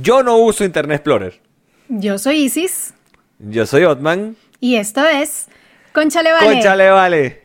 Yo 0.00 0.22
no 0.22 0.38
uso 0.38 0.64
Internet 0.64 0.96
Explorer. 0.96 1.40
Yo 1.88 2.18
soy 2.18 2.44
Isis. 2.44 2.94
Yo 3.38 3.66
soy 3.66 3.84
Otman. 3.84 4.36
Y 4.60 4.76
esto 4.76 5.06
es 5.06 5.46
Conchale 5.92 6.32
Vale. 6.32 6.46
Conchale 6.46 6.90
Vale. 6.90 7.43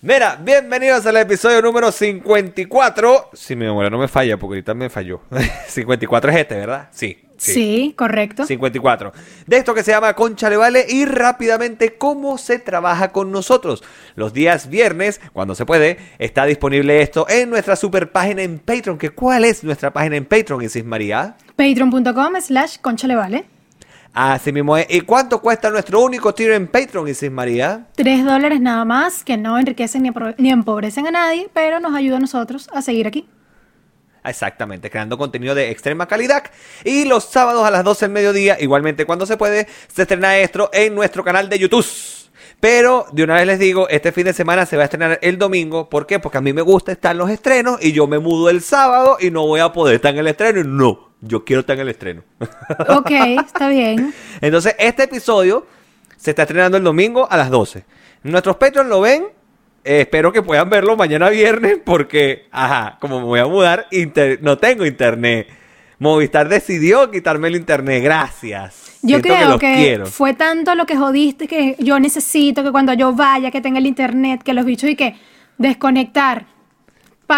Mira, 0.00 0.38
bienvenidos 0.40 1.04
al 1.06 1.16
episodio 1.16 1.60
número 1.60 1.90
54. 1.90 3.30
Si 3.32 3.56
mi 3.56 3.64
memoria 3.64 3.90
no 3.90 3.98
me 3.98 4.06
falla, 4.06 4.36
porque 4.36 4.54
ahorita 4.54 4.72
me 4.72 4.88
falló. 4.88 5.22
54 5.66 6.30
es 6.30 6.36
este, 6.36 6.54
¿verdad? 6.54 6.88
Sí. 6.92 7.18
Sí, 7.36 7.94
correcto. 7.96 8.46
54. 8.46 9.12
De 9.46 9.56
esto 9.56 9.74
que 9.74 9.82
se 9.82 9.90
llama 9.90 10.14
Concha 10.14 10.48
Le 10.50 10.56
Vale 10.56 10.86
y 10.88 11.04
rápidamente 11.04 11.94
cómo 11.94 12.38
se 12.38 12.60
trabaja 12.60 13.10
con 13.10 13.32
nosotros. 13.32 13.82
Los 14.14 14.32
días 14.32 14.68
viernes, 14.68 15.20
cuando 15.32 15.56
se 15.56 15.66
puede, 15.66 15.98
está 16.20 16.44
disponible 16.44 17.02
esto 17.02 17.26
en 17.28 17.50
nuestra 17.50 17.74
super 17.74 18.12
página 18.12 18.42
en 18.42 18.60
Patreon. 18.60 18.98
¿Que 18.98 19.10
¿Cuál 19.10 19.44
es 19.44 19.64
nuestra 19.64 19.92
página 19.92 20.14
en 20.16 20.26
Patreon, 20.26 20.62
Isis 20.62 20.84
María? 20.84 21.36
Patreon.com 21.56 22.40
slash 22.40 22.78
conchalevale. 22.80 23.57
Así 24.20 24.50
mismo 24.50 24.76
es. 24.76 24.84
¿Y 24.90 25.02
cuánto 25.02 25.40
cuesta 25.40 25.70
nuestro 25.70 26.00
único 26.00 26.34
tiro 26.34 26.52
en 26.52 26.66
Patreon, 26.66 27.06
Isis 27.06 27.30
María? 27.30 27.86
Tres 27.94 28.24
dólares 28.24 28.60
nada 28.60 28.84
más, 28.84 29.22
que 29.22 29.36
no 29.36 29.56
enriquecen 29.56 30.02
ni, 30.02 30.10
ni 30.38 30.50
empobrecen 30.50 31.06
a 31.06 31.12
nadie, 31.12 31.48
pero 31.52 31.78
nos 31.78 31.94
ayuda 31.94 32.16
a 32.16 32.18
nosotros 32.18 32.68
a 32.72 32.82
seguir 32.82 33.06
aquí. 33.06 33.28
Exactamente, 34.24 34.90
creando 34.90 35.16
contenido 35.16 35.54
de 35.54 35.70
extrema 35.70 36.08
calidad. 36.08 36.42
Y 36.82 37.04
los 37.04 37.26
sábados 37.26 37.64
a 37.64 37.70
las 37.70 37.84
12 37.84 38.06
del 38.06 38.12
mediodía, 38.12 38.56
igualmente 38.58 39.06
cuando 39.06 39.24
se 39.24 39.36
puede, 39.36 39.68
se 39.86 40.02
estrena 40.02 40.36
esto 40.38 40.68
en 40.72 40.96
nuestro 40.96 41.22
canal 41.22 41.48
de 41.48 41.60
YouTube. 41.60 41.86
Pero 42.58 43.06
de 43.12 43.22
una 43.22 43.36
vez 43.36 43.46
les 43.46 43.60
digo, 43.60 43.88
este 43.88 44.10
fin 44.10 44.24
de 44.24 44.32
semana 44.32 44.66
se 44.66 44.76
va 44.76 44.82
a 44.82 44.86
estrenar 44.86 45.20
el 45.22 45.38
domingo. 45.38 45.88
¿Por 45.88 46.08
qué? 46.08 46.18
Porque 46.18 46.38
a 46.38 46.40
mí 46.40 46.52
me 46.52 46.62
gusta 46.62 46.90
estar 46.90 47.12
en 47.12 47.18
los 47.18 47.30
estrenos 47.30 47.78
y 47.80 47.92
yo 47.92 48.08
me 48.08 48.18
mudo 48.18 48.50
el 48.50 48.62
sábado 48.62 49.16
y 49.20 49.30
no 49.30 49.46
voy 49.46 49.60
a 49.60 49.72
poder 49.72 49.94
estar 49.94 50.12
en 50.12 50.18
el 50.18 50.26
estreno. 50.26 50.64
No, 50.64 51.07
yo 51.20 51.44
quiero 51.44 51.60
estar 51.60 51.76
en 51.76 51.82
el 51.82 51.88
estreno. 51.88 52.22
Ok, 52.88 53.10
está 53.44 53.68
bien. 53.68 54.12
Entonces, 54.40 54.74
este 54.78 55.04
episodio 55.04 55.66
se 56.16 56.30
está 56.30 56.42
estrenando 56.42 56.76
el 56.76 56.84
domingo 56.84 57.26
a 57.30 57.36
las 57.36 57.50
12. 57.50 57.84
Nuestros 58.22 58.56
Patreons 58.56 58.88
lo 58.88 59.00
ven 59.00 59.26
eh, 59.84 60.02
espero 60.02 60.32
que 60.32 60.42
puedan 60.42 60.68
verlo 60.68 60.96
mañana 60.96 61.30
viernes 61.30 61.78
porque, 61.82 62.46
ajá, 62.50 62.98
como 63.00 63.20
me 63.20 63.24
voy 63.24 63.40
a 63.40 63.46
mudar, 63.46 63.86
no 64.42 64.58
tengo 64.58 64.84
internet. 64.84 65.48
Movistar 65.98 66.48
decidió 66.48 67.10
quitarme 67.10 67.48
el 67.48 67.56
internet, 67.56 68.02
gracias. 68.04 68.98
Yo 69.02 69.22
creo 69.22 69.58
que, 69.58 70.02
fue 70.04 70.34
tanto 70.34 70.74
lo 70.74 70.84
que 70.84 70.96
jodiste 70.96 71.48
que 71.48 71.76
yo 71.78 71.98
necesito 72.00 72.62
que 72.62 72.70
cuando 72.70 72.92
yo 72.92 73.14
vaya 73.14 73.50
que 73.50 73.60
tenga 73.60 73.78
el 73.78 73.86
internet, 73.86 74.42
que 74.42 74.52
los 74.52 74.64
bichos 74.64 74.90
y 74.90 74.96
que 74.96 75.16
desconectar. 75.56 76.46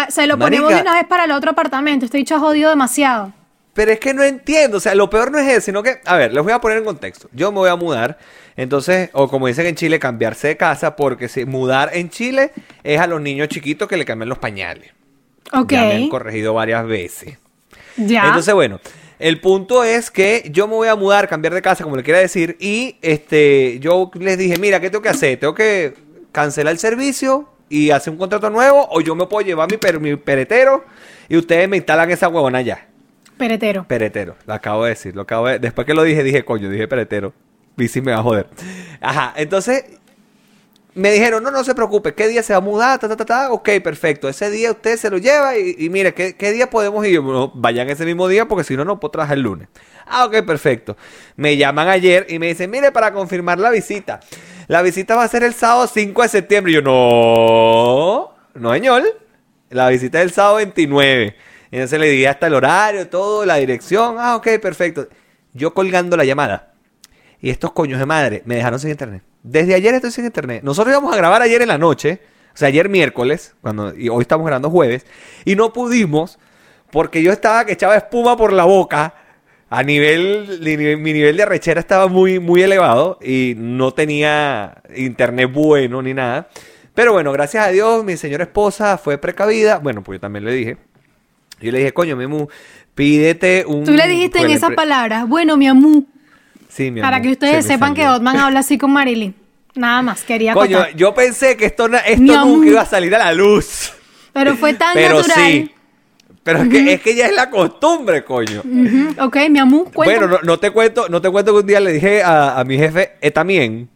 se 0.09 0.27
lo 0.27 0.37
ponemos 0.37 0.73
de 0.73 0.81
una 0.81 0.95
vez 0.95 1.05
para 1.05 1.25
el 1.25 1.31
otro 1.31 1.51
apartamento. 1.51 2.05
Este 2.05 2.17
bicho 2.17 2.35
ha 2.35 2.39
jodido 2.39 2.69
demasiado. 2.69 3.31
Pero 3.73 3.91
es 3.91 3.99
que 3.99 4.13
no 4.13 4.23
entiendo, 4.23 4.77
o 4.77 4.79
sea, 4.79 4.95
lo 4.95 5.09
peor 5.09 5.31
no 5.31 5.39
es 5.39 5.49
eso, 5.49 5.61
sino 5.61 5.81
que, 5.81 6.01
a 6.05 6.17
ver, 6.17 6.33
les 6.33 6.43
voy 6.43 6.51
a 6.51 6.59
poner 6.59 6.79
en 6.79 6.83
contexto. 6.83 7.29
Yo 7.31 7.51
me 7.51 7.59
voy 7.59 7.69
a 7.69 7.75
mudar, 7.77 8.17
entonces, 8.57 9.09
o 9.13 9.29
como 9.29 9.47
dicen 9.47 9.65
en 9.65 9.75
Chile, 9.75 9.97
cambiarse 9.97 10.49
de 10.49 10.57
casa, 10.57 10.95
porque 10.97 11.29
si 11.29 11.45
mudar 11.45 11.91
en 11.93 12.09
Chile 12.09 12.51
es 12.83 12.99
a 12.99 13.07
los 13.07 13.21
niños 13.21 13.47
chiquitos 13.47 13.87
que 13.87 13.95
le 13.95 14.03
cambian 14.03 14.27
los 14.27 14.39
pañales. 14.39 14.91
Ok. 15.53 15.71
Ya 15.71 15.83
me 15.83 15.95
han 15.95 16.09
corregido 16.09 16.53
varias 16.53 16.85
veces. 16.85 17.37
Ya. 17.95 18.27
Entonces, 18.27 18.53
bueno, 18.53 18.81
el 19.19 19.39
punto 19.39 19.83
es 19.85 20.11
que 20.11 20.49
yo 20.51 20.67
me 20.67 20.73
voy 20.73 20.87
a 20.89 20.95
mudar, 20.95 21.29
cambiar 21.29 21.53
de 21.53 21.61
casa, 21.61 21.83
como 21.83 21.95
le 21.95 22.03
quiera 22.03 22.19
decir, 22.19 22.57
y 22.59 22.97
este, 23.01 23.79
yo 23.79 24.11
les 24.15 24.37
dije, 24.37 24.57
mira, 24.57 24.81
¿qué 24.81 24.89
tengo 24.89 25.01
que 25.01 25.09
hacer? 25.09 25.39
Tengo 25.39 25.53
que 25.53 25.93
cancelar 26.33 26.73
el 26.73 26.79
servicio 26.79 27.47
y 27.69 27.91
hacer 27.91 28.11
un 28.11 28.19
contrato 28.19 28.49
nuevo, 28.49 28.87
o 28.91 28.99
yo 28.99 29.15
me 29.15 29.27
puedo 29.27 29.45
llevar 29.45 29.69
mi, 29.71 29.77
mi 29.99 30.15
peretero 30.17 30.83
y 31.29 31.37
ustedes 31.37 31.69
me 31.69 31.77
instalan 31.77 32.11
esa 32.11 32.27
huevona 32.27 32.61
ya. 32.61 32.90
Peretero. 33.41 33.87
Peretero, 33.87 34.35
lo 34.45 34.53
acabo 34.53 34.83
de 34.83 34.91
decir. 34.91 35.15
Lo 35.15 35.23
acabo 35.23 35.47
Después 35.47 35.87
que 35.87 35.95
lo 35.95 36.03
dije, 36.03 36.23
dije, 36.23 36.45
coño, 36.45 36.69
dije 36.69 36.87
peretero. 36.87 37.33
Sí 37.89 37.99
me 37.99 38.11
va 38.11 38.19
a 38.19 38.21
joder. 38.21 38.47
Ajá, 38.99 39.33
entonces 39.35 39.83
me 40.93 41.11
dijeron, 41.11 41.41
no, 41.41 41.49
no 41.49 41.63
se 41.63 41.73
preocupe, 41.73 42.13
¿qué 42.13 42.27
día 42.27 42.43
se 42.43 42.53
va 42.53 42.57
a 42.57 42.61
mudar? 42.61 42.99
Ta, 42.99 43.09
ta, 43.09 43.17
ta, 43.17 43.25
ta. 43.25 43.51
Ok, 43.51 43.67
perfecto. 43.83 44.29
Ese 44.29 44.51
día 44.51 44.69
usted 44.69 44.95
se 44.95 45.09
lo 45.09 45.17
lleva 45.17 45.57
y, 45.57 45.89
mire, 45.89 46.13
¿qué, 46.13 46.51
día 46.51 46.69
podemos 46.69 47.03
ir? 47.07 47.19
vayan 47.55 47.89
ese 47.89 48.05
mismo 48.05 48.27
día 48.27 48.47
porque 48.47 48.63
si 48.63 48.77
no, 48.77 48.85
no 48.85 48.99
puedo 48.99 49.13
trabajar 49.13 49.37
el 49.37 49.43
lunes. 49.43 49.69
Ah, 50.05 50.25
ok, 50.25 50.45
perfecto. 50.45 50.95
Me 51.35 51.57
llaman 51.57 51.87
ayer 51.87 52.27
y 52.29 52.37
me 52.37 52.45
dicen, 52.45 52.69
mire, 52.69 52.91
para 52.91 53.11
confirmar 53.11 53.57
la 53.57 53.71
visita. 53.71 54.19
La 54.67 54.83
visita 54.83 55.15
va 55.15 55.23
a 55.23 55.27
ser 55.27 55.41
el 55.41 55.55
sábado 55.55 55.87
5 55.87 56.21
de 56.21 56.29
septiembre. 56.29 56.73
Y 56.73 56.75
yo, 56.75 56.81
no, 56.83 58.35
no, 58.53 58.71
señor. 58.71 59.01
La 59.71 59.89
visita 59.89 60.19
es 60.19 60.25
el 60.25 60.31
sábado 60.31 60.57
29. 60.57 61.35
Y 61.71 61.77
entonces 61.77 61.99
le 61.99 62.09
di 62.09 62.25
hasta 62.25 62.47
el 62.47 62.53
horario, 62.53 63.07
todo, 63.07 63.45
la 63.45 63.55
dirección. 63.55 64.17
Ah, 64.19 64.35
ok, 64.35 64.59
perfecto. 64.61 65.07
Yo 65.53 65.73
colgando 65.73 66.17
la 66.17 66.25
llamada. 66.25 66.73
Y 67.39 67.49
estos 67.49 67.71
coños 67.71 67.97
de 67.97 68.05
madre 68.05 68.43
me 68.45 68.55
dejaron 68.55 68.79
sin 68.79 68.91
internet. 68.91 69.23
Desde 69.41 69.73
ayer 69.73 69.95
estoy 69.95 70.11
sin 70.11 70.25
internet. 70.25 70.63
Nosotros 70.63 70.91
íbamos 70.93 71.13
a 71.13 71.17
grabar 71.17 71.41
ayer 71.41 71.61
en 71.61 71.69
la 71.69 71.77
noche. 71.77 72.21
O 72.53 72.57
sea, 72.57 72.67
ayer 72.67 72.89
miércoles, 72.89 73.55
cuando, 73.61 73.95
y 73.95 74.09
hoy 74.09 74.21
estamos 74.21 74.45
grabando 74.45 74.69
jueves. 74.69 75.05
Y 75.45 75.55
no 75.55 75.71
pudimos 75.71 76.37
porque 76.91 77.23
yo 77.23 77.31
estaba 77.31 77.63
que 77.65 77.71
echaba 77.71 77.95
espuma 77.95 78.35
por 78.35 78.51
la 78.51 78.65
boca. 78.65 79.15
A 79.69 79.83
nivel, 79.83 80.59
mi 80.99 81.13
nivel 81.13 81.37
de 81.37 81.43
arrechera 81.43 81.79
estaba 81.79 82.07
muy, 82.07 82.39
muy 82.39 82.61
elevado 82.61 83.17
y 83.21 83.53
no 83.55 83.93
tenía 83.93 84.81
internet 84.93 85.49
bueno 85.53 86.01
ni 86.01 86.13
nada. 86.13 86.49
Pero 86.93 87.13
bueno, 87.13 87.31
gracias 87.31 87.65
a 87.65 87.69
Dios, 87.69 88.03
mi 88.03 88.17
señora 88.17 88.43
esposa 88.43 88.97
fue 88.97 89.17
precavida. 89.17 89.79
Bueno, 89.79 90.03
pues 90.03 90.17
yo 90.17 90.19
también 90.19 90.43
le 90.43 90.51
dije. 90.51 90.90
Yo 91.61 91.71
le 91.71 91.79
dije, 91.79 91.93
coño, 91.93 92.15
mi 92.15 92.23
amú, 92.23 92.47
pídete 92.95 93.65
un... 93.65 93.83
Tú 93.83 93.91
le 93.91 94.07
dijiste 94.07 94.39
en 94.39 94.49
esas 94.49 94.71
palabras, 94.71 95.27
bueno, 95.27 95.57
mi 95.57 95.67
amú. 95.67 96.07
Sí, 96.69 96.91
mi 96.91 97.01
Para 97.01 97.21
que 97.21 97.31
ustedes 97.31 97.65
sepan 97.65 97.93
que 97.93 98.07
Otman 98.07 98.37
habla 98.37 98.59
así 98.61 98.77
con 98.77 98.91
Marilyn. 98.91 99.35
Nada 99.75 100.01
más, 100.01 100.23
quería 100.23 100.53
Coño, 100.53 100.85
yo 100.95 101.13
pensé 101.13 101.55
que 101.55 101.65
esto, 101.65 101.87
esto 101.87 102.45
nunca 102.45 102.67
iba 102.67 102.81
a 102.81 102.85
salir 102.85 103.15
a 103.15 103.19
la 103.19 103.33
luz. 103.33 103.93
Pero 104.33 104.55
fue 104.55 104.73
tan 104.73 104.93
Pero 104.93 105.17
natural. 105.17 105.51
Sí. 105.51 105.71
Pero 106.43 106.63
es, 106.63 106.69
que, 106.69 106.93
es 106.93 107.01
que 107.01 107.15
ya 107.15 107.27
es 107.27 107.33
la 107.33 107.49
costumbre, 107.49 108.23
coño. 108.23 108.63
Ok, 109.19 109.37
mi 109.49 109.59
amú, 109.59 109.89
Bueno, 109.93 110.27
no, 110.27 110.39
no, 110.41 110.57
te 110.57 110.71
cuento, 110.71 111.07
no 111.07 111.21
te 111.21 111.29
cuento 111.29 111.53
que 111.53 111.59
un 111.59 111.67
día 111.67 111.79
le 111.79 111.93
dije 111.93 112.23
a, 112.23 112.59
a 112.59 112.63
mi 112.63 112.77
jefe, 112.77 113.11
eh, 113.21 113.29
también. 113.29 113.89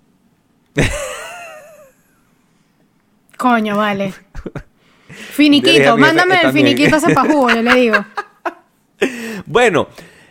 Coño, 3.38 3.78
vale. 3.78 4.14
Finiquito, 5.16 5.98
mándame 5.98 6.40
el 6.44 6.52
finiquito 6.52 6.98
ese 6.98 7.14
pajú, 7.14 7.50
yo 7.50 7.62
le 7.62 7.74
digo. 7.74 7.98
Bueno, 9.46 9.88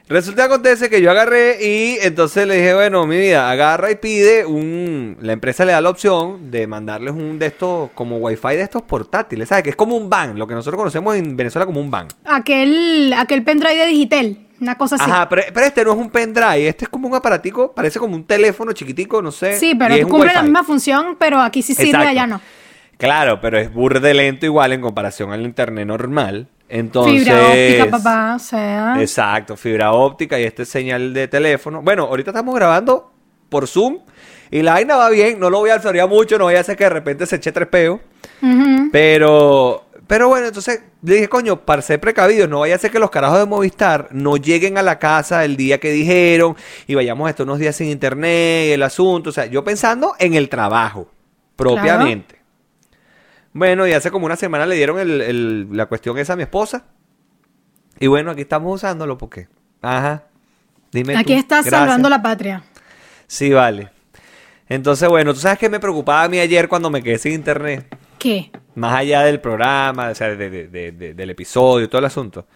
resulta 0.08 0.42
que 0.42 0.46
acontece 0.46 0.90
que 0.90 1.00
yo 1.00 1.10
agarré 1.10 1.58
y 1.62 1.98
entonces 2.00 2.46
le 2.46 2.56
dije, 2.56 2.74
bueno, 2.74 3.06
mi 3.06 3.18
vida, 3.18 3.50
agarra 3.50 3.90
y 3.90 3.96
pide 3.96 4.46
un... 4.46 5.18
La 5.20 5.34
empresa 5.34 5.64
le 5.64 5.72
da 5.72 5.80
la 5.80 5.90
opción 5.90 6.50
de 6.50 6.66
mandarles 6.66 7.12
un 7.12 7.38
de 7.38 7.46
estos, 7.46 7.90
como 7.94 8.16
wifi 8.16 8.56
de 8.56 8.62
estos 8.62 8.82
portátiles, 8.82 9.50
¿sabes? 9.50 9.64
Que 9.64 9.70
es 9.70 9.76
como 9.76 9.96
un 9.96 10.08
van, 10.08 10.38
lo 10.38 10.46
que 10.46 10.54
nosotros 10.54 10.78
conocemos 10.78 11.14
en 11.14 11.36
Venezuela 11.36 11.66
como 11.66 11.80
un 11.80 11.90
van. 11.90 12.08
Aquel, 12.24 13.14
aquel 13.16 13.44
pendrive 13.44 13.76
de 13.76 13.86
Digital. 13.86 14.38
Una 14.60 14.76
cosa 14.76 14.94
así. 14.94 15.10
Ajá, 15.10 15.28
pero, 15.28 15.42
este 15.42 15.84
no 15.84 15.92
es 15.92 15.98
un 15.98 16.10
pendrive, 16.10 16.68
este 16.68 16.84
es 16.84 16.88
como 16.88 17.08
un 17.08 17.14
aparatico, 17.14 17.72
parece 17.72 17.98
como 17.98 18.14
un 18.14 18.24
teléfono 18.24 18.72
chiquitico, 18.72 19.20
no 19.20 19.30
sé. 19.32 19.58
Sí, 19.58 19.74
pero 19.74 20.08
cumple 20.08 20.32
la 20.32 20.42
misma 20.42 20.64
función, 20.64 21.16
pero 21.18 21.40
aquí 21.40 21.60
sí 21.60 21.74
sirve, 21.74 22.06
allá 22.06 22.26
no. 22.26 22.40
Claro, 22.98 23.40
pero 23.40 23.58
es 23.58 23.72
burde 23.72 24.14
lento 24.14 24.46
igual 24.46 24.72
en 24.72 24.80
comparación 24.80 25.32
al 25.32 25.42
internet 25.42 25.86
normal. 25.86 26.48
Entonces, 26.68 27.24
fibra 27.24 27.48
óptica, 27.48 27.90
papá, 27.90 28.34
o 28.36 28.38
sea. 28.38 28.96
Exacto, 29.00 29.56
fibra 29.56 29.92
óptica 29.92 30.40
y 30.40 30.44
este 30.44 30.64
señal 30.64 31.12
de 31.12 31.28
teléfono. 31.28 31.82
Bueno, 31.82 32.04
ahorita 32.04 32.30
estamos 32.30 32.54
grabando 32.54 33.12
por 33.48 33.68
Zoom 33.68 33.98
y 34.50 34.62
la 34.62 34.72
vaina 34.72 34.96
va 34.96 35.10
bien. 35.10 35.38
No 35.38 35.50
lo 35.50 35.58
voy 35.58 35.70
a 35.70 35.74
alzar 35.74 35.94
mucho, 36.08 36.38
no 36.38 36.44
voy 36.44 36.54
a 36.54 36.60
hacer 36.60 36.76
que 36.76 36.84
de 36.84 36.90
repente 36.90 37.26
se 37.26 37.36
eche 37.36 37.52
tres 37.52 37.68
peos. 37.68 38.00
Pero, 38.92 39.84
pero 40.06 40.28
bueno, 40.28 40.46
entonces 40.46 40.82
le 41.02 41.14
dije, 41.14 41.28
coño, 41.28 41.60
para 41.64 41.82
ser 41.82 42.00
precavidos, 42.00 42.48
no 42.48 42.60
vaya 42.60 42.74
a 42.74 42.78
ser 42.78 42.90
que 42.90 42.98
los 42.98 43.10
carajos 43.10 43.38
de 43.38 43.46
Movistar 43.46 44.08
no 44.10 44.36
lleguen 44.36 44.78
a 44.78 44.82
la 44.82 44.98
casa 44.98 45.44
el 45.44 45.56
día 45.56 45.78
que 45.78 45.90
dijeron 45.90 46.56
y 46.86 46.94
vayamos 46.94 47.28
estos 47.30 47.44
unos 47.44 47.58
días 47.58 47.76
sin 47.76 47.88
internet, 47.88 48.72
el 48.72 48.82
asunto. 48.82 49.30
O 49.30 49.32
sea, 49.32 49.46
yo 49.46 49.64
pensando 49.64 50.14
en 50.18 50.34
el 50.34 50.48
trabajo, 50.48 51.10
propiamente. 51.56 52.43
Bueno, 53.54 53.86
y 53.86 53.92
hace 53.92 54.10
como 54.10 54.26
una 54.26 54.36
semana 54.36 54.66
le 54.66 54.74
dieron 54.74 54.98
el, 54.98 55.68
la 55.74 55.86
cuestión 55.86 56.18
esa 56.18 56.34
a 56.34 56.36
mi 56.36 56.42
esposa. 56.42 56.84
Y 57.98 58.08
bueno, 58.08 58.32
aquí 58.32 58.42
estamos 58.42 58.74
usándolo 58.74 59.16
porque. 59.16 59.48
Ajá. 59.80 60.24
Dime. 60.92 61.16
Aquí 61.16 61.32
estás 61.32 61.64
salvando 61.66 62.08
la 62.08 62.20
patria. 62.20 62.62
Sí, 63.26 63.50
vale. 63.52 63.90
Entonces, 64.68 65.08
bueno, 65.08 65.32
¿tú 65.32 65.40
sabes 65.40 65.58
qué 65.58 65.68
me 65.68 65.78
preocupaba 65.80 66.24
a 66.24 66.28
mí 66.28 66.38
ayer 66.38 66.68
cuando 66.68 66.90
me 66.90 67.02
quedé 67.02 67.18
sin 67.18 67.32
internet? 67.32 67.96
¿Qué? 68.18 68.50
Más 68.74 68.94
allá 68.94 69.22
del 69.22 69.40
programa, 69.40 70.08
o 70.08 70.14
sea, 70.14 70.28
de- 70.34 70.50
de- 70.50 70.68
de- 70.68 70.92
de- 70.92 71.14
del 71.14 71.30
episodio, 71.30 71.88
todo 71.88 72.00
el 72.00 72.06
asunto. 72.06 72.46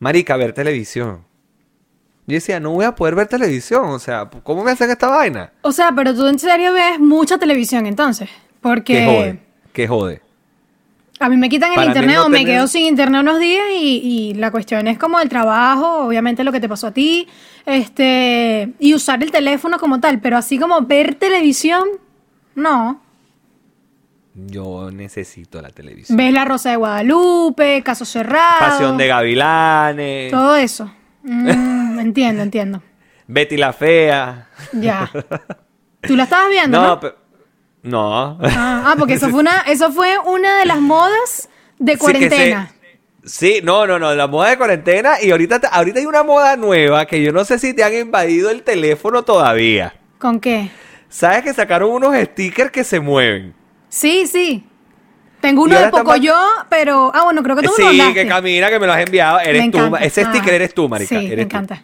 Marica, 0.00 0.36
ver 0.36 0.52
televisión. 0.52 1.24
Yo 2.26 2.34
decía, 2.34 2.60
no 2.60 2.70
voy 2.72 2.84
a 2.84 2.94
poder 2.94 3.14
ver 3.14 3.26
televisión. 3.26 3.84
O 3.86 3.98
sea, 3.98 4.28
¿cómo 4.42 4.62
me 4.64 4.70
hacen 4.72 4.90
esta 4.90 5.08
vaina? 5.08 5.52
O 5.62 5.72
sea, 5.72 5.92
pero 5.94 6.14
tú 6.14 6.26
en 6.26 6.38
serio 6.38 6.72
ves 6.72 6.98
mucha 6.98 7.38
televisión 7.38 7.86
entonces. 7.86 8.28
¿Qué 8.28 8.58
Porque 8.60 9.04
jode? 9.06 9.38
¿Qué 9.72 9.88
jode? 9.88 10.22
A 11.20 11.28
mí 11.28 11.36
me 11.36 11.48
quitan 11.48 11.70
el 11.70 11.76
Para 11.76 11.86
internet 11.86 12.16
no 12.16 12.26
o 12.26 12.28
me 12.28 12.44
quedo 12.44 12.66
sin 12.66 12.86
internet 12.86 13.20
unos 13.20 13.38
días 13.38 13.64
y, 13.74 14.30
y 14.30 14.34
la 14.34 14.50
cuestión 14.50 14.88
es 14.88 14.98
como 14.98 15.20
el 15.20 15.28
trabajo, 15.28 16.04
obviamente 16.06 16.42
lo 16.44 16.52
que 16.52 16.60
te 16.60 16.68
pasó 16.68 16.88
a 16.88 16.92
ti, 16.92 17.28
este, 17.66 18.72
y 18.78 18.94
usar 18.94 19.22
el 19.22 19.30
teléfono 19.30 19.78
como 19.78 20.00
tal, 20.00 20.20
pero 20.20 20.36
así 20.36 20.58
como 20.58 20.82
ver 20.82 21.14
televisión, 21.14 21.88
no. 22.54 23.00
Yo 24.34 24.90
necesito 24.90 25.60
la 25.60 25.68
televisión. 25.70 26.16
Ves 26.16 26.32
La 26.32 26.44
Rosa 26.44 26.70
de 26.70 26.76
Guadalupe, 26.76 27.82
Caso 27.82 28.04
Cerrado. 28.04 28.58
Pasión 28.58 28.96
de 28.96 29.06
Gavilanes. 29.06 30.30
Todo 30.30 30.56
eso. 30.56 30.90
Mm, 31.22 31.98
entiendo, 32.00 32.42
entiendo. 32.42 32.82
Betty 33.26 33.56
la 33.56 33.72
Fea. 33.72 34.48
Ya. 34.72 35.10
¿Tú 36.00 36.16
la 36.16 36.24
estabas 36.24 36.50
viendo, 36.50 36.80
no? 36.80 36.86
No, 36.88 37.00
pero... 37.00 37.21
No. 37.82 38.38
Ah, 38.42 38.84
ah, 38.86 38.94
porque 38.98 39.14
eso 39.14 39.28
fue 39.28 39.40
una, 39.40 39.60
eso 39.62 39.90
fue 39.92 40.16
una 40.24 40.60
de 40.60 40.66
las 40.66 40.80
modas 40.80 41.48
de 41.78 41.92
Sí, 41.94 41.98
cuarentena. 41.98 42.68
se- 42.68 42.82
Sí, 43.24 43.60
no, 43.62 43.86
no, 43.86 43.98
no, 44.00 44.14
la 44.16 44.26
moda 44.26 44.50
de 44.50 44.56
cuarentena 44.58 45.20
y 45.22 45.30
ahorita, 45.30 45.60
ahorita 45.70 46.00
hay 46.00 46.06
una 46.06 46.24
moda 46.24 46.56
nueva 46.56 47.06
que 47.06 47.22
yo 47.22 47.30
no 47.32 47.44
sé 47.44 47.58
si 47.60 47.72
te 47.72 47.84
han 47.84 47.94
invadido 47.94 48.50
el 48.50 48.62
teléfono 48.64 49.22
todavía. 49.22 49.94
¿Con 50.18 50.40
qué? 50.40 50.70
¿Sabes 51.08 51.42
que 51.42 51.54
sacaron 51.54 51.90
unos 51.90 52.16
stickers 52.16 52.70
que 52.72 52.82
se 52.82 52.98
mueven? 52.98 53.54
Sí, 53.88 54.26
sí. 54.26 54.64
Tengo 55.40 55.62
uno 55.62 55.76
de 55.76 55.84
está 55.86 56.02
Pocoyo, 56.02 56.34
pero. 56.68 57.10
Ah, 57.14 57.24
bueno, 57.24 57.42
creo 57.42 57.54
que 57.56 57.62
tú 57.62 57.70
me 57.78 57.84
lo 57.84 57.90
Sí, 57.90 57.96
mandaste. 57.98 58.22
que 58.22 58.28
camina, 58.28 58.70
que 58.70 58.78
me 58.80 58.86
lo 58.86 58.92
has 58.92 59.00
enviado. 59.04 59.38
Me 59.38 59.48
Eres 59.50 59.70
tú, 59.70 59.78
encanta. 59.78 59.98
ese 59.98 60.22
Ah, 60.22 60.24
sticker 60.26 60.54
eres 60.54 60.74
tú, 60.74 60.88
marica. 60.88 61.08
Sí, 61.18 61.26
eres 61.26 61.38
me 61.38 61.46
tú. 61.46 61.56
encanta. 61.56 61.82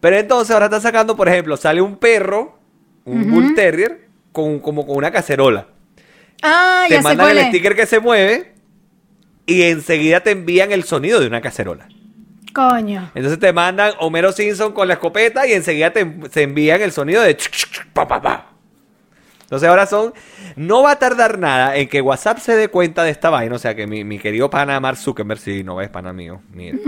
Pero 0.00 0.16
entonces 0.16 0.50
ahora 0.52 0.66
están 0.66 0.82
sacando, 0.82 1.16
por 1.16 1.28
ejemplo, 1.28 1.56
sale 1.56 1.80
un 1.80 1.96
perro, 1.96 2.58
un 3.04 3.30
bull 3.30 3.54
terrier, 3.54 4.03
con, 4.34 4.58
como 4.58 4.86
con 4.86 4.96
una 4.98 5.10
cacerola. 5.10 5.68
Ah, 6.42 6.84
te 6.86 6.94
ya 6.96 7.00
sé 7.00 7.04
mandan 7.04 7.26
cuál 7.26 7.38
el 7.38 7.44
es. 7.44 7.48
sticker 7.48 7.74
que 7.74 7.86
se 7.86 8.00
mueve 8.00 8.52
y 9.46 9.62
enseguida 9.62 10.20
te 10.20 10.32
envían 10.32 10.72
el 10.72 10.84
sonido 10.84 11.20
de 11.20 11.26
una 11.26 11.40
cacerola. 11.40 11.88
Coño. 12.52 13.10
Entonces 13.14 13.40
te 13.40 13.52
mandan 13.52 13.94
Homero 13.98 14.30
Simpson 14.32 14.72
con 14.72 14.86
la 14.88 14.94
escopeta 14.94 15.46
y 15.46 15.52
enseguida 15.54 15.90
te, 15.92 16.06
se 16.30 16.42
envían 16.42 16.82
el 16.82 16.92
sonido 16.92 17.22
de 17.22 17.36
chuc, 17.36 17.52
chuc, 17.52 17.70
chuc, 17.72 17.86
pa, 17.94 18.06
pa, 18.06 18.20
pa. 18.20 18.50
Entonces 19.42 19.68
ahora 19.68 19.86
son, 19.86 20.12
no 20.56 20.82
va 20.82 20.92
a 20.92 20.98
tardar 20.98 21.38
nada 21.38 21.76
en 21.76 21.88
que 21.88 22.00
WhatsApp 22.00 22.38
se 22.38 22.56
dé 22.56 22.68
cuenta 22.68 23.04
de 23.04 23.10
esta 23.10 23.28
vaina, 23.30 23.54
o 23.54 23.58
sea 23.58 23.74
que 23.74 23.86
mi, 23.86 24.02
mi 24.02 24.18
querido 24.18 24.48
pana 24.50 24.80
Mark 24.80 24.96
Zuckerberg, 24.96 25.38
sí, 25.38 25.62
no 25.62 25.80
es 25.80 25.88
pana 25.90 26.12
mío, 26.12 26.40
mira. 26.52 26.78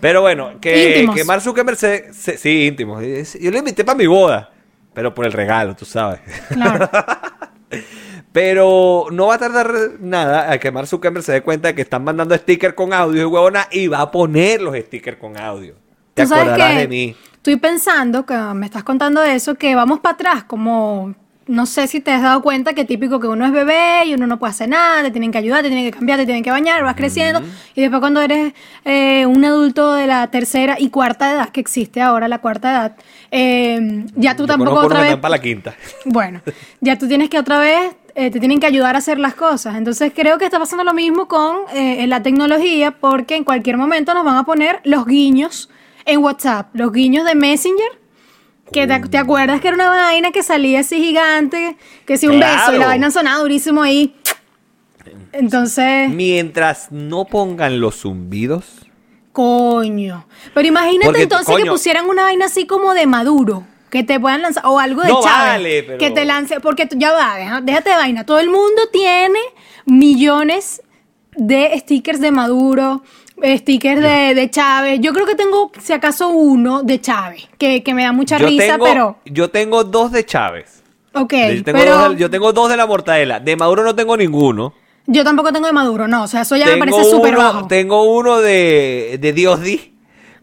Pero 0.00 0.20
bueno, 0.20 0.60
que, 0.60 1.08
que 1.14 1.24
Mark 1.24 1.40
Zuckerberg 1.40 1.76
se, 1.76 2.12
se- 2.12 2.36
sí, 2.36 2.66
íntimo, 2.66 3.00
yo 3.00 3.50
lo 3.50 3.58
invité 3.58 3.82
para 3.84 3.96
mi 3.98 4.06
boda, 4.06 4.50
pero 4.96 5.14
por 5.14 5.26
el 5.26 5.32
regalo, 5.32 5.76
tú 5.76 5.84
sabes. 5.84 6.20
Claro. 6.48 6.88
Pero 8.32 9.06
no 9.12 9.28
va 9.28 9.34
a 9.36 9.38
tardar 9.38 9.72
nada 10.00 10.50
a 10.52 10.58
que 10.58 10.70
Mark 10.70 10.86
Zuckerberg 10.88 11.24
se 11.24 11.32
dé 11.32 11.42
cuenta 11.42 11.68
de 11.68 11.74
que 11.74 11.82
están 11.82 12.04
mandando 12.04 12.36
stickers 12.36 12.74
con 12.74 12.92
audio 12.92 13.22
y 13.22 13.24
huevona 13.24 13.66
y 13.70 13.88
va 13.88 14.00
a 14.02 14.10
poner 14.10 14.60
los 14.60 14.76
stickers 14.76 15.16
con 15.18 15.38
audio. 15.38 15.74
Te 16.14 16.22
Tú 16.22 16.28
sabes 16.28 16.44
acordarás 16.44 16.74
que 16.74 16.78
de 16.80 16.88
mí. 16.88 17.16
estoy 17.34 17.56
pensando 17.56 18.26
que 18.26 18.34
me 18.34 18.66
estás 18.66 18.84
contando 18.84 19.22
eso, 19.22 19.54
que 19.54 19.74
vamos 19.74 20.00
para 20.00 20.14
atrás, 20.14 20.44
como 20.44 21.14
no 21.46 21.66
sé 21.66 21.86
si 21.86 22.00
te 22.00 22.10
has 22.10 22.22
dado 22.22 22.42
cuenta 22.42 22.74
que 22.74 22.84
típico 22.84 23.20
que 23.20 23.28
uno 23.28 23.46
es 23.46 23.52
bebé 23.52 24.06
y 24.06 24.14
uno 24.14 24.26
no 24.26 24.38
puede 24.38 24.50
hacer 24.50 24.68
nada, 24.68 25.02
te 25.02 25.10
tienen 25.10 25.30
que 25.30 25.38
ayudar, 25.38 25.62
te 25.62 25.68
tienen 25.68 25.84
que 25.84 25.96
cambiar, 25.96 26.18
te 26.18 26.26
tienen 26.26 26.42
que 26.42 26.50
bañar, 26.50 26.82
vas 26.82 26.96
creciendo 26.96 27.40
y 27.74 27.80
después 27.80 28.00
cuando 28.00 28.20
eres 28.20 28.52
eh, 28.84 29.26
un 29.26 29.44
adulto 29.44 29.94
de 29.94 30.06
la 30.06 30.26
tercera 30.28 30.76
y 30.78 30.90
cuarta 30.90 31.32
edad, 31.32 31.48
que 31.50 31.60
existe 31.60 32.00
ahora 32.00 32.28
la 32.28 32.38
cuarta 32.38 32.70
edad, 32.70 32.96
eh, 33.30 34.04
ya 34.14 34.34
tú 34.34 34.44
Yo 34.44 34.48
tampoco 34.48 34.80
otra 34.80 35.00
vez... 35.02 35.16
para 35.16 35.30
la 35.30 35.40
quinta. 35.40 35.74
Bueno, 36.04 36.40
ya 36.80 36.96
tú 36.98 37.08
tienes 37.08 37.28
que 37.28 37.38
otra 37.38 37.58
vez, 37.58 37.96
eh, 38.14 38.30
te 38.30 38.40
tienen 38.40 38.60
que 38.60 38.66
ayudar 38.66 38.94
a 38.94 38.98
hacer 38.98 39.18
las 39.18 39.34
cosas. 39.34 39.76
Entonces 39.76 40.12
creo 40.14 40.38
que 40.38 40.46
está 40.46 40.58
pasando 40.58 40.84
lo 40.84 40.94
mismo 40.94 41.28
con 41.28 41.58
eh, 41.74 42.06
la 42.06 42.22
tecnología 42.22 42.92
porque 42.92 43.36
en 43.36 43.44
cualquier 43.44 43.76
momento 43.76 44.14
nos 44.14 44.24
van 44.24 44.36
a 44.36 44.44
poner 44.44 44.80
los 44.84 45.06
guiños 45.06 45.68
en 46.06 46.20
WhatsApp, 46.20 46.68
los 46.74 46.92
guiños 46.92 47.26
de 47.26 47.34
Messenger. 47.34 48.05
Que 48.72 48.86
te, 48.86 48.98
te 49.00 49.18
acuerdas 49.18 49.60
que 49.60 49.68
era 49.68 49.76
una 49.76 49.88
vaina 49.90 50.32
que 50.32 50.42
salía 50.42 50.80
así 50.80 50.96
gigante, 51.02 51.76
que 52.04 52.16
si 52.18 52.26
un 52.26 52.40
beso 52.40 52.74
y 52.74 52.78
la 52.78 52.86
vaina 52.86 53.10
sonaba 53.10 53.40
durísimo 53.42 53.82
ahí. 53.82 54.14
Entonces, 55.32 56.08
Mientras 56.10 56.90
no 56.90 57.24
pongan 57.26 57.80
los 57.80 57.96
zumbidos. 58.00 58.64
coño. 59.32 60.26
Pero 60.54 60.66
imagínate 60.66 61.06
Porque, 61.06 61.22
entonces 61.22 61.56
que 61.56 61.66
pusieran 61.66 62.06
una 62.08 62.22
vaina 62.22 62.46
así 62.46 62.66
como 62.66 62.94
de 62.94 63.06
Maduro. 63.06 63.66
Que 63.90 64.02
te 64.02 64.18
puedan 64.18 64.42
lanzar, 64.42 64.64
o 64.66 64.78
algo 64.80 65.02
de 65.02 65.08
No 65.08 65.22
Chávez. 65.22 65.52
vale, 65.52 65.82
pero- 65.84 65.98
Que 65.98 66.10
te 66.10 66.24
lance, 66.24 66.58
porque 66.60 66.88
ya 66.96 67.12
va, 67.12 67.60
déjate 67.62 67.90
de 67.90 67.96
vaina. 67.96 68.24
Todo 68.26 68.40
el 68.40 68.48
mundo 68.50 68.82
tiene 68.92 69.38
millones 69.84 70.82
de 71.36 71.72
stickers 71.78 72.20
de 72.20 72.30
Maduro, 72.32 73.02
eh, 73.42 73.58
stickers 73.58 74.00
de, 74.00 74.34
de 74.34 74.50
Chávez. 74.50 75.00
Yo 75.00 75.12
creo 75.12 75.26
que 75.26 75.34
tengo, 75.34 75.70
si 75.80 75.92
acaso, 75.92 76.28
uno 76.28 76.82
de 76.82 77.00
Chávez, 77.00 77.48
que, 77.58 77.82
que 77.82 77.94
me 77.94 78.04
da 78.04 78.12
mucha 78.12 78.38
Yo 78.38 78.46
risa, 78.46 78.72
tengo, 78.72 78.84
pero. 78.84 79.16
yo 79.24 79.50
tengo 79.50 79.84
dos 79.84 80.12
de 80.12 80.24
Chávez. 80.24 80.82
Ok, 81.12 81.32
yo, 81.32 81.64
tengo 81.64 81.78
pero 81.78 81.98
dos 81.98 82.10
de, 82.10 82.16
yo 82.16 82.30
tengo 82.30 82.52
dos 82.52 82.68
de 82.68 82.76
la 82.76 82.86
mortadela. 82.86 83.40
De 83.40 83.56
Maduro 83.56 83.82
no 83.84 83.94
tengo 83.94 84.16
ninguno. 84.16 84.74
yo 85.06 85.24
tampoco 85.24 85.52
tengo 85.52 85.66
de 85.66 85.72
Maduro, 85.72 86.06
no. 86.08 86.24
O 86.24 86.28
sea, 86.28 86.42
eso 86.42 86.56
ya 86.56 86.66
me 86.66 86.76
parece 86.76 87.04
súper 87.04 87.36
bajo. 87.36 87.66
tengo 87.66 88.02
uno 88.02 88.38
de, 88.38 89.18
de 89.20 89.32
Dios 89.32 89.62
Di. 89.62 89.94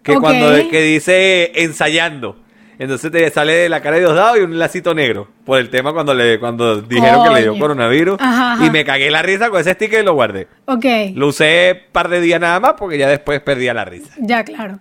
Que 0.01 0.17
cuando 0.17 0.69
que 0.69 0.81
dice 0.81 1.51
ensayando. 1.55 2.42
Entonces 2.79 3.11
te 3.11 3.29
sale 3.29 3.53
de 3.53 3.69
la 3.69 3.81
cara 3.81 3.95
de 3.97 4.01
Diosdado 4.01 4.37
y 4.37 4.41
un 4.41 4.57
lacito 4.57 4.93
negro. 4.93 5.27
Por 5.45 5.59
el 5.59 5.69
tema 5.69 5.93
cuando 5.93 6.13
le 6.13 6.39
cuando 6.39 6.81
dijeron 6.81 7.23
que 7.23 7.33
le 7.33 7.41
dio 7.43 7.57
coronavirus. 7.57 8.19
Ajá, 8.19 8.53
ajá. 8.53 8.65
Y 8.65 8.69
me 8.69 8.83
cagué 8.83 9.11
la 9.11 9.21
risa 9.21 9.49
con 9.49 9.59
ese 9.61 9.73
sticker 9.73 10.01
y 10.01 10.05
lo 10.05 10.13
guardé. 10.13 10.47
Ok. 10.65 10.85
Lo 11.15 11.27
usé 11.27 11.83
un 11.85 11.91
par 11.91 12.09
de 12.09 12.21
días 12.21 12.39
nada 12.39 12.59
más 12.59 12.73
porque 12.77 12.97
ya 12.97 13.07
después 13.07 13.41
perdía 13.41 13.73
la 13.73 13.85
risa. 13.85 14.13
Ya, 14.17 14.43
claro. 14.43 14.79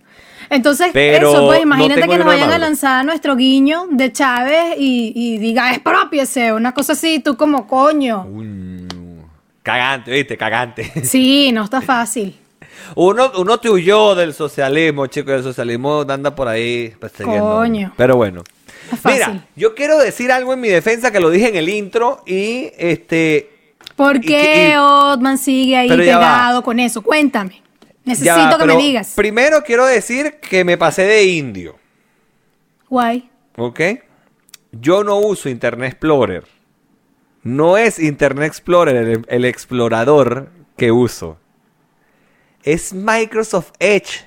Entonces, 0.49 0.89
Pero 0.93 1.31
eso, 1.31 1.47
pues 1.47 1.61
imagínate 1.61 2.07
que 2.07 2.17
nos 2.17 2.25
vayan 2.27 2.51
a 2.51 2.57
lanzar 2.57 3.05
nuestro 3.05 3.35
guiño 3.35 3.87
de 3.89 4.11
Chávez 4.11 4.75
y, 4.77 5.13
y 5.15 5.37
diga, 5.39 5.71
expropiese, 5.71 6.53
una 6.53 6.73
cosa 6.73 6.93
así, 6.93 7.19
tú 7.19 7.37
como 7.37 7.65
coño. 7.67 8.27
Cagante, 9.63 10.11
¿viste? 10.11 10.37
Cagante. 10.37 11.05
Sí, 11.05 11.51
no 11.53 11.63
está 11.63 11.81
fácil. 11.81 12.35
Uno, 12.95 13.31
uno 13.37 13.59
te 13.59 13.69
huyó 13.69 14.15
del 14.15 14.33
socialismo, 14.33 15.07
chicos. 15.07 15.33
El 15.33 15.43
socialismo 15.43 16.05
anda 16.07 16.35
por 16.35 16.47
ahí 16.47 16.93
persiguiendo. 16.99 17.55
Coño. 17.55 17.93
Pero 17.97 18.15
bueno. 18.15 18.43
Mira, 19.05 19.45
yo 19.55 19.73
quiero 19.75 19.97
decir 19.97 20.31
algo 20.31 20.53
en 20.53 20.59
mi 20.61 20.67
defensa 20.69 21.11
que 21.11 21.19
lo 21.19 21.29
dije 21.29 21.47
en 21.49 21.55
el 21.55 21.69
intro 21.69 22.21
y 22.27 22.71
este. 22.77 23.49
¿Por 23.95 24.19
qué 24.21 24.71
y- 24.73 24.75
Otman 24.77 25.37
sigue 25.37 25.77
ahí 25.77 25.89
va. 25.89 25.95
pegado 25.95 26.63
con 26.63 26.79
eso? 26.79 27.01
Cuéntame. 27.01 27.61
Necesito 28.05 28.35
va, 28.35 28.57
que 28.57 28.65
me 28.65 28.75
digas. 28.77 29.13
Primero 29.15 29.63
quiero 29.63 29.85
decir 29.85 30.35
que 30.41 30.63
me 30.65 30.77
pasé 30.77 31.03
de 31.03 31.23
indio, 31.23 31.77
Guay. 32.89 33.29
¿ok? 33.57 33.79
Yo 34.73 35.03
no 35.03 35.17
uso 35.19 35.47
Internet 35.47 35.93
Explorer. 35.93 36.43
No 37.43 37.77
es 37.77 37.99
Internet 37.99 38.47
Explorer 38.47 38.95
el, 38.95 39.25
el 39.27 39.45
explorador 39.45 40.49
que 40.75 40.91
uso. 40.91 41.37
Es 42.63 42.93
Microsoft 42.93 43.71
Edge. 43.79 44.25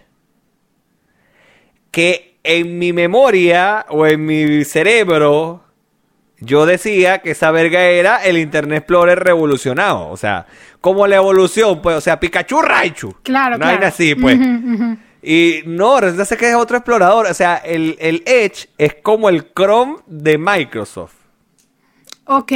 Que 1.91 2.39
en 2.45 2.79
mi 2.79 2.93
memoria 2.93 3.87
o 3.89 4.07
en 4.07 4.25
mi 4.25 4.65
cerebro 4.65 5.65
yo 6.39 6.67
decía 6.67 7.19
que 7.23 7.31
esa 7.31 7.51
verga 7.51 7.83
era 7.85 8.23
el 8.25 8.37
Internet 8.39 8.79
Explorer 8.79 9.19
revolucionado. 9.19 10.09
O 10.11 10.17
sea, 10.17 10.47
como 10.81 11.07
la 11.07 11.17
evolución, 11.17 11.81
pues, 11.81 11.97
o 11.97 12.01
sea, 12.01 12.21
Pikachu 12.21 12.61
Raichu. 12.61 13.17
Claro, 13.23 13.57
Una 13.57 13.65
claro. 13.65 13.73
vaina 13.73 13.89
así, 13.89 14.15
pues. 14.15 14.39
Y 15.23 15.63
no, 15.67 15.99
resulta 16.01 16.25
ser 16.25 16.39
que 16.39 16.51
es 16.51 16.55
otro 16.55 16.77
explorador. 16.77 17.27
O 17.27 17.35
sea, 17.35 17.57
el, 17.57 17.97
el 17.99 18.23
Edge 18.27 18.69
es 18.79 18.97
como 19.03 19.29
el 19.29 19.53
Chrome 19.53 19.97
de 20.07 20.39
Microsoft. 20.39 21.15
Ok. 22.27 22.53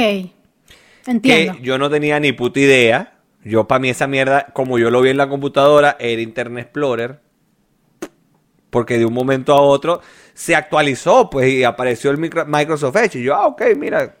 Entiendo. 1.05 1.53
Que 1.55 1.61
yo 1.61 1.77
no 1.77 1.89
tenía 1.89 2.19
ni 2.19 2.31
puta 2.31 2.59
idea. 2.59 3.13
Yo, 3.43 3.67
para 3.67 3.79
mí, 3.79 3.89
esa 3.89 4.07
mierda, 4.07 4.47
como 4.53 4.77
yo 4.77 4.89
lo 4.91 5.01
vi 5.01 5.09
en 5.09 5.17
la 5.17 5.27
computadora, 5.29 5.97
era 5.99 6.21
Internet 6.21 6.65
Explorer. 6.65 7.19
Porque 8.69 8.97
de 8.97 9.05
un 9.05 9.13
momento 9.13 9.53
a 9.53 9.61
otro 9.61 10.01
se 10.33 10.55
actualizó, 10.55 11.29
pues, 11.29 11.51
y 11.51 11.63
apareció 11.63 12.09
el 12.11 12.17
micro- 12.17 12.45
Microsoft 12.45 12.95
Edge. 12.95 13.19
Y 13.19 13.23
yo, 13.23 13.35
ah, 13.35 13.47
ok, 13.47 13.61
mira. 13.75 14.15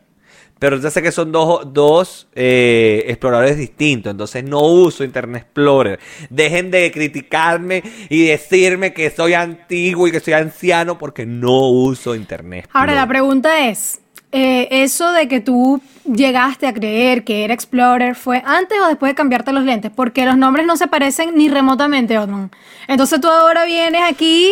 Pero 0.59 0.77
ya 0.77 0.91
sé 0.91 1.01
que 1.01 1.11
son 1.11 1.31
dos, 1.31 1.73
dos 1.73 2.27
eh, 2.35 3.05
exploradores 3.07 3.57
distintos, 3.57 4.11
entonces 4.11 4.43
no 4.43 4.59
uso 4.61 5.03
Internet 5.03 5.43
Explorer. 5.43 5.99
Dejen 6.29 6.69
de 6.69 6.91
criticarme 6.91 7.81
y 8.09 8.27
decirme 8.27 8.93
que 8.93 9.09
soy 9.09 9.33
antiguo 9.33 10.07
y 10.07 10.11
que 10.11 10.19
soy 10.19 10.33
anciano 10.33 10.99
porque 10.99 11.25
no 11.25 11.67
uso 11.69 12.13
Internet 12.13 12.65
Explorer. 12.65 12.89
Ahora 12.89 12.93
la 13.01 13.07
pregunta 13.07 13.69
es, 13.69 14.00
eh, 14.31 14.67
eso 14.83 15.11
de 15.11 15.27
que 15.27 15.41
tú 15.41 15.81
llegaste 16.05 16.67
a 16.67 16.73
creer 16.73 17.23
que 17.23 17.43
era 17.43 17.53
Explorer 17.53 18.15
fue 18.15 18.41
antes 18.45 18.79
o 18.81 18.87
después 18.87 19.11
de 19.11 19.15
cambiarte 19.15 19.51
los 19.51 19.63
lentes, 19.63 19.91
porque 19.93 20.25
los 20.25 20.37
nombres 20.37 20.65
no 20.65 20.77
se 20.77 20.87
parecen 20.87 21.35
ni 21.35 21.49
remotamente, 21.49 22.17
Otman. 22.17 22.51
Entonces 22.87 23.19
tú 23.19 23.27
ahora 23.27 23.65
vienes 23.65 24.01
aquí. 24.07 24.51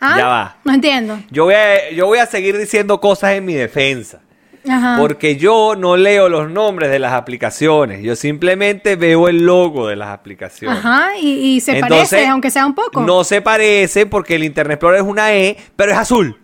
¿Ah? 0.00 0.14
Ya 0.16 0.26
va. 0.26 0.56
No 0.64 0.74
entiendo. 0.74 1.18
Yo 1.30 1.44
voy, 1.44 1.54
a, 1.54 1.90
yo 1.90 2.06
voy 2.06 2.18
a 2.18 2.26
seguir 2.26 2.56
diciendo 2.58 3.00
cosas 3.00 3.32
en 3.32 3.44
mi 3.44 3.54
defensa. 3.54 4.20
Ajá. 4.68 4.96
Porque 4.98 5.36
yo 5.36 5.74
no 5.76 5.96
leo 5.96 6.28
los 6.28 6.48
nombres 6.50 6.90
de 6.90 7.00
las 7.00 7.14
aplicaciones. 7.14 8.02
Yo 8.02 8.14
simplemente 8.14 8.94
veo 8.94 9.28
el 9.28 9.44
logo 9.44 9.88
de 9.88 9.96
las 9.96 10.08
aplicaciones. 10.10 10.78
Ajá, 10.78 11.16
y, 11.20 11.56
y 11.56 11.60
se 11.60 11.78
Entonces, 11.78 12.10
parece, 12.10 12.28
aunque 12.28 12.50
sea 12.50 12.64
un 12.64 12.74
poco. 12.74 13.00
No 13.02 13.24
se 13.24 13.42
parece 13.42 14.06
porque 14.06 14.36
el 14.36 14.44
Internet 14.44 14.76
Explorer 14.76 15.00
es 15.00 15.06
una 15.06 15.34
E, 15.34 15.56
pero 15.74 15.90
es 15.90 15.98
azul. 15.98 16.41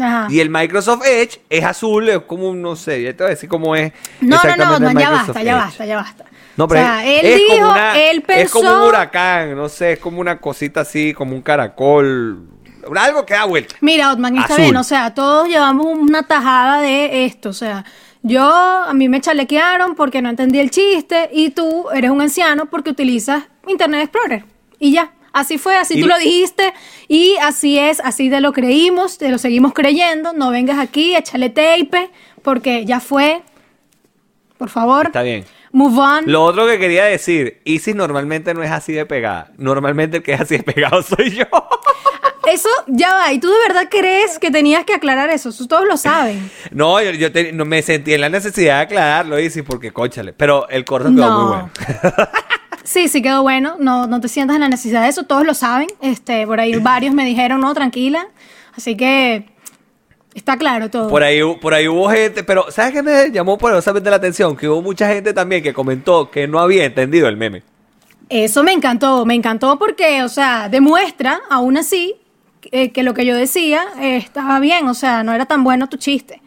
Ajá. 0.00 0.26
Y 0.30 0.40
el 0.40 0.50
Microsoft 0.50 1.04
Edge 1.06 1.40
es 1.48 1.64
azul, 1.64 2.08
es 2.08 2.18
como, 2.20 2.48
un- 2.50 2.62
no 2.62 2.76
sé, 2.76 3.02
ya 3.02 3.10
te 3.12 3.18
voy 3.24 3.26
a 3.26 3.30
decir 3.30 3.48
cómo 3.48 3.74
es. 3.74 3.92
No, 4.20 4.28
no, 4.28 4.36
exactamente 4.36 4.80
no, 4.80 4.88
el 4.88 4.94
no, 4.94 5.00
ya 5.00 5.10
basta, 5.10 5.42
ya 5.42 5.56
basta, 5.56 5.86
ya 5.86 5.96
basta. 5.96 6.24
No, 6.56 6.68
pero 6.68 6.80
o 6.80 6.84
sea, 6.84 7.06
es, 7.06 7.24
él 7.24 7.26
es 7.26 7.40
como 7.40 7.54
dijo, 7.54 7.70
una- 7.72 7.98
él 7.98 8.22
pensó. 8.22 8.42
Es 8.42 8.50
como 8.50 8.72
un 8.82 8.88
huracán, 8.88 9.56
no 9.56 9.68
sé, 9.68 9.92
es 9.92 9.98
como 9.98 10.20
una 10.20 10.38
cosita 10.38 10.82
así, 10.82 11.12
como 11.14 11.34
un 11.34 11.42
caracol. 11.42 12.46
Algo 12.96 13.26
que 13.26 13.34
da 13.34 13.44
vuelta. 13.44 13.74
Mira, 13.80 14.12
Otman, 14.12 14.36
está 14.38 14.54
Azul. 14.54 14.64
bien, 14.64 14.76
o 14.76 14.84
sea, 14.84 15.12
todos 15.14 15.48
llevamos 15.48 15.86
una 15.86 16.22
tajada 16.26 16.80
de 16.80 17.24
esto, 17.26 17.50
o 17.50 17.52
sea, 17.52 17.84
yo, 18.22 18.42
a 18.50 18.92
mí 18.94 19.08
me 19.08 19.20
chalequearon 19.20 19.94
porque 19.94 20.22
no 20.22 20.28
entendí 20.30 20.58
el 20.60 20.70
chiste 20.70 21.28
y 21.32 21.50
tú 21.50 21.88
eres 21.92 22.10
un 22.10 22.20
anciano 22.20 22.66
porque 22.66 22.90
utilizas 22.90 23.44
Internet 23.66 24.02
Explorer 24.04 24.44
y 24.78 24.92
ya. 24.92 25.12
Así 25.32 25.58
fue, 25.58 25.76
así 25.76 25.98
Y- 25.98 26.00
tú 26.02 26.08
lo 26.08 26.18
dijiste 26.18 26.72
y 27.08 27.36
así 27.42 27.78
es, 27.78 28.00
así 28.00 28.30
te 28.30 28.40
lo 28.40 28.52
creímos, 28.52 29.18
te 29.18 29.28
lo 29.30 29.38
seguimos 29.38 29.72
creyendo. 29.72 30.32
No 30.32 30.50
vengas 30.50 30.78
aquí, 30.78 31.14
échale 31.16 31.50
tape 31.50 32.10
porque 32.42 32.84
ya 32.84 33.00
fue. 33.00 33.42
Por 34.58 34.68
favor, 34.68 35.06
Está 35.06 35.22
bien. 35.22 35.44
move 35.72 35.98
on. 35.98 36.24
Lo 36.30 36.42
otro 36.44 36.66
que 36.66 36.78
quería 36.78 37.04
decir, 37.04 37.60
Isis 37.64 37.94
normalmente 37.94 38.52
no 38.54 38.62
es 38.62 38.70
así 38.70 38.92
de 38.92 39.06
pegada. 39.06 39.52
Normalmente 39.56 40.18
el 40.18 40.22
que 40.22 40.32
es 40.34 40.40
así 40.40 40.56
de 40.58 40.62
pegado 40.64 41.02
soy 41.04 41.30
yo. 41.30 41.44
Eso 42.50 42.68
ya 42.88 43.14
va, 43.14 43.32
y 43.32 43.38
tú 43.38 43.48
de 43.48 43.58
verdad 43.68 43.86
crees 43.90 44.38
que 44.38 44.50
tenías 44.50 44.84
que 44.84 44.94
aclarar 44.94 45.30
eso, 45.30 45.50
Eso 45.50 45.66
todos 45.68 45.86
lo 45.86 45.96
saben. 45.96 46.50
No, 46.72 47.00
yo, 47.00 47.10
yo 47.12 47.30
te- 47.30 47.52
no 47.52 47.64
me 47.64 47.80
sentí 47.82 48.12
en 48.14 48.20
la 48.22 48.28
necesidad 48.28 48.76
de 48.78 48.82
aclararlo, 48.82 49.38
Isis, 49.38 49.62
porque 49.62 49.92
cóchale. 49.92 50.32
Pero 50.32 50.68
el 50.68 50.84
corto 50.84 51.10
quedó 51.14 51.26
No. 51.30 51.38
muy 51.40 51.48
bueno. 51.48 51.70
Sí, 52.90 53.06
sí 53.06 53.22
quedó 53.22 53.42
bueno. 53.42 53.76
No, 53.78 54.08
no 54.08 54.20
te 54.20 54.26
sientas 54.26 54.56
en 54.56 54.62
la 54.62 54.68
necesidad 54.68 55.02
de 55.02 55.10
eso. 55.10 55.22
Todos 55.22 55.46
lo 55.46 55.54
saben. 55.54 55.86
Este, 56.00 56.44
por 56.44 56.58
ahí 56.58 56.74
varios 56.82 57.14
me 57.14 57.24
dijeron, 57.24 57.60
no, 57.60 57.72
tranquila. 57.72 58.26
Así 58.76 58.96
que 58.96 59.44
está 60.34 60.56
claro 60.56 60.90
todo. 60.90 61.08
Por 61.08 61.22
ahí, 61.22 61.38
por 61.60 61.72
ahí 61.72 61.86
hubo 61.86 62.10
gente, 62.10 62.42
pero 62.42 62.68
¿sabes 62.72 62.92
qué 62.92 63.00
me 63.00 63.30
llamó 63.30 63.56
poderosamente 63.58 64.10
la 64.10 64.16
atención? 64.16 64.56
Que 64.56 64.68
hubo 64.68 64.82
mucha 64.82 65.06
gente 65.06 65.32
también 65.32 65.62
que 65.62 65.72
comentó 65.72 66.32
que 66.32 66.48
no 66.48 66.58
había 66.58 66.84
entendido 66.84 67.28
el 67.28 67.36
meme. 67.36 67.62
Eso 68.28 68.64
me 68.64 68.72
encantó. 68.72 69.24
Me 69.24 69.36
encantó 69.36 69.78
porque, 69.78 70.24
o 70.24 70.28
sea, 70.28 70.68
demuestra, 70.68 71.42
aún 71.48 71.76
así, 71.76 72.16
eh, 72.72 72.90
que 72.90 73.04
lo 73.04 73.14
que 73.14 73.24
yo 73.24 73.36
decía 73.36 73.84
eh, 74.00 74.16
estaba 74.16 74.58
bien. 74.58 74.88
O 74.88 74.94
sea, 74.94 75.22
no 75.22 75.32
era 75.32 75.46
tan 75.46 75.62
bueno 75.62 75.88
tu 75.88 75.96
chiste. 75.96 76.42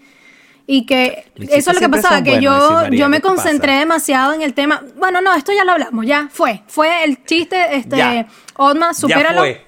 Y 0.65 0.85
que 0.85 1.25
eso 1.49 1.71
es 1.71 1.75
lo 1.75 1.79
que 1.81 1.89
pasaba, 1.89 2.23
que 2.23 2.39
yo, 2.41 2.51
María, 2.51 2.97
yo 2.99 3.09
me 3.09 3.17
¿qué 3.17 3.21
te 3.21 3.27
pasa? 3.27 3.35
concentré 3.43 3.73
demasiado 3.79 4.31
en 4.33 4.41
el 4.41 4.53
tema. 4.53 4.81
Bueno, 4.97 5.19
no, 5.21 5.33
esto 5.35 5.51
ya 5.51 5.65
lo 5.65 5.73
hablamos, 5.73 6.05
ya 6.05 6.29
fue. 6.31 6.61
Fue 6.67 7.03
el 7.03 7.23
chiste, 7.25 7.75
este, 7.75 7.97
Ya. 7.97 8.27
Otma, 8.55 8.93
supéralo. 8.93 9.43
Ya 9.45 9.51
fue. 9.51 9.65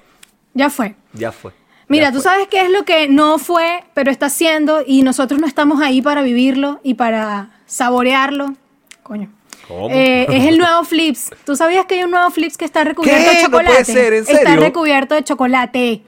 Ya 0.54 0.70
fue. 0.70 0.94
Ya 1.12 1.32
fue. 1.32 1.52
Mira, 1.88 2.06
Ya 2.06 2.12
tú 2.12 2.22
fue. 2.22 2.30
sabes 2.32 2.48
qué 2.48 2.62
es 2.62 2.70
lo 2.70 2.84
que 2.86 3.08
no 3.08 3.38
fue, 3.38 3.84
pero 3.92 4.10
está 4.10 4.30
siendo 4.30 4.82
y 4.86 5.02
nosotros 5.02 5.38
no 5.38 5.46
estamos 5.46 5.82
ahí 5.82 6.00
para 6.00 6.22
vivirlo 6.22 6.80
y 6.82 6.94
para 6.94 7.50
saborearlo. 7.66 8.54
Coño. 9.02 9.30
¿Cómo? 9.68 9.90
Eh, 9.90 10.26
es 10.30 10.44
el 10.46 10.58
nuevo 10.58 10.82
Flips. 10.84 11.30
¿Tú 11.44 11.56
sabías 11.56 11.84
que 11.86 11.96
hay 11.96 12.04
un 12.04 12.10
nuevo 12.12 12.30
Flips 12.30 12.56
que 12.56 12.64
está 12.64 12.84
recubierto 12.84 13.20
¿Qué? 13.30 13.36
de 13.36 13.42
No 13.42 13.50
puede 13.50 13.64
chocolate? 13.66 13.92
ser, 13.92 14.12
¿en 14.14 14.20
Está 14.22 14.36
serio? 14.50 14.60
recubierto 14.60 15.14
de 15.14 15.24
chocolate. 15.24 16.02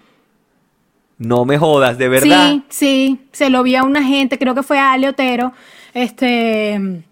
No 1.18 1.44
me 1.44 1.58
jodas, 1.58 1.98
de 1.98 2.08
verdad. 2.08 2.50
Sí, 2.50 2.62
sí. 2.68 3.20
Se 3.32 3.50
lo 3.50 3.62
vi 3.62 3.74
a 3.76 3.82
una 3.84 4.02
gente, 4.02 4.38
creo 4.38 4.54
que 4.54 4.62
fue 4.62 4.78
a 4.78 4.92
Ale 4.92 5.08
Otero. 5.08 5.52
Este. 5.94 7.02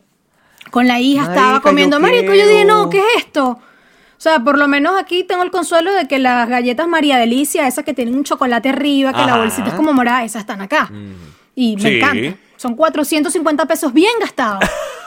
Con 0.71 0.87
la 0.87 1.01
hija 1.01 1.23
estaba 1.25 1.61
comiendo. 1.61 1.97
yo 1.97 2.01
Marico, 2.01 2.35
yo 2.35 2.47
dije, 2.47 2.65
no. 2.65 2.89
¿qué 2.91 2.99
es 2.99 3.25
esto? 3.25 3.49
O 3.51 4.19
sea, 4.19 4.41
por 4.41 4.59
lo 4.59 4.67
menos 4.69 4.95
aquí 4.99 5.25
tengo 5.25 5.43
el 5.43 5.51
consuelo 5.51 5.93
de 5.93 6.09
que 6.09 6.19
las 6.19 6.49
galletas 6.49 6.89
María 6.89 7.19
Delicia, 7.19 7.67
esas 7.67 7.85
que 7.85 7.95
tienen 7.95 8.15
un 8.15 8.25
chocolate 8.25 8.71
arriba, 8.71 9.13
que 9.13 9.21
la 9.27 9.37
bolsita 9.37 9.69
es 9.69 9.75
como 9.75 9.93
morada, 9.93 10.25
esas 10.25 10.41
están 10.41 10.61
acá. 10.63 10.91
Y 11.55 11.77
me 11.77 11.83
Sí. 11.83 11.97
encanta. 11.99 12.39
Son 12.57 12.75
450 12.75 13.67
pesos 13.67 13.93
bien 13.93 14.13
gastados. 14.21 14.65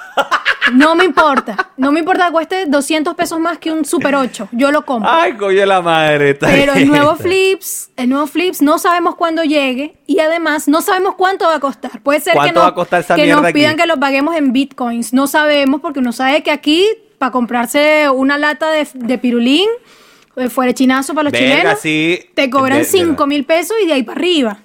No 0.73 0.93
me 0.93 1.03
importa. 1.03 1.71
No 1.77 1.91
me 1.91 1.99
importa 1.99 2.27
que 2.27 2.31
cueste 2.31 2.65
200 2.67 3.15
pesos 3.15 3.39
más 3.39 3.57
que 3.57 3.71
un 3.71 3.85
Super 3.85 4.13
8. 4.15 4.49
Yo 4.51 4.71
lo 4.71 4.85
compro. 4.85 5.09
Ay, 5.11 5.33
coño 5.33 5.65
la 5.65 5.81
madre. 5.81 6.31
está 6.31 6.47
Pero 6.47 6.73
el 6.73 6.87
nuevo 6.87 7.15
Flips, 7.15 7.89
el 7.97 8.09
nuevo 8.09 8.27
Flips 8.27 8.61
no 8.61 8.77
sabemos 8.77 9.15
cuándo 9.15 9.43
llegue 9.43 9.95
y 10.05 10.19
además 10.19 10.67
no 10.67 10.81
sabemos 10.81 11.15
cuánto 11.15 11.45
va 11.45 11.55
a 11.55 11.59
costar. 11.59 12.01
Puede 12.01 12.19
ser 12.19 12.33
que, 12.33 12.37
¿Cuánto 12.39 12.59
no- 12.59 12.61
va 12.61 12.67
a 12.67 12.75
costar 12.75 12.99
esa 13.01 13.15
que 13.15 13.25
nos 13.27 13.43
aquí? 13.43 13.53
pidan 13.53 13.77
que 13.77 13.87
lo 13.87 13.99
paguemos 13.99 14.35
en 14.35 14.53
bitcoins. 14.53 15.11
No 15.11 15.25
sabemos 15.25 15.81
porque 15.81 15.99
uno 15.99 16.11
sabe 16.11 16.43
que 16.43 16.51
aquí 16.51 16.85
para 17.17 17.31
comprarse 17.31 18.07
una 18.09 18.37
lata 18.37 18.69
de, 18.69 18.87
de 18.93 19.17
pirulín, 19.17 19.67
eh, 20.35 20.49
fuera 20.49 20.71
chinazo 20.73 21.13
para 21.15 21.29
los 21.31 21.33
chilenos, 21.33 21.79
sí. 21.79 22.29
te 22.35 22.49
cobran 22.49 22.77
De- 22.77 22.83
de 22.85 22.89
5 22.91 23.09
verdad. 23.11 23.25
mil 23.25 23.43
pesos 23.45 23.75
y 23.83 23.87
de 23.87 23.93
ahí 23.93 24.03
para 24.03 24.19
arriba. 24.19 24.59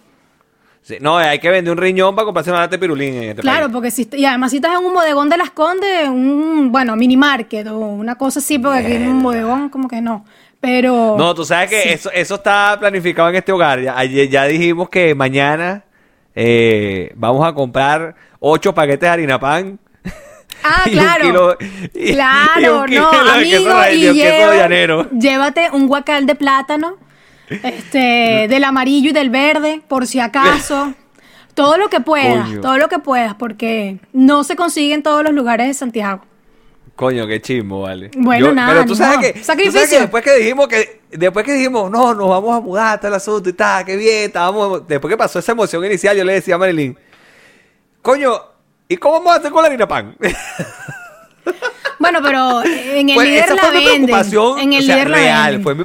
Sí, 0.87 0.99
no, 1.01 1.17
hay 1.17 1.39
que 1.39 1.49
vender 1.49 1.73
un 1.73 1.79
riñón 1.79 2.15
para 2.15 2.27
comprarse 2.27 2.51
una 2.51 2.61
lata 2.61 2.73
de 2.73 2.79
pirulín 2.79 3.15
en 3.15 3.23
este 3.31 3.41
Claro, 3.41 3.63
país. 3.67 3.73
porque 3.73 3.91
si 3.91 4.07
y 4.13 4.27
además 4.27 4.51
si 4.51 4.57
estás 4.59 4.79
en 4.79 4.85
un 4.85 4.93
bodegón 4.93 5.31
de 5.31 5.39
las 5.39 5.49
Condes, 5.51 6.09
un 6.11 6.69
bueno, 6.71 6.95
mini 6.95 7.17
market 7.17 7.67
o 7.69 7.79
una 7.79 8.17
cosa 8.17 8.39
así, 8.41 8.59
porque 8.59 8.81
aquí 8.81 8.93
en 8.93 9.09
un 9.09 9.23
bodegón 9.23 9.71
como 9.71 9.89
que 9.89 10.03
no. 10.03 10.27
Pero 10.61 11.17
No, 11.17 11.35
tú 11.35 11.43
sabes 11.45 11.71
que 11.71 11.93
eso, 11.95 12.11
eso 12.13 12.35
está 12.35 12.77
planificado 12.79 13.31
en 13.31 13.37
este 13.37 13.51
hogar. 13.53 13.81
Ya, 13.81 14.05
ya 14.05 14.45
dijimos 14.45 14.91
que 14.91 15.15
mañana 15.15 15.85
eh, 16.35 17.13
vamos 17.17 17.47
a 17.47 17.55
comprar 17.55 18.15
ocho 18.41 18.75
paquetes 18.75 19.01
de 19.01 19.09
harina 19.09 19.41
pan. 19.41 19.79
Ah, 20.63 20.83
y 20.87 20.91
un 20.91 20.95
claro. 20.99 21.25
kilo- 21.25 21.57
y- 21.95 22.11
y 22.11 22.13
claro, 22.13 22.81
un 22.81 22.87
kilo 22.87 23.11
no, 23.13 23.31
amigo, 23.33 23.71
y 23.91 24.01
llanero. 24.21 25.09
llévate 25.13 25.71
un 25.73 25.87
guacal 25.89 26.27
de 26.27 26.35
plátano, 26.35 26.97
este, 27.49 28.47
del 28.49 28.65
amarillo 28.65 29.11
y 29.11 29.13
del 29.13 29.31
verde, 29.31 29.83
por 29.89 30.07
si 30.07 30.21
acaso. 30.21 30.95
Todo 31.55 31.77
lo 31.79 31.89
que 31.89 32.01
puedas, 32.01 32.49
Coño. 32.49 32.61
todo 32.61 32.79
lo 32.79 32.89
que 32.89 32.99
puedas, 32.99 33.35
porque 33.37 33.99
no 34.13 34.43
se 34.43 34.57
consigue 34.57 34.93
en 34.93 35.05
todos 35.05 35.23
los 35.23 35.33
lugares 35.33 35.69
de 35.69 35.75
Santiago. 35.75 36.23
Coño, 36.97 37.29
qué 37.29 37.41
chismo, 37.41 37.83
vale. 37.83 38.11
Bueno, 38.17 38.51
nada, 38.53 38.73
Pero 38.73 38.83
tú 38.87 38.91
ni 38.91 38.97
sabes 38.97 39.17
modo. 39.19 39.23
que, 39.23 39.33
tú 39.39 39.45
sabes 39.45 39.47
Sacrificio. 39.47 39.89
que 39.89 40.01
después 40.01 40.25
que 40.25 40.35
dijimos 40.35 40.67
que 40.67 41.01
después 41.13 41.45
que 41.47 41.53
dijimos, 41.53 41.89
no, 41.93 42.13
nos 42.13 42.29
vamos 42.29 42.57
a 42.57 42.61
mudar 42.61 42.99
todo 42.99 43.07
el 43.09 43.15
asunto 43.15 43.49
y 43.49 43.53
tal, 43.53 43.85
qué 43.85 43.97
bien, 43.97 44.25
estábamos, 44.25 44.85
después 44.89 45.13
que 45.13 45.17
pasó 45.17 45.39
esa 45.39 45.53
emoción 45.53 45.85
inicial, 45.85 46.17
yo 46.17 46.25
le 46.25 46.33
decía 46.33 46.57
a 46.57 46.59
Marilyn, 46.59 46.99
coño, 48.03 48.33
¿y 48.89 48.97
cómo 48.97 49.15
vamos 49.19 49.33
a 49.35 49.37
hacer 49.39 49.53
con 49.53 49.63
la 49.63 49.69
harina 49.69 49.87
pan? 49.87 50.17
Bueno, 51.99 52.21
pero 52.23 52.65
en 52.65 53.09
el 53.09 53.19
líder 53.19 53.45
esa 53.45 53.55
la 53.55 53.63
fue 53.63 53.73
mi 53.73 53.85
preocupación 53.85 54.59
En 54.59 54.73
el 54.73 54.83
o 54.83 54.87
sea, 54.87 54.97
líder 54.97 55.09
real, 55.11 55.63
fue 55.63 55.75
mi, 55.75 55.85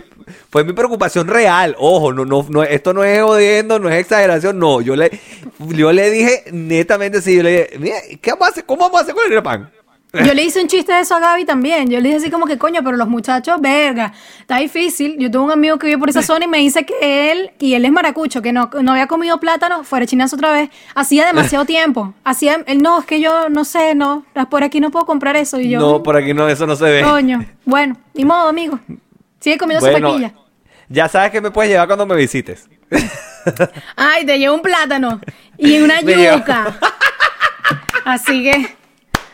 fue 0.50 0.64
mi 0.64 0.74
preocupación 0.74 1.28
real. 1.28 1.76
Ojo, 1.78 2.14
no, 2.14 2.26
no, 2.26 2.46
no, 2.50 2.64
esto 2.64 2.94
no 2.94 3.04
es 3.04 3.22
jodiendo, 3.22 3.80
no 3.80 3.90
es 3.90 4.00
exageración, 4.00 4.60
no. 4.60 4.82
Yo 4.82 4.96
le, 4.96 5.20
yo 5.60 5.92
le 5.92 6.10
dije 6.10 6.44
netamente 6.52 7.22
sí, 7.22 7.38
yo 7.38 7.44
le 7.44 7.52
dije, 7.52 7.80
mira, 7.80 7.98
¿qué 8.22 8.32
vamos 8.32 8.48
a 8.48 8.52
hacer? 8.52 8.66
¿Cómo 8.66 8.82
vamos 8.82 9.00
a 9.00 9.04
hacer 9.04 9.16
con 9.16 9.26
harina 9.26 9.44
pan? 9.44 9.72
Yo 10.12 10.34
le 10.34 10.44
hice 10.44 10.60
un 10.60 10.68
chiste 10.68 10.92
de 10.92 11.02
eso 11.02 11.14
a 11.16 11.20
Gaby 11.20 11.46
también. 11.46 11.88
Yo 11.88 12.00
le 12.00 12.06
dije 12.10 12.16
así 12.18 12.32
como 12.32 12.48
que, 12.48 12.58
coño, 12.58 12.82
pero 12.84 12.98
los 12.98 13.08
muchachos, 13.08 13.62
verga, 13.62 14.12
está 14.40 14.58
difícil. 14.58 15.18
Yo 15.20 15.30
tuve 15.30 15.44
un 15.44 15.52
amigo 15.52 15.78
que 15.78 15.86
vive 15.86 16.00
por 16.00 16.10
esa 16.10 16.22
zona 16.24 16.46
y 16.46 16.48
me 16.48 16.58
dice 16.58 16.84
que 16.84 17.32
él, 17.32 17.52
y 17.60 17.76
él 17.76 17.86
es 17.86 17.92
maracucho, 17.92 18.42
que 18.42 18.52
no, 18.52 18.72
no 18.82 18.92
había 18.94 19.06
comido 19.06 19.40
plátano, 19.40 19.84
fuera 19.84 20.08
chinazo 20.08 20.36
otra 20.36 20.52
vez, 20.52 20.70
hacía 20.96 21.28
demasiado 21.28 21.66
tiempo. 21.76 22.16
Hacía, 22.24 22.64
él, 22.66 22.80
no, 22.82 23.00
es 23.02 23.06
que 23.06 23.20
yo 23.22 23.50
no 23.50 23.64
sé, 23.66 23.94
no, 23.94 24.26
por 24.50 24.64
aquí 24.64 24.80
no 24.80 24.90
puedo 24.90 25.06
comprar 25.06 25.36
eso. 25.36 25.60
Y 25.60 25.70
yo, 25.70 25.80
no, 25.80 26.02
por 26.02 26.18
aquí 26.18 26.34
no, 26.34 26.50
eso 26.50 26.66
no 26.66 26.76
se 26.76 26.86
ve. 26.86 27.04
coño, 27.04 27.46
bueno, 27.66 27.96
ni 28.16 28.26
modo, 28.26 28.48
amigo. 28.50 28.80
Sigue 29.40 29.60
comiendo 29.60 29.86
su 29.86 29.92
Bueno, 29.92 30.10
pequilla. 30.12 30.34
ya 30.90 31.08
sabes 31.08 31.30
que 31.30 31.40
me 31.40 31.52
puedes 31.52 31.72
llevar 31.72 31.86
cuando 31.88 32.08
me 32.08 32.16
visites. 32.16 32.68
Ay, 33.96 34.26
te 34.26 34.40
llevo 34.40 34.56
un 34.56 34.62
plátano 34.64 35.22
y 35.58 35.78
una 35.80 36.02
yuca. 36.02 36.80
Así 38.06 38.44
que, 38.44 38.76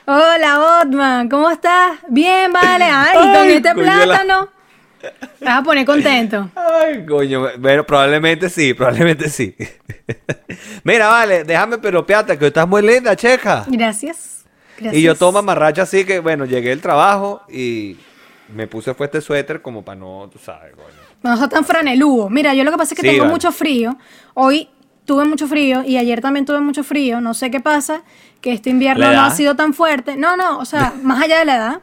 hola 0.05 0.81
Otman, 0.81 1.29
¿cómo 1.29 1.49
estás? 1.49 1.99
Bien, 2.09 2.51
vale. 2.51 2.85
Ay, 2.85 3.13
con 3.17 3.35
Ay, 3.35 3.51
este 3.53 3.73
coño, 3.73 3.83
la- 3.85 4.03
plátano. 4.03 4.49
Te 5.39 5.45
vas 5.45 5.59
a 5.59 5.63
poner 5.63 5.85
contento. 5.85 6.49
Ay, 6.55 7.05
coño, 7.05 7.47
bueno, 7.59 7.83
probablemente 7.85 8.49
sí, 8.49 8.73
probablemente 8.73 9.29
sí. 9.29 9.55
Mira, 10.83 11.07
vale, 11.07 11.43
déjame 11.43 11.77
peropearte, 11.77 12.37
que 12.39 12.47
estás 12.47 12.67
muy 12.67 12.81
linda, 12.81 13.15
checa. 13.15 13.65
Gracias. 13.67 14.45
Gracias. 14.77 14.95
Y 14.95 15.01
yo 15.03 15.15
tomo 15.15 15.39
amarracho 15.39 15.83
así 15.83 16.03
que, 16.05 16.19
bueno, 16.19 16.45
llegué 16.45 16.69
del 16.69 16.81
trabajo 16.81 17.43
y 17.49 17.97
me 18.53 18.67
puse 18.67 18.93
fue 18.93 19.05
este 19.05 19.21
suéter 19.21 19.61
como 19.61 19.83
para 19.85 19.99
no, 19.99 20.27
tú 20.31 20.39
sabes, 20.39 20.73
coño. 20.75 20.87
No 21.23 21.37
sos 21.37 21.49
tan 21.49 21.63
franeludo. 21.65 22.29
Mira, 22.29 22.53
yo 22.53 22.63
lo 22.63 22.71
que 22.71 22.77
pasa 22.77 22.93
es 22.93 22.99
que 22.99 23.07
Sí, 23.07 23.11
tengo 23.13 23.23
vale. 23.23 23.33
mucho 23.33 23.51
frío. 23.51 23.97
Hoy 24.33 24.69
tuve 25.05 25.25
mucho 25.25 25.47
frío 25.47 25.83
y 25.85 25.97
ayer 25.97 26.21
también 26.21 26.45
tuve 26.45 26.59
mucho 26.59 26.83
frío. 26.83 27.21
No 27.21 27.33
sé 27.33 27.51
qué 27.51 27.59
pasa, 27.59 28.01
que 28.41 28.51
este 28.51 28.69
invierno 28.69 29.05
¿La 29.05 29.13
no 29.13 29.21
ha 29.21 29.31
sido 29.31 29.55
tan 29.55 29.73
fuerte. 29.73 30.17
No, 30.17 30.35
no, 30.35 30.59
o 30.59 30.65
sea, 30.65 30.93
más 31.03 31.23
allá 31.23 31.39
de 31.39 31.45
la 31.45 31.55
edad. 31.55 31.79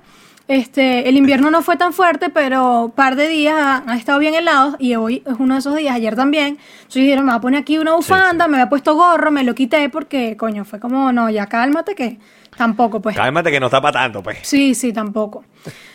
Este, 0.48 1.08
el 1.08 1.16
invierno 1.16 1.50
no 1.50 1.62
fue 1.62 1.76
tan 1.76 1.92
fuerte, 1.92 2.28
pero 2.28 2.86
un 2.86 2.90
par 2.90 3.16
de 3.16 3.28
días 3.28 3.54
ha, 3.56 3.84
ha 3.86 3.96
estado 3.96 4.18
bien 4.18 4.34
helado 4.34 4.76
y 4.78 4.96
hoy 4.96 5.22
es 5.24 5.34
uno 5.38 5.54
de 5.54 5.60
esos 5.60 5.76
días, 5.76 5.94
ayer 5.94 6.16
también. 6.16 6.58
Entonces 6.74 7.02
dijeron, 7.02 7.24
me 7.24 7.30
voy 7.30 7.38
a 7.38 7.40
poner 7.40 7.60
aquí 7.60 7.78
una 7.78 7.94
bufanda, 7.94 8.48
me 8.48 8.56
había 8.56 8.68
puesto 8.68 8.94
gorro, 8.94 9.30
me 9.30 9.44
lo 9.44 9.54
quité 9.54 9.88
porque, 9.88 10.36
coño, 10.36 10.64
fue 10.64 10.80
como, 10.80 11.12
no, 11.12 11.30
ya 11.30 11.46
cálmate 11.46 11.94
que 11.94 12.18
tampoco, 12.56 13.00
pues. 13.00 13.16
Cálmate 13.16 13.50
que 13.50 13.60
no 13.60 13.66
está 13.66 13.80
para 13.80 14.00
tanto, 14.00 14.22
pues. 14.22 14.38
Sí, 14.42 14.74
sí, 14.74 14.92
tampoco. 14.92 15.44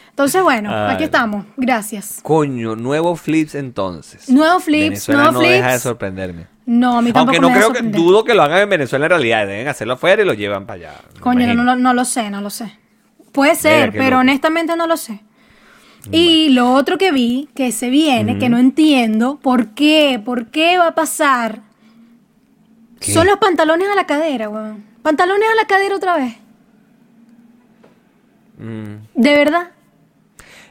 Entonces, 0.10 0.42
bueno, 0.42 0.74
aquí 0.90 1.04
estamos. 1.04 1.46
Gracias. 1.58 2.22
Coño, 2.24 2.76
nuevo 2.76 3.16
flips 3.16 3.54
entonces. 3.54 4.30
Nuevo 4.30 4.60
flips, 4.60 4.90
Venezuela 4.90 5.24
nuevo 5.24 5.42
no 5.42 5.48
deja 5.48 5.66
de 5.66 5.72
flips. 5.74 5.84
sorprenderme. 5.84 6.57
No, 6.68 6.98
a 6.98 7.02
mí 7.02 7.14
tampoco 7.14 7.38
Aunque 7.38 7.40
no 7.40 7.48
me 7.48 7.56
creo 7.56 7.70
que 7.70 7.78
sorprender. 7.80 8.02
dudo 8.02 8.24
que 8.26 8.36
lo 8.36 8.44
hagan 8.44 8.60
en 8.60 8.70
Venezuela 8.70 9.06
en 9.06 9.10
realidad, 9.12 9.48
deben 9.48 9.68
hacerlo 9.70 9.94
afuera 9.94 10.22
y 10.22 10.26
lo 10.26 10.34
llevan 10.34 10.66
para 10.66 10.90
allá. 10.90 11.00
Coño, 11.22 11.40
no, 11.40 11.54
imagino. 11.54 11.64
no, 11.64 11.76
no 11.78 11.94
lo 11.94 12.04
sé, 12.04 12.30
no 12.30 12.42
lo 12.42 12.50
sé. 12.50 12.78
Puede 13.32 13.56
ser, 13.56 13.92
pero 13.94 14.12
loco. 14.12 14.20
honestamente 14.20 14.76
no 14.76 14.86
lo 14.86 14.98
sé. 14.98 15.22
Y 16.12 16.50
lo 16.50 16.74
otro 16.74 16.98
que 16.98 17.12
vi, 17.12 17.50
que 17.56 17.72
se 17.72 17.90
viene, 17.90 18.38
que 18.38 18.50
no 18.50 18.58
entiendo, 18.58 19.40
¿por 19.42 19.70
qué? 19.70 20.22
¿Por 20.24 20.48
qué 20.48 20.78
va 20.78 20.88
a 20.88 20.96
pasar? 20.96 21.62
¿Qué? 23.00 23.14
Son 23.14 23.28
los 23.28 23.38
pantalones 23.38 23.88
a 23.90 23.96
la 23.96 24.06
cadera, 24.06 24.50
weón. 24.50 24.86
Pantalones 25.04 25.48
a 25.50 25.56
la 25.56 25.68
cadera 25.68 25.96
otra 25.96 26.18
vez. 26.18 26.36
Mm. 28.58 29.06
¿De 29.16 29.36
verdad? 29.36 29.72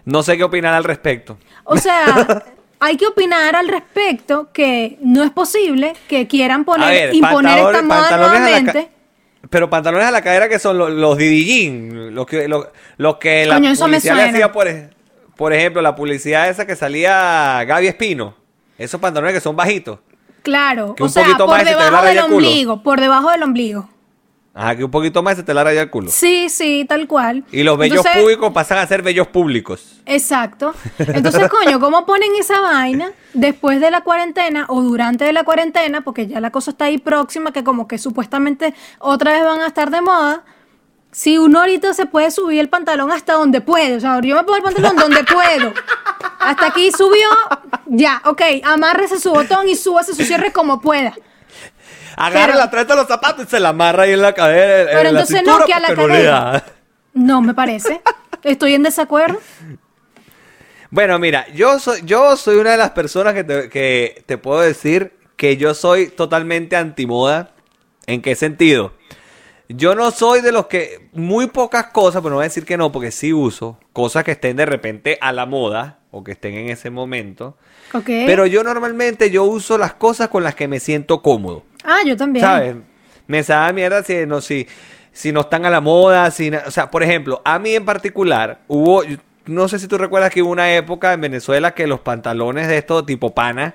No 0.05 0.23
sé 0.23 0.37
qué 0.37 0.45
opinar 0.45 0.75
al 0.75 0.85
respecto. 0.85 1.39
O 1.65 1.77
sea, 1.77 2.45
hay 2.81 2.97
que 2.97 3.07
opinar 3.07 3.57
al 3.57 3.69
respecto 3.69 4.51
que 4.53 4.99
no 5.01 5.23
es 5.25 5.31
posible 5.31 5.95
que 6.09 6.27
quieran 6.27 6.65
poner, 6.65 6.89
ver, 6.89 7.15
imponer 7.15 7.59
esta 7.59 7.83
moda 7.83 8.17
nuevamente. 8.17 8.91
Pero 9.49 9.71
pantalones 9.71 10.07
a 10.07 10.11
la 10.11 10.23
cadera 10.23 10.49
que 10.49 10.59
son 10.59 10.77
los, 10.77 10.91
los 10.91 11.17
Didi 11.17 11.45
Jean, 11.45 12.15
los 12.15 12.27
que, 12.27 12.49
los, 12.49 12.67
los 12.97 13.17
que 13.17 13.47
la 13.47 13.57
Coño, 13.57 13.71
eso 13.71 13.87
me 13.87 13.99
publicidad 13.99 14.17
le 14.17 14.23
hacía, 14.23 14.53
por, 14.53 14.69
por 15.37 15.53
ejemplo, 15.53 15.83
la 15.83 15.95
publicidad 15.95 16.49
esa 16.49 16.67
que 16.67 16.75
salía 16.75 17.63
Gaby 17.65 17.87
Espino. 17.87 18.35
Esos 18.79 19.01
pantalones 19.01 19.35
que 19.35 19.41
son 19.41 19.57
bajitos. 19.57 20.01
Claro, 20.43 20.95
Que 20.95 21.03
o 21.03 21.07
un 21.07 21.13
sea, 21.13 21.25
poquito 21.25 21.47
por 21.47 21.65
debajo 21.65 22.05
del 22.05 22.19
ombligo, 22.19 22.83
por 22.83 23.01
debajo 23.01 23.31
del 23.31 23.43
ombligo. 23.43 23.89
Ajá, 24.59 24.75
que 24.75 24.85
un 24.85 24.91
poquito 24.91 25.23
más 25.23 25.37
se 25.37 25.43
te 25.43 25.53
la 25.53 25.63
raya 25.65 25.83
el 25.83 25.91
culo. 25.91 26.11
Sí, 26.11 26.49
sí, 26.49 26.87
tal 26.89 27.07
cual. 27.07 27.45
Y 27.53 27.63
los 27.63 27.77
bellos 27.77 27.99
Entonces- 27.99 28.23
públicos 28.23 28.53
pasan 28.55 28.79
a 28.79 28.87
ser 28.87 29.03
bellos 29.03 29.27
públicos. 29.27 30.01
Exacto. 30.07 30.75
Entonces, 30.99 31.47
coño, 31.51 31.79
¿cómo 31.79 32.07
ponen 32.07 32.31
esa 32.41 32.63
vaina 32.63 33.13
después 33.35 33.83
de 33.83 33.91
la 33.91 34.01
cuarentena 34.01 34.65
o 34.71 34.81
durante 34.81 35.27
de 35.27 35.35
la 35.35 35.45
cuarentena? 35.45 36.01
Porque 36.01 36.27
ya 36.27 36.41
la 36.41 36.51
cosa 36.51 36.71
está 36.71 36.87
ahí 36.87 36.97
próxima, 36.97 37.53
que 37.53 37.63
como 37.65 37.87
que 37.87 37.99
supuestamente 37.99 38.73
otra 38.99 39.33
vez 39.35 39.45
van 39.45 39.61
a 39.61 39.67
estar 39.67 39.91
de 39.91 40.01
moda. 40.01 40.43
Si 41.13 41.37
uno 41.37 41.61
ahorita 41.61 41.93
se 41.93 42.07
puede 42.07 42.31
subir 42.31 42.59
el 42.59 42.71
pantalón 42.71 43.13
hasta 43.13 43.35
donde 43.35 43.61
puede, 43.61 43.97
o 43.97 44.01
sea, 44.01 44.19
yo 44.23 44.37
me 44.37 44.43
pongo 44.45 44.57
el 44.57 44.63
pantalón 44.63 44.97
donde 44.97 45.23
puedo. 45.25 45.75
Hasta 46.39 46.69
aquí 46.69 46.91
subió, 46.93 47.29
ya, 47.85 48.23
ok, 48.25 48.41
amárrese 48.65 49.21
su 49.21 49.33
botón 49.33 49.69
y 49.69 49.77
súbase 49.77 50.15
su 50.15 50.25
cierre 50.25 50.51
como 50.51 50.81
pueda. 50.81 51.13
Agarra 52.17 52.47
Pero- 52.47 52.59
la 52.59 52.71
treta 52.71 52.95
de 52.95 53.01
los 53.01 53.09
zapatos 53.09 53.45
y 53.47 53.49
se 53.49 53.61
la 53.61 53.69
amarra 53.71 54.05
ahí 54.05 54.13
en 54.13 54.23
la 54.23 54.33
cadera. 54.33 54.81
en 54.81 54.87
Pero 54.97 55.09
entonces 55.11 55.37
cintura, 55.39 55.59
no, 55.59 55.67
que 55.67 55.75
a 55.75 55.81
la 55.81 55.89
no 55.91 55.95
cadera. 56.07 56.65
No 57.13 57.43
me 57.43 57.55
parece. 57.55 58.01
Estoy 58.43 58.75
en 58.75 58.83
desacuerdo. 58.83 59.39
Bueno, 60.91 61.19
mira, 61.19 61.47
yo 61.53 61.79
soy, 61.79 62.01
yo 62.05 62.37
soy 62.37 62.57
una 62.57 62.71
de 62.73 62.77
las 62.79 62.91
personas 62.91 63.35
que 63.35 63.45
te, 63.45 63.69
que 63.69 64.23
te 64.27 64.39
puedo 64.39 64.61
decir 64.61 65.13
que 65.37 65.57
yo 65.57 65.75
soy 65.75 66.09
totalmente 66.09 66.77
antimoda. 66.77 67.51
¿En 68.07 68.23
qué 68.23 68.37
sentido? 68.37 68.93
Yo 69.69 69.97
no 69.97 70.13
soy 70.13 70.43
de 70.43 70.53
los 70.53 70.67
que 70.67 71.09
muy 71.13 71.49
pocas 71.49 71.87
cosas, 71.89 72.23
pero 72.23 72.31
no 72.31 72.37
voy 72.37 72.45
a 72.45 72.49
decir 72.49 72.65
que 72.65 72.77
no, 72.77 72.93
porque 72.93 73.11
sí 73.11 73.33
uso 73.33 73.79
cosas 73.93 74.23
que 74.23 74.31
estén 74.31 74.57
de 74.57 74.65
repente 74.65 75.19
a 75.21 75.33
la 75.33 75.45
moda 75.45 75.99
o 76.13 76.23
que 76.23 76.33
estén 76.33 76.55
en 76.55 76.69
ese 76.71 76.89
momento. 76.89 77.57
Pero 78.27 78.47
yo 78.47 78.63
normalmente 78.63 79.31
yo 79.31 79.45
uso 79.45 79.79
las 79.79 79.95
cosas 79.95 80.29
con 80.29 80.43
las 80.43 80.55
que 80.55 80.69
me 80.69 80.81
siento 80.81 81.23
cómodo. 81.23 81.65
ah, 81.85 82.01
yo 82.05 82.17
también. 82.17 82.45
¿Sabes? 82.45 82.77
Me 83.27 83.43
sabe 83.43 83.73
mierda 83.73 84.03
si 84.03 84.27
no, 84.27 84.41
si, 84.41 84.67
si 85.13 85.33
no 85.33 85.41
están 85.41 85.67
a 85.67 85.71
la 85.71 85.81
moda, 85.81 86.31
si 86.31 86.51
o 86.51 86.71
sea, 86.71 86.91
por 86.91 87.03
ejemplo, 87.03 87.43
a 87.45 87.59
mí 87.59 87.75
en 87.75 87.85
particular 87.85 88.61
hubo, 88.69 89.03
no 89.47 89.69
sé 89.69 89.79
si 89.79 89.89
tú 89.89 89.99
recuerdas 89.99 90.31
que 90.31 90.43
hubo 90.43 90.51
una 90.53 90.73
época 90.75 91.13
en 91.13 91.21
Venezuela 91.21 91.75
que 91.75 91.87
los 91.87 92.01
pantalones 92.01 92.69
de 92.69 92.79
estos 92.79 93.05
tipo 93.07 93.35
pana 93.35 93.75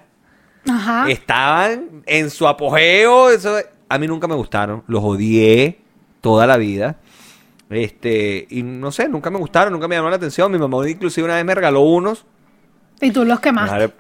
Ajá. 0.70 1.10
estaban 1.10 2.04
en 2.06 2.30
su 2.30 2.48
apogeo, 2.48 3.30
eso 3.30 3.58
a 3.90 3.98
mí 3.98 4.08
nunca 4.08 4.28
me 4.28 4.36
gustaron, 4.36 4.84
los 4.88 5.04
odié 5.04 5.80
toda 6.22 6.48
la 6.48 6.58
vida. 6.58 6.98
Este, 7.70 8.48
y 8.50 8.64
no 8.64 8.92
sé, 8.92 9.08
nunca 9.08 9.30
me 9.30 9.38
gustaron, 9.38 9.72
nunca 9.74 9.88
me 9.88 9.96
llamaron 9.96 10.12
la 10.12 10.18
atención. 10.18 10.52
Mi 10.52 10.58
mamá 10.58 10.88
inclusive 10.90 11.26
una 11.26 11.36
vez 11.36 11.46
me 11.46 11.56
regaló 11.56 11.82
unos, 11.82 12.26
Y 13.02 13.12
tú 13.12 13.20
los 13.20 13.26
me 13.26 13.30
los 13.32 13.40
quemaste. 13.42 13.94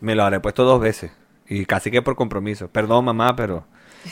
me 0.00 0.14
los 0.14 0.24
habré 0.24 0.40
puesto 0.40 0.64
dos 0.64 0.80
veces. 0.80 1.10
Y 1.48 1.64
casi 1.64 1.90
que 1.90 2.02
por 2.02 2.14
compromiso. 2.16 2.68
Perdón, 2.68 3.04
mamá, 3.06 3.34
pero. 3.34 3.64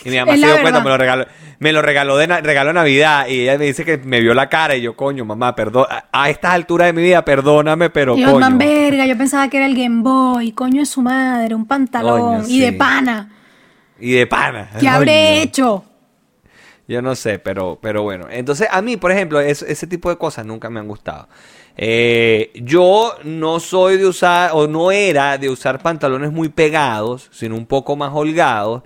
Y 0.05 0.11
mi 0.11 0.17
mamá 0.19 0.35
Es 0.35 0.41
se 0.41 0.47
dio 0.47 0.61
cuenta, 0.63 0.81
me 0.81 0.91
lo 0.91 0.97
regaló, 0.99 1.27
me 1.59 1.73
lo 1.73 1.81
regaló 1.83 2.17
de 2.17 2.27
na- 2.27 2.41
Navidad. 2.73 3.27
Y 3.29 3.43
ella 3.43 3.59
me 3.59 3.67
dice 3.67 3.85
que 3.85 3.99
me 3.99 4.21
vio 4.21 4.35
la 4.35 4.49
cara. 4.49 4.75
Y 4.75 4.83
yo, 4.83 4.97
coño, 4.97 5.25
mamá, 5.25 5.55
perdón. 5.55 5.87
A, 5.91 6.05
a 6.13 6.31
estas 6.31 6.53
alturas 6.55 6.87
de 6.87 6.93
mi 6.93 7.03
vida, 7.03 7.25
perdóname, 7.25 7.91
pero 7.91 8.17
Y 8.17 8.25
coño. 8.25 8.39
man, 8.41 8.59
verga, 8.59 9.07
yo 9.07 9.17
pensaba 9.17 9.49
que 9.49 9.59
era 9.59 9.67
el 9.67 9.75
Game 9.77 10.03
Boy, 10.03 10.53
coño 10.53 10.81
de 10.81 10.87
su 10.87 11.03
madre, 11.03 11.55
un 11.55 11.67
pantalón 11.67 12.21
Coño, 12.43 12.49
y 12.49 12.61
de 12.61 12.73
pana. 12.73 13.31
Y 14.01 14.13
de 14.13 14.27
pana. 14.27 14.71
¿Qué 14.81 14.89
habré 14.89 15.13
Coño. 15.13 15.43
hecho? 15.43 15.85
Yo 16.89 17.03
no 17.03 17.15
sé, 17.17 17.39
pero, 17.39 17.79
pero 17.83 18.03
bueno. 18.03 18.27
Entonces, 18.31 18.69
a 18.71 18.81
mí, 18.81 18.97
por 18.97 19.11
ejemplo, 19.13 19.41
es- 19.41 19.63
ese 19.63 19.87
tipo 19.87 20.09
de 20.11 20.17
cosas 20.17 20.47
nunca 20.47 20.71
me 20.71 20.81
han 20.81 20.89
gustado. 20.89 21.29
Eh, 21.77 22.53
yo 22.55 23.15
no 23.25 23.61
soy 23.61 23.99
de 23.99 24.07
usar, 24.07 24.51
o 24.55 24.67
no 24.67 24.91
era 24.91 25.39
de 25.39 25.51
usar 25.51 25.83
pantalones 25.83 26.33
muy 26.33 26.49
pegados, 26.49 27.29
sino 27.33 27.55
un 27.57 27.67
poco 27.67 27.97
más 27.97 28.13
holgados. 28.15 28.83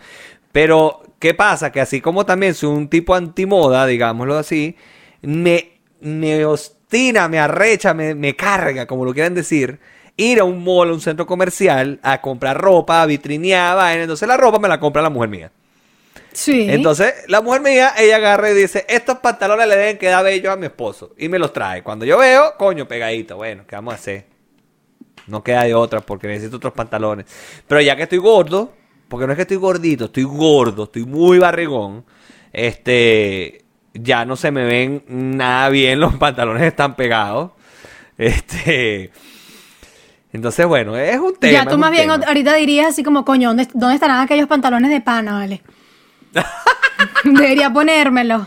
Pero, 0.53 1.03
¿qué 1.19 1.35
pasa? 1.35 1.71
Que 1.73 1.81
así 1.81 2.01
como 2.01 2.27
también 2.27 2.55
soy 2.55 2.71
un 2.71 2.89
tipo 2.89 3.15
antimoda, 3.15 3.87
digámoslo 3.87 4.37
así, 4.39 4.77
me, 5.23 5.81
me 6.01 6.45
ostina, 6.45 7.29
me 7.29 7.39
arrecha, 7.39 7.95
me, 7.95 8.15
me 8.15 8.35
carga, 8.37 8.87
como 8.87 9.05
lo 9.05 9.13
quieran 9.15 9.35
decir, 9.35 9.81
ir 10.17 10.41
a 10.41 10.45
un 10.45 10.63
mall, 10.65 10.91
a 10.91 10.93
un 10.93 11.01
centro 11.01 11.27
comercial, 11.27 12.01
a 12.03 12.21
comprar 12.21 12.61
ropa, 12.61 13.03
a 13.03 13.07
vitrinear. 13.07 13.99
Entonces 13.99 14.29
la 14.29 14.37
ropa 14.37 14.59
me 14.59 14.69
la 14.69 14.81
compra 14.81 15.03
la 15.03 15.11
mujer 15.11 15.29
mía. 15.31 15.53
Sí. 16.41 16.69
Entonces, 16.71 17.13
la 17.29 17.43
mujer 17.43 17.61
mía, 17.61 17.93
ella 17.99 18.17
agarra 18.17 18.51
y 18.51 18.55
dice, 18.55 18.87
estos 18.89 19.19
pantalones 19.19 19.69
le 19.69 19.77
deben 19.77 19.99
quedar 19.99 20.25
bellos 20.25 20.51
a 20.51 20.57
mi 20.57 20.65
esposo. 20.65 21.15
Y 21.19 21.29
me 21.29 21.39
los 21.39 21.53
trae. 21.53 21.83
Cuando 21.83 22.07
yo 22.07 22.17
veo, 22.17 22.55
coño, 22.57 22.89
pegadito. 22.89 23.37
Bueno, 23.37 23.65
¿qué 23.69 23.77
vamos 23.77 23.93
a 23.93 23.97
hacer? 23.97 24.25
No 25.27 25.45
queda 25.45 25.65
de 25.65 25.75
otra 25.75 26.01
porque 26.01 26.29
necesito 26.29 26.57
otros 26.57 26.73
pantalones. 26.73 27.27
Pero 27.69 27.83
ya 27.83 27.95
que 27.95 28.05
estoy 28.05 28.17
gordo, 28.17 28.73
porque 29.07 29.27
no 29.27 29.35
es 29.35 29.37
que 29.37 29.43
estoy 29.43 29.59
gordito, 29.59 30.07
estoy 30.07 30.23
gordo, 30.23 30.85
estoy 30.85 31.05
muy 31.05 31.39
barrigón, 31.39 32.07
este, 32.55 33.67
ya 33.93 34.25
no 34.25 34.35
se 34.35 34.51
me 34.51 34.65
ven 34.65 35.05
nada 35.09 35.69
bien, 35.69 36.01
los 36.01 36.15
pantalones 36.17 36.63
están 36.63 36.97
pegados. 36.97 37.51
Este, 38.17 39.11
entonces, 40.33 40.65
bueno, 40.65 40.97
es 40.97 41.19
un 41.19 41.37
tema. 41.37 41.53
ya 41.53 41.67
tú 41.67 41.77
más 41.77 41.91
bien 41.91 42.09
tema. 42.09 42.25
ahorita 42.27 42.55
dirías 42.55 42.87
así 42.87 43.03
como, 43.03 43.27
coño, 43.27 43.49
¿dónde, 43.49 43.69
dónde 43.75 43.97
estarán 43.97 44.21
aquellos 44.21 44.49
pantalones 44.49 44.91
de 44.91 45.03
pana, 45.03 45.35
vale? 45.35 45.61
Debería 47.25 47.73
ponérmelo. 47.73 48.47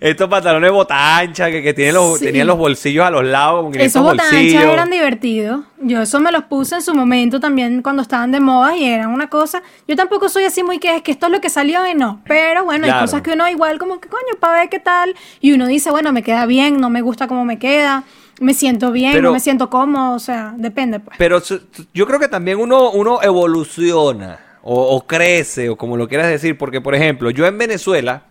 Estos 0.00 0.28
pantalones 0.28 0.72
botancha 0.72 1.48
que, 1.50 1.62
que 1.62 1.74
tienen 1.74 1.94
los, 1.94 2.18
Sí. 2.18 2.24
tenían 2.24 2.46
los 2.46 2.56
bolsillos 2.58 3.06
a 3.06 3.10
los 3.10 3.24
lados, 3.24 3.74
Esos 3.76 4.02
botanchas 4.02 4.34
eran 4.64 4.90
divertidos. 4.90 5.60
Yo 5.80 6.02
eso 6.02 6.18
me 6.18 6.32
los 6.32 6.44
puse 6.44 6.76
en 6.76 6.82
su 6.82 6.92
momento 6.94 7.38
también 7.38 7.82
cuando 7.82 8.02
estaban 8.02 8.32
de 8.32 8.40
moda 8.40 8.76
y 8.76 8.84
eran 8.84 9.10
una 9.10 9.28
cosa. 9.28 9.62
Yo 9.86 9.94
tampoco 9.94 10.28
soy 10.28 10.44
así 10.44 10.62
muy 10.64 10.78
que 10.78 10.96
es 10.96 11.02
que 11.02 11.12
esto 11.12 11.26
es 11.26 11.32
lo 11.32 11.40
que 11.40 11.50
salió 11.50 11.86
y 11.86 11.94
no. 11.94 12.20
Pero 12.26 12.64
bueno, 12.64 12.86
hay 12.86 13.00
cosas 13.00 13.22
que 13.22 13.32
uno 13.32 13.48
igual 13.48 13.78
como 13.78 14.00
que 14.00 14.08
coño, 14.08 14.34
para 14.40 14.60
ver 14.60 14.68
qué 14.70 14.80
tal. 14.80 15.14
Y 15.40 15.52
uno 15.52 15.66
dice, 15.66 15.90
bueno, 15.90 16.10
me 16.12 16.22
queda 16.24 16.46
bien, 16.46 16.80
no 16.80 16.90
me 16.90 17.02
gusta 17.02 17.28
cómo 17.28 17.44
me 17.44 17.58
queda, 17.58 18.02
me 18.40 18.54
siento 18.54 18.90
bien, 18.90 19.12
Pero- 19.12 19.28
no 19.28 19.32
me 19.34 19.40
siento 19.40 19.70
cómodo, 19.70 20.14
o 20.16 20.18
sea, 20.18 20.54
depende 20.56 20.98
pues. 20.98 21.16
Pero 21.18 21.40
yo 21.94 22.06
creo 22.06 22.18
que 22.18 22.28
también 22.28 22.58
uno, 22.58 22.90
uno 22.90 23.20
evoluciona 23.22 24.38
o, 24.62 24.96
o 24.96 25.06
crece 25.06 25.68
o 25.68 25.76
como 25.76 25.96
lo 25.96 26.08
quieras 26.08 26.28
decir, 26.28 26.56
porque 26.58 26.80
por 26.80 26.94
ejemplo, 26.94 27.30
yo 27.30 27.46
en 27.46 27.58
Venezuela 27.58 28.24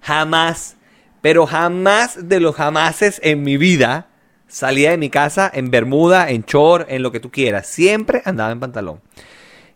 jamás, 0.00 0.76
pero 1.20 1.46
jamás 1.46 2.28
de 2.28 2.40
los 2.40 2.54
jamases 2.54 3.20
en 3.24 3.42
mi 3.42 3.56
vida 3.56 4.08
salía 4.48 4.90
de 4.90 4.98
mi 4.98 5.10
casa 5.10 5.50
en 5.52 5.70
bermuda, 5.70 6.30
en 6.30 6.42
short, 6.42 6.90
en 6.90 7.02
lo 7.02 7.12
que 7.12 7.20
tú 7.20 7.30
quieras. 7.30 7.66
Siempre 7.66 8.22
andaba 8.24 8.52
en 8.52 8.60
pantalón. 8.60 9.00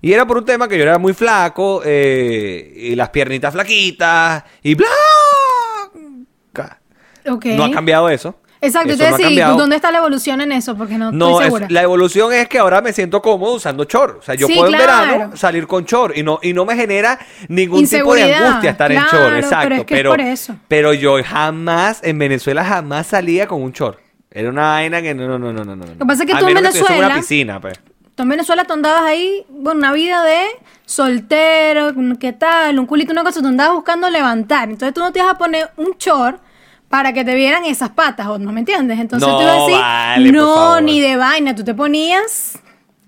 Y 0.03 0.13
era 0.13 0.27
por 0.27 0.39
un 0.39 0.45
tema 0.45 0.69
que 0.69 0.79
yo 0.79 0.83
era 0.83 0.99
muy 0.99 1.13
flaco 1.13 1.83
eh, 1.85 2.73
y 2.75 2.95
las 2.95 3.11
piernitas 3.11 3.53
flaquitas 3.53 4.45
y. 4.63 4.77
Ok. 7.29 7.47
No 7.47 7.65
ha 7.65 7.71
cambiado 7.71 8.09
eso. 8.09 8.40
Exacto, 8.63 8.91
Eso 8.93 9.05
te 9.05 9.11
no 9.11 9.17
cambiado. 9.17 9.57
¿dónde 9.57 9.77
está 9.77 9.91
la 9.91 9.99
evolución 9.99 10.41
en 10.43 10.53
eso? 10.53 10.77
Porque 10.77 10.99
no, 10.99 11.11
No, 11.13 11.29
estoy 11.31 11.39
es- 11.39 11.45
segura. 11.47 11.67
la 11.71 11.83
evolución 11.83 12.33
es 12.35 12.47
que 12.49 12.59
ahora 12.59 12.83
me 12.83 12.93
siento 12.93 13.23
cómodo 13.23 13.55
usando 13.55 13.85
short. 13.85 14.19
O 14.19 14.23
sea, 14.23 14.35
yo 14.35 14.47
Sí, 14.47 14.55
puedo 14.55 14.67
en 14.71 14.79
verano 14.79 15.37
salir 15.37 15.67
con 15.67 15.85
short 15.85 16.17
y 16.17 16.23
no, 16.23 16.39
y 16.43 16.53
no 16.53 16.67
me 16.67 16.77
genera 16.77 17.19
ningún 17.49 17.89
tipo 17.89 18.15
de 18.15 18.35
angustia 18.35 18.71
estar 18.73 18.93
en 18.93 18.99
claro, 19.01 19.11
short. 19.19 19.25
pero 19.35 19.39
Exacto. 19.39 19.75
es 19.77 19.85
que 19.85 20.01
es 20.01 20.05
por 20.07 20.21
eso. 20.21 20.57
pero 20.69 20.93
yo 20.93 21.17
jamás, 21.25 22.01
en 22.03 22.19
Venezuela 22.19 22.65
jamás 22.65 23.07
salía 23.07 23.47
con 23.47 23.63
un 23.63 23.73
short. 23.73 23.99
Era 24.31 24.49
una 24.51 24.63
vaina 24.73 25.01
que 25.03 25.15
no, 25.15 25.27
no, 25.27 25.39
no, 25.39 25.53
no, 25.53 25.65
no. 25.65 25.77
no. 25.77 25.85
Lo 25.87 25.99
que 25.99 26.05
pasa 26.07 26.23
es 26.25 26.31
que 26.31 26.37
tú 26.37 26.45
en 26.45 26.51
en 26.51 26.59
una 26.59 26.71
Venezuela- 26.71 27.15
piscina, 27.15 27.61
pues. 27.61 27.81
Tú 28.15 28.25
en 28.25 28.29
Venezuela 28.29 28.65
tú 28.65 28.75
andabas 28.75 29.03
ahí, 29.05 29.47
bueno, 29.49 29.79
una 29.79 29.93
vida 29.95 30.23
de 30.23 30.43
soltero, 30.85 31.93
¿qué 32.19 32.33
tal? 32.35 32.79
Un 32.79 32.87
culito, 32.87 33.13
una 33.13 33.25
cosa, 33.25 33.41
tú 33.41 33.49
andabas 33.49 33.75
buscando 33.75 34.09
levantar. 34.11 34.69
Entonces 34.69 34.93
tú 34.95 35.01
no 35.01 35.11
te 35.13 35.19
ibas 35.21 35.33
a 35.33 35.39
poner 35.39 35.71
un 35.77 35.93
short 35.99 36.41
para 36.91 37.13
que 37.13 37.25
te 37.25 37.37
vieran 37.37 37.65
esas 37.65 37.91
patas, 37.91 38.27
¿o 38.27 38.39
¿no 38.39 38.51
me 38.51 38.61
entiendes? 38.61 38.99
Entonces 38.99 39.27
No, 39.27 39.37
tú 39.37 39.43
ibas 39.43 39.57
a 39.57 39.61
decir, 39.61 39.77
vale, 39.77 40.33
no, 40.33 40.81
ni 40.81 41.01
de 41.01 41.17
vaina, 41.17 41.55
tú 41.55 41.63
te 41.63 41.73
ponías, 41.73 42.59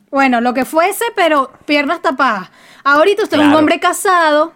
bueno, 0.09 0.41
lo 0.41 0.55
que 0.55 0.65
fuese, 0.65 1.05
pero 1.17 1.51
piernas 1.67 2.01
tapadas. 2.01 2.49
Ahorita 2.85 3.25
usted 3.25 3.41
es 3.41 3.45
un 3.45 3.55
hombre 3.55 3.81
casado, 3.81 4.53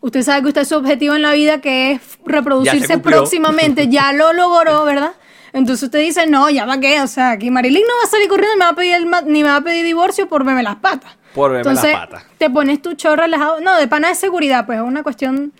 usted 0.00 0.22
sabe 0.22 0.42
que 0.42 0.48
usted 0.48 0.60
es 0.60 0.68
su 0.68 0.76
objetivo 0.76 1.14
en 1.14 1.22
la 1.22 1.32
vida, 1.32 1.62
que 1.62 1.92
es 1.92 2.18
reproducirse 2.26 2.98
próximamente, 2.98 3.88
ya 3.88 4.12
lo 4.12 4.32
logró, 4.34 4.84
¿verdad? 4.84 5.12
Entonces 5.54 5.84
usted 5.84 6.00
dice, 6.00 6.26
no, 6.26 6.50
ya 6.50 6.66
va 6.66 6.78
qué, 6.78 7.00
o 7.00 7.06
sea, 7.06 7.30
aquí 7.30 7.50
Marilyn 7.50 7.82
no 7.82 7.94
va 8.02 8.04
a 8.04 8.10
salir 8.10 8.28
corriendo 8.28 8.58
me 8.58 8.66
va 8.66 8.72
a 8.72 8.74
pedir 8.74 8.94
el 8.96 9.06
ni 9.32 9.42
me 9.42 9.48
va 9.48 9.56
a 9.56 9.60
pedir 9.62 9.86
divorcio 9.86 10.28
por 10.28 10.44
verme 10.44 10.62
las 10.62 10.76
patas. 10.76 11.16
Por 11.34 11.50
verme 11.50 11.72
las 11.72 11.86
patas. 11.86 12.26
te 12.36 12.50
pones 12.50 12.82
tu 12.82 12.92
chorro 12.92 13.22
relajado. 13.22 13.60
No, 13.62 13.74
de 13.78 13.88
pana 13.88 14.08
de 14.08 14.16
seguridad, 14.16 14.66
pues 14.66 14.80
es 14.80 14.84
una 14.84 15.02
cuestión 15.02 15.54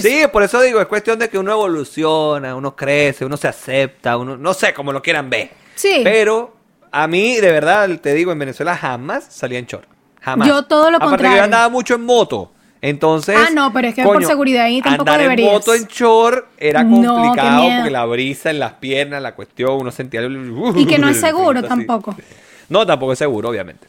Sí, 0.00 0.22
por 0.32 0.42
eso 0.42 0.60
digo, 0.60 0.80
es 0.80 0.86
cuestión 0.86 1.18
de 1.18 1.28
que 1.28 1.38
uno 1.38 1.52
evoluciona, 1.52 2.54
uno 2.54 2.76
crece, 2.76 3.24
uno 3.24 3.36
se 3.36 3.48
acepta, 3.48 4.16
uno, 4.16 4.36
no 4.36 4.54
sé, 4.54 4.72
como 4.72 4.92
lo 4.92 5.02
quieran 5.02 5.28
ver. 5.28 5.50
Sí. 5.74 6.00
Pero 6.04 6.54
a 6.92 7.06
mí, 7.06 7.36
de 7.36 7.50
verdad, 7.50 7.88
te 8.00 8.14
digo, 8.14 8.32
en 8.32 8.38
Venezuela 8.38 8.76
jamás 8.76 9.26
salía 9.28 9.58
en 9.58 9.66
short. 9.66 9.88
Jamás. 10.20 10.48
Yo 10.48 10.62
todo 10.62 10.90
lo 10.90 10.96
Aparte 10.96 11.04
que 11.04 11.10
contrario. 11.10 11.38
yo 11.38 11.44
andaba 11.44 11.68
mucho 11.68 11.94
en 11.96 12.04
moto. 12.04 12.52
Entonces. 12.80 13.36
Ah, 13.38 13.48
no, 13.50 13.72
pero 13.72 13.88
es 13.88 13.94
que 13.94 14.02
por 14.02 14.22
seguridad 14.24 14.64
ahí 14.64 14.82
tampoco 14.82 15.10
andar 15.10 15.22
deberías. 15.22 15.48
en 15.48 15.54
moto 15.54 15.74
en 15.74 15.86
short 15.86 16.46
era 16.58 16.82
complicado 16.82 17.62
porque 17.76 17.90
la 17.90 18.04
brisa 18.04 18.50
en 18.50 18.58
las 18.58 18.74
piernas, 18.74 19.22
la 19.22 19.34
cuestión, 19.34 19.72
uno 19.72 19.90
sentía 19.90 20.20
el. 20.20 20.54
Y 20.76 20.86
que 20.86 20.98
no 20.98 21.08
es 21.08 21.18
seguro 21.20 21.62
tampoco. 21.62 22.14
No, 22.68 22.86
tampoco 22.86 23.14
es 23.14 23.18
seguro, 23.18 23.48
obviamente. 23.48 23.86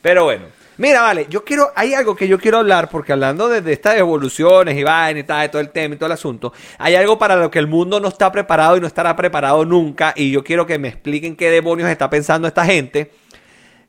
Pero 0.00 0.24
bueno. 0.24 0.46
Mira, 0.82 1.00
vale, 1.02 1.28
yo 1.30 1.44
quiero, 1.44 1.70
hay 1.76 1.94
algo 1.94 2.16
que 2.16 2.26
yo 2.26 2.40
quiero 2.40 2.58
hablar, 2.58 2.88
porque 2.88 3.12
hablando 3.12 3.48
de, 3.48 3.60
de 3.60 3.72
estas 3.72 3.96
evoluciones 3.98 4.76
y 4.76 4.82
vaina 4.82 5.20
y 5.20 5.22
tal, 5.22 5.42
de 5.42 5.48
todo 5.48 5.62
el 5.62 5.70
tema 5.70 5.94
y 5.94 5.96
todo 5.96 6.08
el 6.08 6.12
asunto, 6.14 6.52
hay 6.76 6.96
algo 6.96 7.16
para 7.16 7.36
lo 7.36 7.52
que 7.52 7.60
el 7.60 7.68
mundo 7.68 8.00
no 8.00 8.08
está 8.08 8.32
preparado 8.32 8.76
y 8.76 8.80
no 8.80 8.88
estará 8.88 9.14
preparado 9.14 9.64
nunca, 9.64 10.12
y 10.16 10.32
yo 10.32 10.42
quiero 10.42 10.66
que 10.66 10.80
me 10.80 10.88
expliquen 10.88 11.36
qué 11.36 11.50
demonios 11.50 11.88
está 11.88 12.10
pensando 12.10 12.48
esta 12.48 12.64
gente. 12.64 13.12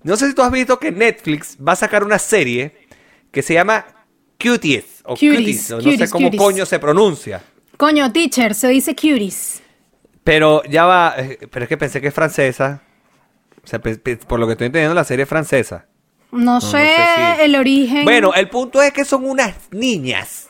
No 0.04 0.16
sé 0.16 0.28
si 0.28 0.36
tú 0.36 0.44
has 0.44 0.52
visto 0.52 0.78
que 0.78 0.92
Netflix 0.92 1.58
va 1.58 1.72
a 1.72 1.76
sacar 1.76 2.04
una 2.04 2.20
serie 2.20 2.76
que 3.32 3.42
se 3.42 3.56
llama 3.56 3.84
Cuties, 4.40 5.02
o 5.04 5.16
Cuties, 5.16 5.36
Cuties, 5.40 5.72
o 5.72 5.78
no 5.78 5.84
Cuties, 5.86 6.00
sé 6.00 6.10
cómo 6.12 6.28
Cuties. 6.28 6.44
coño 6.44 6.66
se 6.68 6.78
pronuncia. 6.78 7.42
Coño, 7.76 8.12
teacher, 8.12 8.54
se 8.54 8.68
dice 8.68 8.94
cuties. 8.94 9.64
Pero 10.24 10.62
ya 10.66 10.86
va, 10.86 11.16
eh, 11.18 11.40
pero 11.50 11.64
es 11.64 11.70
que 11.70 11.78
pensé 11.78 12.00
que 12.00 12.10
es 12.10 12.14
francesa. 12.14 12.84
O 13.64 13.68
sea, 13.68 13.80
por 13.80 14.40
lo 14.40 14.46
que 14.46 14.52
estoy 14.52 14.68
entendiendo, 14.68 14.94
la 14.94 15.04
serie 15.04 15.24
es 15.24 15.30
francesa. 15.30 15.88
No, 16.34 16.60
sé, 16.62 16.78
sé 16.78 17.36
si- 17.38 17.42
el 17.44 17.56
origen. 17.56 18.04
Bueno, 18.06 18.34
el 18.34 18.50
punto 18.50 18.82
es 18.82 18.92
que 18.94 19.06
son 19.06 19.26
unas 19.30 19.54
niñas 19.72 20.50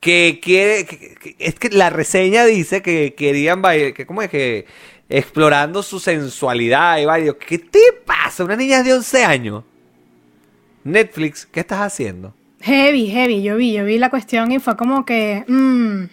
que 0.00 0.40
quiere 0.42 0.86
que- 0.86 1.14
que- 1.14 1.36
es 1.38 1.54
que 1.56 1.68
la 1.70 1.90
reseña 1.90 2.44
dice 2.44 2.82
que 2.82 3.14
querían 3.14 3.60
bailar, 3.62 3.92
que 3.94 4.06
cómo 4.06 4.22
es 4.22 4.30
que 4.30 4.66
explorando 5.08 5.82
su 5.82 5.98
sensualidad 6.00 6.98
y 6.98 7.04
baile. 7.04 7.36
¿Qué 7.36 7.58
te 7.58 7.80
pasa? 8.06 8.44
Una 8.44 8.56
niña 8.56 8.82
de 8.82 8.94
11 8.94 9.24
años. 9.24 9.64
Netflix, 10.84 11.46
¿qué 11.46 11.60
estás 11.60 11.80
haciendo? 11.80 12.32
Heavy, 12.62 13.08
heavy. 13.08 13.42
Yo 13.42 13.56
vi, 13.56 13.72
yo 13.72 13.84
vi 13.84 13.98
la 13.98 14.10
cuestión 14.10 14.52
y 14.52 14.58
fue 14.58 14.76
como 14.76 15.04
que. 15.04 15.44
mm, 15.48 16.04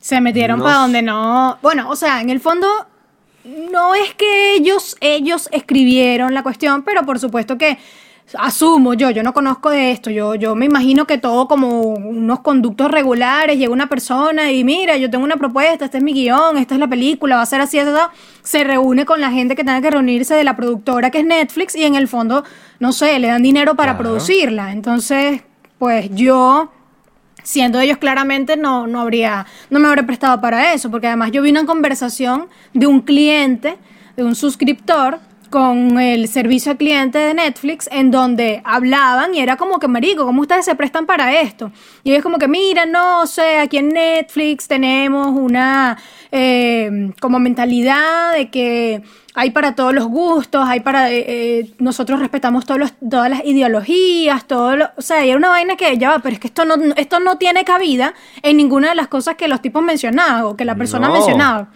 se 0.00 0.20
metieron 0.20 0.58
No 0.58 0.64
para 0.64 0.76
donde 0.78 1.02
no. 1.02 1.58
Bueno, 1.62 1.90
o 1.90 1.96
sea, 1.96 2.20
en 2.20 2.30
el 2.30 2.40
fondo. 2.40 2.66
No 3.48 3.94
es 3.94 4.14
que 4.14 4.54
ellos, 4.56 4.96
ellos 5.00 5.48
escribieron 5.52 6.34
la 6.34 6.42
cuestión, 6.42 6.82
pero 6.82 7.02
por 7.04 7.18
supuesto 7.18 7.56
que 7.56 7.78
asumo 8.38 8.92
yo, 8.92 9.08
yo 9.08 9.22
no 9.22 9.32
conozco 9.32 9.70
de 9.70 9.90
esto, 9.90 10.10
yo, 10.10 10.34
yo 10.34 10.54
me 10.54 10.66
imagino 10.66 11.06
que 11.06 11.16
todo 11.16 11.48
como 11.48 11.80
unos 11.80 12.40
conductos 12.40 12.90
regulares, 12.90 13.56
llega 13.56 13.72
una 13.72 13.88
persona 13.88 14.52
y 14.52 14.64
mira, 14.64 14.98
yo 14.98 15.08
tengo 15.08 15.24
una 15.24 15.38
propuesta, 15.38 15.86
este 15.86 15.96
es 15.96 16.04
mi 16.04 16.12
guion, 16.12 16.58
esta 16.58 16.74
es 16.74 16.80
la 16.80 16.88
película, 16.88 17.36
va 17.36 17.42
a 17.42 17.46
ser 17.46 17.62
así, 17.62 17.78
así", 17.78 17.90
se 18.42 18.64
reúne 18.64 19.06
con 19.06 19.22
la 19.22 19.30
gente 19.30 19.56
que 19.56 19.64
tenga 19.64 19.80
que 19.80 19.90
reunirse 19.90 20.34
de 20.34 20.44
la 20.44 20.54
productora 20.56 21.10
que 21.10 21.20
es 21.20 21.24
Netflix 21.24 21.74
y 21.74 21.84
en 21.84 21.94
el 21.94 22.06
fondo, 22.06 22.44
no 22.80 22.92
sé, 22.92 23.18
le 23.18 23.28
dan 23.28 23.42
dinero 23.42 23.74
para 23.76 23.92
Claro. 23.92 24.10
producirla. 24.10 24.72
Entonces, 24.72 25.40
pues 25.78 26.10
yo 26.10 26.70
siendo 27.48 27.80
ellos 27.80 27.96
claramente 27.96 28.58
no, 28.58 28.86
no 28.86 29.00
habría, 29.00 29.46
no 29.70 29.78
me 29.78 29.88
habría 29.88 30.04
prestado 30.04 30.38
para 30.38 30.74
eso, 30.74 30.90
porque 30.90 31.06
además 31.06 31.30
yo 31.32 31.40
vi 31.40 31.48
una 31.48 31.64
conversación 31.64 32.48
de 32.74 32.86
un 32.86 33.00
cliente, 33.00 33.78
de 34.18 34.22
un 34.22 34.34
suscriptor, 34.34 35.18
con 35.50 35.98
el 35.98 36.28
servicio 36.28 36.72
al 36.72 36.78
cliente 36.78 37.18
de 37.18 37.34
Netflix, 37.34 37.88
en 37.92 38.10
donde 38.10 38.60
hablaban 38.64 39.34
y 39.34 39.40
era 39.40 39.56
como 39.56 39.78
que, 39.78 39.88
marico, 39.88 40.24
¿cómo 40.24 40.42
ustedes 40.42 40.64
se 40.64 40.74
prestan 40.74 41.06
para 41.06 41.40
esto? 41.40 41.72
Y 42.04 42.10
ellos 42.10 42.22
como 42.22 42.38
que, 42.38 42.48
mira, 42.48 42.86
no 42.86 43.26
sé, 43.26 43.58
aquí 43.58 43.78
en 43.78 43.88
Netflix 43.88 44.68
tenemos 44.68 45.28
una 45.28 45.98
eh, 46.30 47.10
como 47.20 47.38
mentalidad 47.38 48.32
de 48.34 48.50
que 48.50 49.02
hay 49.34 49.50
para 49.50 49.74
todos 49.74 49.94
los 49.94 50.06
gustos, 50.06 50.66
hay 50.66 50.80
para, 50.80 51.10
eh, 51.10 51.24
eh, 51.28 51.70
nosotros 51.78 52.18
respetamos 52.18 52.66
todos 52.66 52.80
los, 52.80 52.92
todas 53.08 53.30
las 53.30 53.44
ideologías, 53.44 54.46
todo 54.46 54.76
lo, 54.76 54.90
o 54.96 55.02
sea, 55.02 55.24
y 55.24 55.28
era 55.30 55.38
una 55.38 55.50
vaina 55.50 55.76
que 55.76 55.96
ya 55.96 56.10
va, 56.10 56.18
pero 56.18 56.34
es 56.34 56.40
que 56.40 56.48
esto 56.48 56.64
no, 56.64 56.74
esto 56.96 57.20
no 57.20 57.38
tiene 57.38 57.64
cabida 57.64 58.14
en 58.42 58.56
ninguna 58.56 58.88
de 58.90 58.94
las 58.96 59.08
cosas 59.08 59.36
que 59.36 59.46
los 59.48 59.62
tipos 59.62 59.82
mencionaban 59.82 60.42
o 60.42 60.56
que 60.56 60.64
la 60.64 60.74
persona 60.74 61.06
No. 61.08 61.14
mencionaba. 61.14 61.68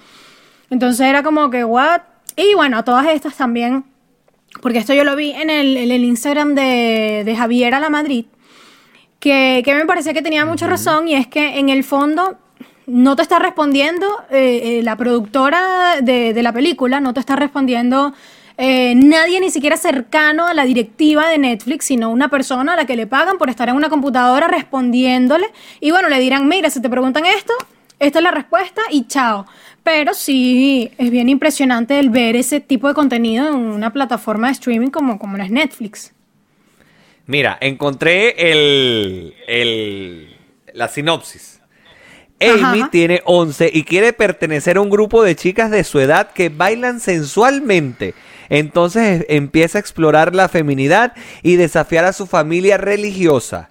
Entonces 0.71 1.07
era 1.07 1.23
como 1.23 1.51
que, 1.51 1.65
what? 1.65 2.01
Y 2.37 2.55
bueno, 2.55 2.83
todas 2.85 3.07
estas 3.09 3.37
también, 3.37 3.85
porque 4.61 4.79
esto 4.79 4.95
yo 4.95 5.05
lo 5.05 5.17
vi 5.17 5.33
en 5.33 5.51
el, 5.51 5.77
en 5.77 5.91
el 5.91 6.05
Instagram 6.05 6.55
de, 6.55 7.23
de 7.25 7.37
Javier 7.37 7.75
a 7.75 7.81
la 7.81 7.91
Madrid, 7.91 8.27
que, 9.21 9.63
que 9.65 9.75
me 9.75 9.87
parecía 9.87 10.13
que 10.15 10.23
tenía 10.23 10.45
mucha 10.45 10.67
razón 10.67 11.09
y 11.09 11.15
es 11.15 11.27
que 11.27 11.59
en 11.59 11.69
el 11.69 11.85
fondo 11.85 12.39
no 12.87 13.15
te 13.17 13.23
está 13.23 13.39
respondiendo 13.39 14.07
eh, 14.31 14.79
eh, 14.79 14.83
la 14.83 14.97
productora 14.97 16.01
de, 16.03 16.33
de 16.33 16.43
la 16.43 16.53
película, 16.53 17.01
no 17.01 17.15
te 17.15 17.21
está 17.21 17.37
respondiendo 17.37 18.13
eh, 18.59 18.95
nadie 18.95 19.41
ni 19.41 19.51
siquiera 19.51 19.77
cercano 19.77 20.47
a 20.47 20.55
la 20.55 20.65
directiva 20.65 21.29
de 21.29 21.39
Netflix, 21.39 21.87
sino 21.87 22.11
una 22.11 22.29
persona 22.29 22.75
a 22.75 22.77
la 22.77 22.87
que 22.87 22.97
le 22.97 23.07
pagan 23.07 23.39
por 23.39 23.49
estar 23.49 23.69
en 23.69 23.77
una 23.77 23.89
computadora 23.89 24.49
respondiéndole 24.49 25.47
y 25.81 25.91
bueno, 25.91 26.09
le 26.09 26.19
dirán, 26.19 26.49
mira, 26.49 26.71
si 26.71 26.81
te 26.81 26.91
preguntan 26.91 27.25
esto, 27.27 27.55
esta 27.99 28.19
es 28.19 28.23
la 28.23 28.31
respuesta 28.33 28.83
y 28.91 29.07
chao. 29.07 29.47
Pero 29.85 30.15
sí, 30.15 30.93
es 30.97 31.11
bien 31.11 31.29
impresionante 31.29 31.99
el 31.99 32.11
ver 32.11 32.37
ese 32.37 32.61
tipo 32.61 32.87
de 32.89 32.95
contenido 32.95 33.49
en 33.49 33.57
una 33.57 33.93
plataforma 33.93 34.47
de 34.47 34.53
streaming 34.53 34.91
como, 34.91 35.19
como 35.19 35.37
es 35.39 35.51
Netflix. 35.51 36.13
Mira, 37.27 37.57
encontré 37.61 38.53
el, 38.53 39.35
el- 39.47 40.37
la 40.73 40.89
sinopsis. 40.89 41.61
Ajá. 42.41 42.73
Amy 42.73 42.85
tiene 42.91 43.23
11 43.25 43.71
y 43.73 43.85
quiere 43.85 44.13
pertenecer 44.13 44.77
a 44.77 44.81
un 44.81 44.91
grupo 44.91 45.23
de 45.23 45.37
chicas 45.37 45.71
de 45.71 45.85
su 45.85 46.01
edad 46.01 46.33
que 46.33 46.49
bailan 46.49 46.99
sensualmente. 46.99 48.15
Entonces 48.49 49.25
empieza 49.29 49.79
a 49.79 49.81
explorar 49.81 50.35
la 50.35 50.49
feminidad 50.49 51.15
y 51.43 51.57
desafiar 51.57 52.05
a 52.05 52.13
su 52.13 52.27
familia 52.27 52.79
religiosa. 52.79 53.71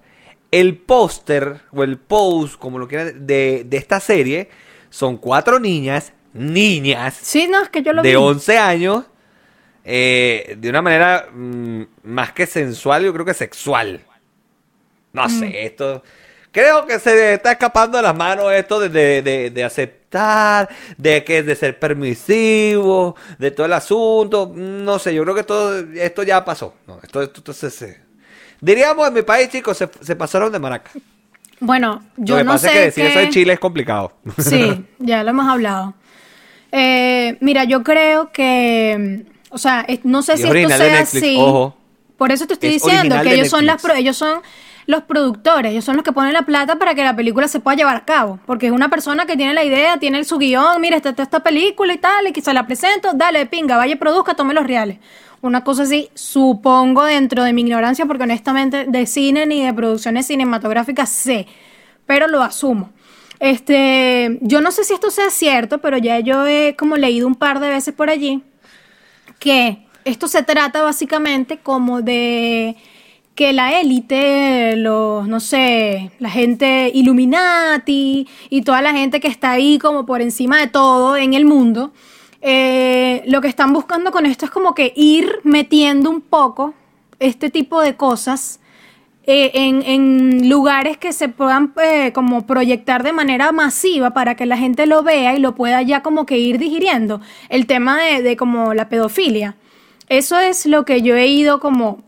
El 0.50 0.76
póster 0.76 1.60
o 1.72 1.82
el 1.82 1.98
post, 1.98 2.56
como 2.58 2.78
lo 2.78 2.88
quieran, 2.88 3.26
de, 3.26 3.64
de 3.66 3.76
esta 3.76 4.00
serie 4.00 4.48
son 4.92 5.16
cuatro 5.16 5.58
niñas, 5.58 6.12
niñas, 6.34 7.14
Sí, 7.20 7.48
no, 7.48 7.62
es 7.62 7.68
que 7.70 7.82
yo 7.82 7.92
lo 7.94 8.02
de 8.02 8.10
vi. 8.10 8.14
11 8.14 8.58
años, 8.58 9.04
eh, 9.84 10.54
de 10.58 10.68
una 10.68 10.82
manera 10.82 11.28
mm, 11.32 11.82
más 12.04 12.32
que 12.32 12.46
sensual, 12.46 13.02
yo 13.04 13.12
creo 13.12 13.24
que 13.24 13.34
sexual. 13.34 14.04
No 15.12 15.24
Mm. 15.26 15.40
sé, 15.40 15.64
esto... 15.66 16.02
Creo 16.52 16.84
que 16.86 16.98
se 16.98 17.32
está 17.32 17.52
escapando 17.52 17.96
de 17.96 18.02
las 18.02 18.14
manos 18.14 18.52
esto 18.52 18.78
de, 18.78 18.90
de- 18.90 19.22
de- 19.22 19.48
de 19.50 19.64
aceptar, 19.64 20.68
de 20.98 21.24
que 21.24 21.42
de 21.42 21.56
ser 21.56 21.78
permisivo, 21.78 23.16
de 23.38 23.50
todo 23.52 23.64
el 23.64 23.72
asunto. 23.72 24.52
No 24.54 24.98
sé, 24.98 25.14
yo 25.14 25.22
creo 25.22 25.34
que 25.34 25.44
todo 25.44 25.78
esto 25.94 26.22
ya 26.22 26.44
pasó. 26.44 26.74
No, 26.86 27.00
esto, 27.02 27.22
esto- 27.22 27.38
esto 27.40 27.52
se- 27.54 27.70
se- 27.70 28.00
diríamos 28.60 29.08
en 29.08 29.14
mi 29.14 29.22
país, 29.22 29.48
chicos, 29.48 29.78
se, 29.78 29.88
se 30.02 30.14
pasaron 30.14 30.52
de 30.52 30.58
maraca. 30.58 30.90
Bueno, 31.64 32.02
yo 32.16 32.34
Lo 32.34 32.38
que 32.40 32.44
no 32.44 32.52
pasa 32.52 32.66
sé 32.66 32.72
es 32.72 32.74
que 32.74 32.84
decir 32.86 33.04
eso 33.06 33.20
en 33.20 33.30
Chile 33.30 33.52
es 33.52 33.60
complicado. 33.60 34.12
Sí, 34.36 34.84
ya 34.98 35.22
lo 35.22 35.30
hemos 35.30 35.48
hablado. 35.48 35.94
Eh, 36.72 37.36
mira, 37.40 37.62
yo 37.62 37.84
creo 37.84 38.32
que, 38.32 39.26
o 39.48 39.58
sea, 39.58 39.86
no 40.02 40.22
sé 40.22 40.38
si 40.38 40.42
es 40.42 40.52
esto 40.52 40.68
de 40.68 40.76
sea 40.76 41.00
así. 41.00 41.36
ojo. 41.38 41.76
Por 42.16 42.32
eso 42.32 42.48
te 42.48 42.54
estoy 42.54 42.70
Es 42.70 42.82
diciendo 42.82 43.14
que 43.22 43.28
de 43.28 43.34
ellos 43.36 43.48
son 43.48 43.64
las, 43.64 43.84
ellos 43.96 44.16
son 44.16 44.40
los 44.86 45.04
productores, 45.04 45.70
ellos 45.70 45.84
son 45.84 45.94
los 45.94 46.04
que 46.04 46.10
ponen 46.10 46.32
la 46.32 46.42
plata 46.42 46.76
para 46.80 46.96
que 46.96 47.04
la 47.04 47.14
película 47.14 47.46
se 47.46 47.60
pueda 47.60 47.76
llevar 47.76 47.94
a 47.94 48.04
cabo, 48.04 48.40
porque 48.44 48.66
es 48.66 48.72
una 48.72 48.88
persona 48.88 49.24
que 49.24 49.36
tiene 49.36 49.54
la 49.54 49.62
idea, 49.62 49.98
tiene 49.98 50.24
su 50.24 50.38
guion, 50.38 50.80
mira, 50.80 50.96
esta, 50.96 51.10
esta 51.10 51.40
película 51.44 51.94
y 51.94 51.98
tal, 51.98 52.26
y 52.26 52.32
que 52.32 52.40
se 52.40 52.52
la 52.52 52.66
presento, 52.66 53.12
dale, 53.14 53.46
pinga, 53.46 53.76
vaya, 53.76 53.96
produzca, 53.96 54.34
tome 54.34 54.52
los 54.52 54.66
reales. 54.66 54.98
Una 55.42 55.64
cosa 55.64 55.82
así, 55.82 56.08
supongo 56.14 57.04
dentro 57.04 57.42
de 57.42 57.52
mi 57.52 57.62
ignorancia, 57.62 58.06
porque 58.06 58.22
honestamente 58.22 58.86
de 58.86 59.06
cine 59.06 59.44
ni 59.44 59.64
de 59.64 59.74
producciones 59.74 60.26
cinematográficas 60.28 61.10
sé, 61.10 61.46
pero 62.06 62.28
lo 62.28 62.42
asumo. 62.42 62.90
Este, 63.40 64.38
yo 64.40 64.60
no 64.60 64.70
sé 64.70 64.84
si 64.84 64.94
esto 64.94 65.10
sea 65.10 65.30
cierto, 65.30 65.78
pero 65.78 65.98
ya 65.98 66.20
yo 66.20 66.46
he 66.46 66.76
como 66.76 66.96
leído 66.96 67.26
un 67.26 67.34
par 67.34 67.58
de 67.58 67.70
veces 67.70 67.92
por 67.92 68.08
allí 68.08 68.42
que 69.40 69.84
esto 70.04 70.28
se 70.28 70.44
trata 70.44 70.82
básicamente 70.82 71.58
como 71.58 72.02
de 72.02 72.76
que 73.34 73.52
la 73.52 73.80
élite, 73.80 74.76
los, 74.76 75.26
no 75.26 75.40
sé, 75.40 76.12
la 76.20 76.30
gente 76.30 76.92
Illuminati 76.94 78.28
y 78.48 78.62
toda 78.62 78.80
la 78.82 78.92
gente 78.92 79.18
que 79.18 79.26
está 79.26 79.50
ahí 79.50 79.78
como 79.78 80.06
por 80.06 80.22
encima 80.22 80.60
de 80.60 80.68
todo 80.68 81.16
en 81.16 81.34
el 81.34 81.44
mundo, 81.44 81.92
eh, 82.42 83.22
lo 83.26 83.40
que 83.40 83.48
están 83.48 83.72
buscando 83.72 84.10
con 84.10 84.26
esto 84.26 84.44
es 84.44 84.50
como 84.50 84.74
que 84.74 84.92
ir 84.96 85.40
metiendo 85.44 86.10
un 86.10 86.20
poco 86.20 86.74
este 87.20 87.50
tipo 87.50 87.80
de 87.80 87.94
cosas 87.94 88.58
eh, 89.24 89.52
en, 89.54 90.48
lugares 90.48 90.96
que 90.96 91.12
se 91.12 91.28
puedan 91.28 91.72
eh, 91.80 92.12
como 92.12 92.44
proyectar 92.44 93.04
de 93.04 93.12
manera 93.12 93.52
masiva 93.52 94.10
para 94.10 94.34
que 94.34 94.46
la 94.46 94.56
gente 94.56 94.86
lo 94.86 95.04
vea 95.04 95.36
y 95.36 95.38
lo 95.38 95.54
pueda 95.54 95.80
ya 95.82 96.02
como 96.02 96.26
que 96.26 96.38
ir 96.38 96.58
digiriendo. 96.58 97.20
El 97.48 97.66
tema 97.66 98.02
de, 98.02 98.22
de 98.22 98.36
como 98.36 98.74
la 98.74 98.88
pedofilia. 98.88 99.54
Eso 100.08 100.40
es 100.40 100.66
lo 100.66 100.84
que 100.84 101.00
yo 101.00 101.14
he 101.14 101.28
ido 101.28 101.60
como 101.60 102.02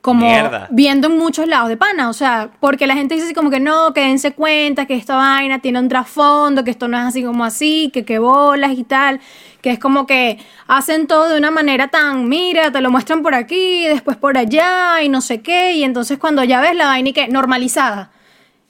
como 0.00 0.26
viendo 0.70 1.08
en 1.08 1.18
muchos 1.18 1.46
lados 1.46 1.68
de 1.68 1.76
pana, 1.76 2.08
o 2.08 2.12
sea, 2.12 2.50
porque 2.58 2.86
la 2.86 2.94
gente 2.94 3.14
dice 3.14 3.26
así 3.26 3.34
como 3.34 3.50
que 3.50 3.60
no, 3.60 3.92
que 3.92 4.00
dense 4.00 4.32
cuenta 4.32 4.86
que 4.86 4.94
esta 4.94 5.16
vaina 5.16 5.58
tiene 5.58 5.78
un 5.78 5.88
trasfondo, 5.88 6.64
que 6.64 6.70
esto 6.70 6.88
no 6.88 6.98
es 6.98 7.04
así 7.04 7.22
como 7.22 7.44
así, 7.44 7.90
que 7.92 8.04
qué 8.04 8.18
bolas 8.18 8.72
y 8.72 8.84
tal, 8.84 9.20
que 9.60 9.70
es 9.70 9.78
como 9.78 10.06
que 10.06 10.38
hacen 10.66 11.06
todo 11.06 11.28
de 11.28 11.36
una 11.36 11.50
manera 11.50 11.88
tan, 11.88 12.28
mira, 12.28 12.72
te 12.72 12.80
lo 12.80 12.90
muestran 12.90 13.22
por 13.22 13.34
aquí, 13.34 13.86
después 13.86 14.16
por 14.16 14.38
allá 14.38 15.02
y 15.02 15.10
no 15.10 15.20
sé 15.20 15.42
qué, 15.42 15.74
y 15.74 15.84
entonces 15.84 16.18
cuando 16.18 16.44
ya 16.44 16.60
ves 16.60 16.74
la 16.74 16.86
vaina 16.86 17.10
y 17.10 17.12
que 17.12 17.28
normalizada. 17.28 18.10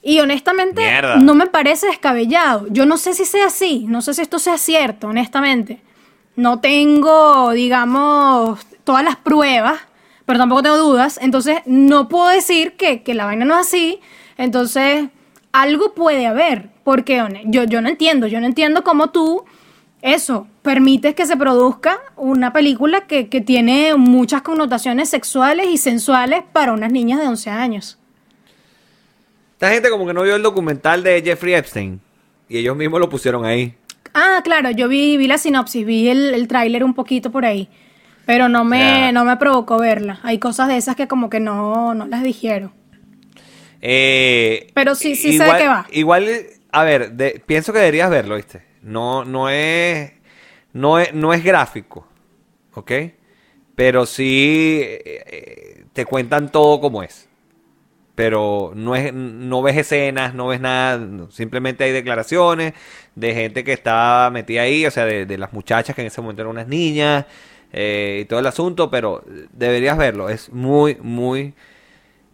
Y 0.03 0.19
honestamente 0.19 0.81
no 1.19 1.35
me 1.35 1.45
parece 1.45 1.85
descabellado. 1.85 2.65
Yo 2.71 2.87
no 2.87 2.97
sé 2.97 3.13
si 3.13 3.23
sea 3.23 3.45
así, 3.45 3.85
no 3.87 4.01
sé 4.01 4.15
si 4.15 4.23
esto 4.23 4.39
sea 4.39 4.57
cierto, 4.57 5.07
honestamente. 5.07 5.79
No 6.35 6.59
tengo, 6.59 7.51
digamos, 7.51 8.65
todas 8.83 9.03
las 9.03 9.15
pruebas 9.17 9.79
pero 10.31 10.39
tampoco 10.39 10.63
tengo 10.63 10.77
dudas. 10.77 11.19
Entonces, 11.21 11.57
no 11.65 12.07
puedo 12.07 12.29
decir 12.29 12.77
que, 12.77 13.03
la 13.13 13.25
vaina 13.25 13.43
no 13.43 13.59
es 13.59 13.67
así. 13.67 13.99
Entonces, 14.37 15.09
algo 15.51 15.93
puede 15.93 16.25
haber. 16.25 16.69
Porque 16.85 17.21
yo, 17.47 17.65
yo 17.65 17.81
no 17.81 17.89
entiendo, 17.89 18.27
yo 18.27 18.39
no 18.39 18.45
entiendo 18.45 18.85
cómo 18.85 19.09
tú, 19.09 19.43
eso, 20.01 20.47
permites 20.61 21.15
que 21.15 21.25
se 21.25 21.35
produzca 21.35 21.99
una 22.15 22.53
película 22.53 23.07
que, 23.07 23.27
que 23.27 23.41
tiene 23.41 23.93
muchas 23.97 24.41
connotaciones 24.41 25.09
sexuales 25.09 25.67
y 25.69 25.75
sensuales 25.75 26.43
para 26.53 26.71
unas 26.71 26.93
niñas 26.93 27.19
de 27.19 27.27
11 27.27 27.49
años. 27.49 27.99
Esta 29.55 29.71
gente 29.71 29.89
como 29.89 30.07
que 30.07 30.13
no 30.13 30.23
vio 30.23 30.37
el 30.37 30.43
documental 30.43 31.03
de 31.03 31.21
Jeffrey 31.21 31.55
Epstein. 31.55 31.99
Y 32.47 32.57
ellos 32.57 32.77
mismos 32.77 33.01
lo 33.01 33.09
pusieron 33.09 33.43
ahí. 33.43 33.75
Ah, 34.13 34.39
claro, 34.45 34.71
yo 34.71 34.87
vi, 34.87 35.17
vi 35.17 35.27
la 35.27 35.37
sinopsis, 35.37 35.85
vi 35.85 36.07
el, 36.07 36.33
el 36.33 36.47
tráiler 36.47 36.85
un 36.85 36.93
poquito 36.93 37.33
por 37.33 37.43
ahí. 37.43 37.67
Pero 38.31 38.47
no 38.47 38.63
me, 38.63 39.11
no 39.11 39.25
me 39.25 39.35
provocó 39.35 39.77
verla. 39.77 40.21
Hay 40.23 40.39
cosas 40.39 40.69
de 40.69 40.77
esas 40.77 40.95
que 40.95 41.05
como 41.05 41.29
que 41.29 41.41
no, 41.41 41.93
no 41.93 42.07
las 42.07 42.23
dijeron. 42.23 42.71
Eh, 43.81 44.71
Pero 44.73 44.95
sí, 44.95 45.15
sí 45.17 45.37
sé 45.37 45.43
de 45.43 45.57
qué 45.57 45.67
va. 45.67 45.85
Igual, 45.91 46.29
a 46.71 46.83
ver, 46.85 47.13
pienso 47.45 47.73
que 47.73 47.79
deberías 47.79 48.09
verlo, 48.09 48.37
¿viste? 48.37 48.63
No, 48.83 49.25
no 49.25 49.49
es, 49.49 50.13
no 50.71 50.97
es, 50.97 51.13
no 51.13 51.33
es 51.33 51.43
gráfico, 51.43 52.07
¿ok? 52.73 52.91
Pero 53.75 54.05
sí 54.05 54.79
eh, 54.81 55.83
te 55.91 56.05
cuentan 56.05 56.53
todo 56.53 56.79
como 56.79 57.03
es. 57.03 57.27
Pero 58.15 58.71
no, 58.73 58.95
es, 58.95 59.11
no 59.13 59.61
ves 59.61 59.75
escenas, 59.75 60.33
no 60.33 60.47
ves 60.47 60.61
nada, 60.61 61.05
simplemente 61.31 61.83
hay 61.83 61.91
declaraciones 61.91 62.75
de 63.15 63.33
gente 63.33 63.65
que 63.65 63.73
está 63.73 64.29
metida 64.31 64.61
ahí, 64.61 64.85
o 64.85 64.91
sea, 64.91 65.03
de, 65.03 65.25
de 65.25 65.37
las 65.37 65.51
muchachas 65.51 65.93
que 65.93 66.01
en 66.01 66.07
ese 66.07 66.21
momento 66.21 66.43
eran 66.43 66.51
unas 66.51 66.67
niñas, 66.67 67.25
eh, 67.71 68.19
y 68.21 68.25
todo 68.25 68.39
el 68.39 68.47
asunto, 68.47 68.89
pero 68.89 69.23
deberías 69.51 69.97
verlo. 69.97 70.29
Es 70.29 70.51
muy, 70.51 70.97
muy... 71.01 71.53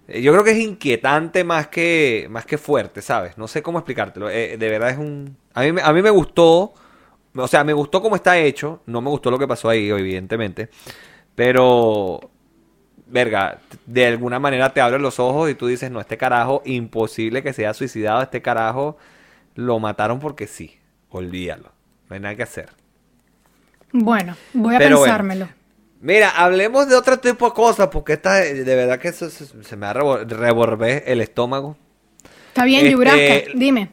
Eh, 0.08 0.22
yo 0.22 0.32
creo 0.32 0.44
que 0.44 0.52
es 0.52 0.60
inquietante 0.60 1.44
más 1.44 1.68
que, 1.68 2.28
más 2.30 2.46
que 2.46 2.58
fuerte, 2.58 3.02
¿sabes? 3.02 3.38
No 3.38 3.48
sé 3.48 3.62
cómo 3.62 3.80
explicártelo. 3.80 4.30
Eh, 4.30 4.58
de 4.58 4.70
verdad 4.70 4.90
es 4.90 4.98
un... 4.98 5.38
A 5.54 5.62
mí, 5.62 5.80
a 5.82 5.94
mí 5.94 6.02
me 6.02 6.10
gustó, 6.10 6.74
o 7.36 7.48
sea, 7.48 7.64
me 7.64 7.74
gustó 7.74 8.02
cómo 8.02 8.16
está 8.16 8.38
hecho. 8.38 8.82
No 8.86 9.02
me 9.02 9.10
gustó 9.10 9.32
lo 9.32 9.40
que 9.40 9.48
pasó 9.48 9.70
ahí, 9.70 9.90
evidentemente. 9.90 10.70
Pero, 11.36 12.20
verga, 13.08 13.60
de 13.86 14.08
alguna 14.08 14.40
manera 14.40 14.74
te 14.74 14.82
abren 14.82 15.02
los 15.02 15.20
ojos 15.20 15.50
y 15.50 15.56
tú 15.56 15.68
dices, 15.68 15.92
no, 15.92 16.00
este 16.00 16.18
carajo, 16.18 16.62
imposible 16.66 17.44
que 17.44 17.54
se 17.54 17.66
haya 17.66 17.74
suicidado. 17.74 18.22
Este 18.22 18.42
carajo 18.42 18.98
lo 19.56 19.80
mataron 19.80 20.20
porque 20.20 20.48
sí. 20.48 20.78
Olvídalo. 21.10 21.72
No 22.10 22.16
hay 22.16 22.20
nada 22.20 22.36
que 22.36 22.44
hacer. 22.44 22.70
Bueno, 23.92 24.36
voy 24.54 24.76
a 24.76 24.80
pensármelo. 24.80 25.48
Mira, 26.00 26.30
hablemos 26.30 26.88
de 26.88 26.96
otro 26.96 27.20
tipo 27.20 27.48
de 27.48 27.54
cosas, 27.54 27.88
porque 27.88 28.14
esta, 28.14 28.36
de 28.36 28.76
verdad 28.76 29.00
que 29.00 29.08
eso 29.08 29.30
se, 29.30 29.76
me 29.76 29.88
ha 29.88 29.94
revolver 29.94 31.04
el 31.08 31.22
estómago. 31.22 31.76
Está 32.50 32.66
bien, 32.66 32.86
este, 32.86 33.52
dime. 33.56 33.90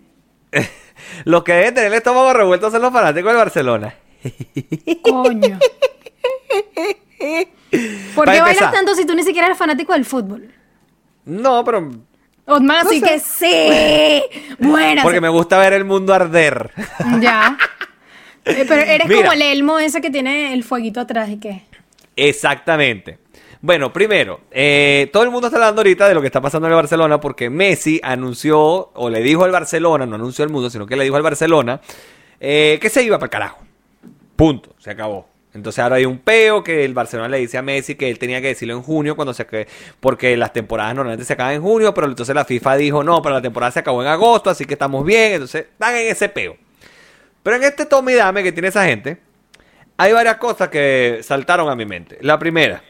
Los 1.25 1.45
que 1.45 1.53
deben 1.53 1.75
tener 1.75 1.89
el 1.89 1.99
estómago 1.99 2.33
revuelto 2.33 2.71
son 2.71 2.83
los 2.83 2.93
fanáticos 2.93 3.31
del 3.31 3.37
Barcelona. 3.37 3.95
Coño. 5.03 5.59
¿Por 8.15 8.31
qué 8.31 8.41
bailas 8.41 8.73
tanto 8.73 8.95
si 8.95 9.05
tú 9.05 9.15
ni 9.15 9.23
siquiera 9.23 9.47
eres 9.47 9.59
fanático 9.59 9.93
del 9.93 10.05
fútbol? 10.05 10.51
No, 11.25 11.65
pero. 11.65 11.91
Otman, 12.47 12.87
así 12.87 13.01
que 13.01 13.19
sí. 13.19 14.23
Bueno. 14.59 15.03
Porque 15.03 15.21
me 15.21 15.29
gusta 15.29 15.59
ver 15.59 15.73
el 15.73 15.85
mundo 15.85 16.15
arder. 16.15 16.71
Ya. 17.21 17.57
Eh, 18.45 18.65
pero 18.69 18.83
eres 18.83 19.11
como 19.11 19.33
el 19.33 19.43
elmo 19.43 19.79
ese 19.79 20.01
que 20.01 20.11
tiene 20.11 20.53
el 20.53 20.65
fueguito 20.65 21.01
atrás 21.01 21.31
y 21.31 21.39
qué. 21.39 21.63
Exactamente. 22.17 23.19
Bueno, 23.61 23.93
primero, 23.93 24.43
eh, 24.51 25.09
todo 25.11 25.23
el 25.23 25.31
mundo 25.31 25.47
está 25.47 25.57
hablando 25.57 25.81
ahorita 25.81 26.07
de 26.07 26.15
lo 26.15 26.21
que 26.21 26.27
está 26.27 26.43
pasando 26.43 26.67
en 26.67 26.73
el 26.73 26.77
Barcelona 26.77 27.19
porque 27.19 27.49
Messi 27.49 27.99
anunció, 28.03 28.91
o 28.93 29.09
le 29.09 29.23
dijo 29.23 29.45
al 29.45 29.53
Barcelona, 29.53 30.05
no 30.05 30.17
anunció 30.17 30.45
al 30.45 30.51
mundo, 30.51 30.69
sino 30.69 30.85
que 30.85 30.97
le 30.97 31.05
dijo 31.05 31.17
al 31.17 31.23
Barcelona 31.23 31.81
eh, 32.41 32.79
que 32.79 32.91
se 32.91 33.03
iba 33.03 33.17
para 33.17 33.27
el 33.27 33.31
carajo. 33.31 33.59
Punto, 34.37 34.75
se 34.79 34.91
acabó. 34.91 35.27
Entonces 35.55 35.79
ahora 35.83 35.97
hay 35.97 36.05
un 36.05 36.19
peo 36.19 36.63
que 36.63 36.85
el 36.85 36.93
Barcelona 36.93 37.29
le 37.31 37.39
dice 37.39 37.57
a 37.57 37.63
Messi 37.63 37.95
que 37.95 38.11
él 38.11 38.19
tenía 38.19 38.43
que 38.43 38.49
decirlo 38.49 38.75
en 38.75 38.83
junio 38.83 39.17
cuando 39.17 39.33
se 39.33 39.47
porque 39.99 40.37
las 40.37 40.53
temporadas 40.53 40.95
normalmente 40.95 41.25
se 41.25 41.33
acaban 41.33 41.55
en 41.55 41.63
junio, 41.63 41.95
pero 41.95 42.09
entonces 42.09 42.35
la 42.35 42.45
FIFA 42.45 42.77
dijo 42.77 43.03
no, 43.03 43.23
pero 43.23 43.37
la 43.37 43.41
temporada 43.41 43.73
se 43.73 43.79
acabó 43.79 44.03
en 44.03 44.09
agosto, 44.09 44.51
así 44.51 44.67
que 44.67 44.75
estamos 44.75 45.07
bien, 45.07 45.35
entonces 45.35 45.67
están 45.73 45.97
en 45.97 46.09
ese 46.09 46.29
peo. 46.29 46.57
Pero 47.45 47.57
en 47.57 47.65
este 47.65 47.85
tome 47.85 48.13
y 48.13 48.15
dame 48.17 48.43
que 48.43 48.53
tiene 48.53 48.69
esa 48.69 48.87
gente, 48.87 49.21
hay 49.99 50.13
varias 50.15 50.39
cosas 50.39 50.71
que 50.71 51.21
saltaron 51.23 51.69
a 51.69 51.77
mi 51.77 51.85
mente. 51.85 52.19
La 52.23 52.39
primera, 52.39 52.83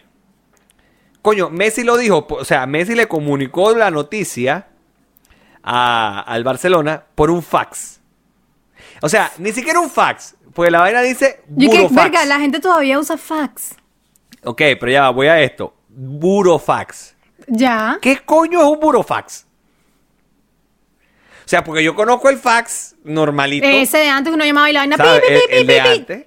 coño, 1.20 1.50
Messi 1.50 1.82
lo 1.82 1.96
dijo, 1.96 2.24
o 2.30 2.44
sea, 2.44 2.64
Messi 2.64 2.94
le 2.94 3.08
comunicó 3.08 3.74
la 3.74 3.90
noticia 3.90 4.68
al 5.60 6.44
Barcelona 6.44 7.02
por 7.16 7.32
un 7.32 7.42
fax. 7.42 8.00
O 9.02 9.08
sea, 9.08 9.32
ni 9.38 9.50
siquiera 9.50 9.80
un 9.80 9.90
fax, 9.90 10.36
porque 10.54 10.70
la 10.70 10.80
vaina 10.80 11.00
dice 11.02 11.42
burofax. 11.48 11.94
verga, 11.94 12.24
la 12.24 12.38
gente 12.38 12.60
todavía 12.60 13.00
usa 13.00 13.16
fax. 13.16 13.74
Ok, 14.44 14.62
pero 14.78 14.88
ya 14.88 15.10
voy 15.10 15.26
a 15.26 15.40
esto. 15.40 15.74
Burofax. 15.88 17.16
Ya. 17.48 17.98
¿Qué 18.00 18.18
coño 18.24 18.60
es 18.60 18.68
un 18.68 18.78
burofax? 18.78 19.46
O 21.44 21.48
sea, 21.48 21.62
porque 21.62 21.84
yo 21.84 21.94
conozco 21.94 22.30
el 22.30 22.38
fax 22.38 22.96
normalito. 23.04 23.66
Ese 23.66 23.98
de 23.98 24.08
antes 24.08 24.32
uno 24.32 24.44
llamaba 24.44 24.70
y 24.70 24.72
la 24.72 24.80
vaina 24.80 24.96
el, 25.50 25.66
de 25.66 25.80
antes. 25.80 26.24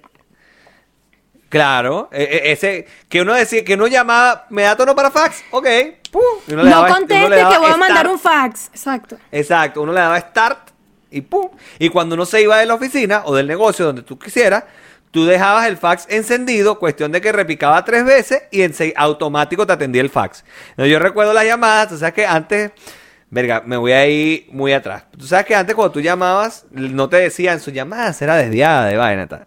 Claro, 1.48 2.10
e, 2.12 2.22
e, 2.22 2.52
ese 2.52 2.86
que 3.08 3.22
uno 3.22 3.34
decía 3.34 3.64
que 3.64 3.74
uno 3.74 3.86
llamaba, 3.86 4.46
¿me 4.50 4.62
da 4.62 4.76
tono 4.76 4.94
para 4.94 5.10
fax? 5.10 5.42
Ok, 5.50 5.66
pum. 6.10 6.22
no 6.48 6.86
conteste 6.86 7.36
que 7.36 7.58
voy 7.58 7.72
a 7.72 7.76
mandar 7.76 8.06
un 8.06 8.18
fax. 8.18 8.68
Exacto. 8.68 9.16
Exacto, 9.32 9.82
uno 9.82 9.92
le 9.92 10.00
daba 10.00 10.20
start 10.20 10.70
y 11.10 11.22
pum. 11.22 11.48
Y 11.78 11.88
cuando 11.88 12.14
uno 12.14 12.26
se 12.26 12.42
iba 12.42 12.58
de 12.58 12.66
la 12.66 12.74
oficina 12.74 13.22
o 13.24 13.34
del 13.34 13.46
negocio 13.46 13.86
donde 13.86 14.02
tú 14.02 14.18
quisieras, 14.18 14.64
tú 15.10 15.24
dejabas 15.24 15.66
el 15.68 15.78
fax 15.78 16.06
encendido, 16.10 16.78
cuestión 16.78 17.12
de 17.12 17.20
que 17.22 17.32
repicaba 17.32 17.82
tres 17.84 18.04
veces 18.04 18.42
y 18.50 18.62
en 18.62 18.74
automático 18.94 19.66
te 19.66 19.72
atendía 19.72 20.02
el 20.02 20.10
fax. 20.10 20.44
Yo 20.76 20.98
recuerdo 20.98 21.32
las 21.32 21.44
llamadas, 21.44 21.92
o 21.92 21.98
sea 21.98 22.12
que 22.12 22.26
antes 22.26 22.72
Verga, 23.30 23.62
me 23.64 23.76
voy 23.76 23.92
a 23.92 24.06
ir 24.06 24.46
muy 24.50 24.72
atrás. 24.72 25.04
Tú 25.16 25.26
sabes 25.26 25.44
que 25.46 25.54
antes 25.54 25.74
cuando 25.74 25.92
tú 25.92 26.00
llamabas, 26.00 26.66
no 26.70 27.08
te 27.08 27.16
decían 27.16 27.60
su 27.60 27.70
llamada 27.70 28.12
será 28.12 28.36
desviada 28.36 28.86
de 28.86 28.96
vaina, 28.96 29.46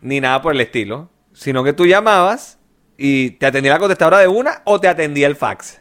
ni 0.00 0.20
nada 0.20 0.40
por 0.40 0.54
el 0.54 0.60
estilo, 0.60 1.10
sino 1.32 1.64
que 1.64 1.72
tú 1.72 1.86
llamabas 1.86 2.58
y 2.96 3.30
te 3.30 3.46
atendía 3.46 3.72
la 3.72 3.78
contestadora 3.78 4.18
de 4.18 4.28
una 4.28 4.62
o 4.64 4.78
te 4.80 4.86
atendía 4.86 5.26
el 5.26 5.34
fax. 5.34 5.80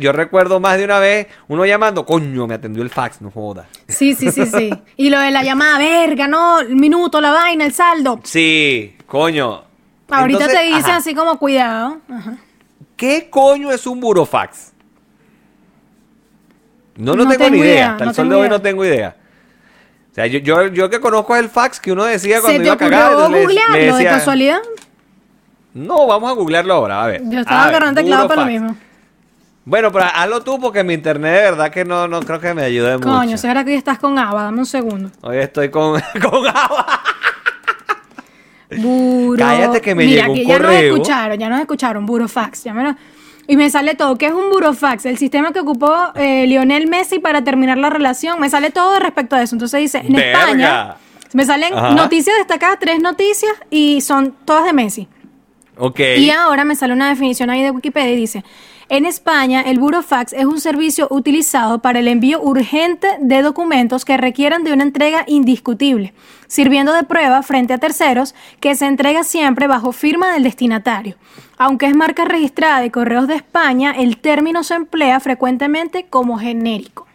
Yo 0.00 0.12
recuerdo 0.12 0.58
más 0.58 0.78
de 0.78 0.84
una 0.84 0.98
vez 0.98 1.28
uno 1.46 1.64
llamando, 1.64 2.04
coño, 2.04 2.48
me 2.48 2.54
atendió 2.54 2.82
el 2.82 2.90
fax, 2.90 3.22
no 3.22 3.30
joda. 3.30 3.68
Sí, 3.86 4.14
sí, 4.14 4.32
sí, 4.32 4.46
sí. 4.46 4.70
Y 4.96 5.10
lo 5.10 5.20
de 5.20 5.30
la 5.30 5.44
llamada, 5.44 5.78
verga, 5.78 6.26
no, 6.26 6.58
el 6.58 6.74
minuto, 6.74 7.20
la 7.20 7.30
vaina, 7.30 7.64
el 7.64 7.72
saldo. 7.72 8.20
Sí, 8.24 8.96
coño. 9.06 9.62
Ahorita 10.10 10.44
Entonces, 10.44 10.58
te 10.58 10.66
dicen 10.66 10.84
ajá, 10.84 10.96
así 10.96 11.14
como 11.14 11.38
cuidado. 11.38 11.98
Ajá. 12.10 12.36
¿Qué 12.96 13.28
coño 13.30 13.70
es 13.70 13.86
un 13.86 14.00
burofax? 14.00 14.73
No, 16.96 17.14
no, 17.14 17.24
No 17.24 17.30
tengo, 17.30 17.50
ni 17.50 17.58
idea. 17.58 17.72
idea, 17.74 17.92
Hasta 17.92 18.04
no 18.04 18.10
el 18.10 18.16
sol 18.16 18.28
de 18.28 18.34
hoy 18.34 18.40
idea. 18.42 18.50
no 18.50 18.60
tengo 18.62 18.84
idea. 18.84 19.16
O 20.10 20.14
sea, 20.14 20.26
yo, 20.26 20.38
yo, 20.38 20.66
yo 20.68 20.88
que 20.90 21.00
conozco 21.00 21.34
el 21.36 21.48
fax 21.48 21.80
que 21.80 21.90
uno 21.92 22.04
decía 22.04 22.36
¿Se 22.36 22.42
cuando 22.42 22.58
te 22.60 22.64
iba 22.66 22.74
a 22.74 22.76
cagar. 22.76 23.12
le- 23.12 23.28
le 23.30 23.42
googlearlo 23.44 23.96
de 23.96 24.04
casualidad? 24.04 24.58
No, 25.74 26.06
vamos 26.06 26.30
a 26.30 26.34
googlearlo 26.34 26.72
ahora, 26.74 27.02
a 27.02 27.06
ver. 27.08 27.22
Yo 27.24 27.40
estaba 27.40 27.64
ver, 27.66 27.74
agarrando 27.74 28.00
teclado 28.00 28.28
para 28.28 28.42
lo 28.42 28.46
mismo. 28.46 28.76
Bueno, 29.64 29.90
pero 29.90 30.04
hazlo 30.04 30.42
tú 30.42 30.60
porque 30.60 30.84
mi 30.84 30.94
internet 30.94 31.32
de 31.34 31.40
verdad 31.40 31.70
que 31.70 31.84
no, 31.84 32.06
no 32.06 32.20
creo 32.20 32.38
que 32.38 32.54
me 32.54 32.62
ayude 32.62 32.96
mucho. 32.98 33.08
Coño, 33.08 33.36
¿será 33.38 33.64
que 33.64 33.70
hoy 33.70 33.76
estás 33.76 33.98
con 33.98 34.16
Ava? 34.18 34.44
Dame 34.44 34.58
un 34.58 34.66
segundo. 34.66 35.10
Hoy 35.22 35.38
estoy 35.38 35.70
con, 35.70 36.00
con 36.22 36.46
agua. 36.46 37.00
Buro. 38.76 39.38
Cállate 39.38 39.80
que 39.80 39.94
me 39.94 40.04
Mira, 40.04 40.22
llegó 40.22 40.32
un 40.32 40.38
que 40.38 40.44
ya 40.46 40.58
nos 40.58 40.66
correo. 40.66 40.92
escucharon, 40.94 41.38
ya 41.38 41.48
nos 41.48 41.60
escucharon, 41.60 42.06
Burofax. 42.06 42.64
Ya 42.64 42.74
me 42.74 42.82
lo- 42.84 42.96
Y 43.46 43.56
me 43.56 43.68
sale 43.70 43.94
todo. 43.94 44.16
¿Qué 44.16 44.26
es 44.26 44.32
un 44.32 44.50
Burofax? 44.50 45.04
El 45.06 45.18
sistema 45.18 45.52
que 45.52 45.60
ocupó 45.60 45.94
eh, 46.14 46.46
Lionel 46.46 46.86
Messi 46.86 47.18
para 47.18 47.44
terminar 47.44 47.78
la 47.78 47.90
relación. 47.90 48.40
Me 48.40 48.48
sale 48.48 48.70
todo 48.70 48.98
respecto 48.98 49.36
a 49.36 49.42
eso. 49.42 49.54
Entonces 49.54 49.80
dice, 49.80 49.98
en 49.98 50.12
Verga. 50.14 50.40
España, 50.40 50.96
me 51.34 51.44
salen 51.44 51.74
Ajá. 51.74 51.90
noticias 51.94 52.36
destacadas, 52.38 52.78
tres 52.78 53.00
noticias, 53.00 53.52
y 53.70 54.00
son 54.00 54.34
todas 54.44 54.64
de 54.64 54.72
Messi. 54.72 55.08
Ok. 55.76 56.00
Y 56.16 56.30
ahora 56.30 56.64
me 56.64 56.76
sale 56.76 56.92
una 56.92 57.08
definición 57.08 57.50
ahí 57.50 57.62
de 57.62 57.70
Wikipedia 57.70 58.12
y 58.12 58.16
dice, 58.16 58.44
en 58.96 59.06
España 59.06 59.62
el 59.62 59.80
burofax 59.80 60.32
es 60.32 60.44
un 60.44 60.60
servicio 60.60 61.08
utilizado 61.10 61.80
para 61.80 61.98
el 61.98 62.06
envío 62.06 62.40
urgente 62.40 63.08
de 63.18 63.42
documentos 63.42 64.04
que 64.04 64.16
requieran 64.16 64.62
de 64.62 64.72
una 64.72 64.84
entrega 64.84 65.24
indiscutible, 65.26 66.14
sirviendo 66.46 66.92
de 66.92 67.02
prueba 67.02 67.42
frente 67.42 67.72
a 67.72 67.78
terceros 67.78 68.36
que 68.60 68.76
se 68.76 68.86
entrega 68.86 69.24
siempre 69.24 69.66
bajo 69.66 69.90
firma 69.90 70.32
del 70.32 70.44
destinatario. 70.44 71.16
Aunque 71.58 71.86
es 71.86 71.96
marca 71.96 72.24
registrada 72.24 72.80
de 72.80 72.92
Correos 72.92 73.26
de 73.26 73.34
España, 73.34 73.94
el 73.98 74.18
término 74.18 74.62
se 74.62 74.74
emplea 74.74 75.18
frecuentemente 75.18 76.06
como 76.08 76.38
genérico. 76.38 77.08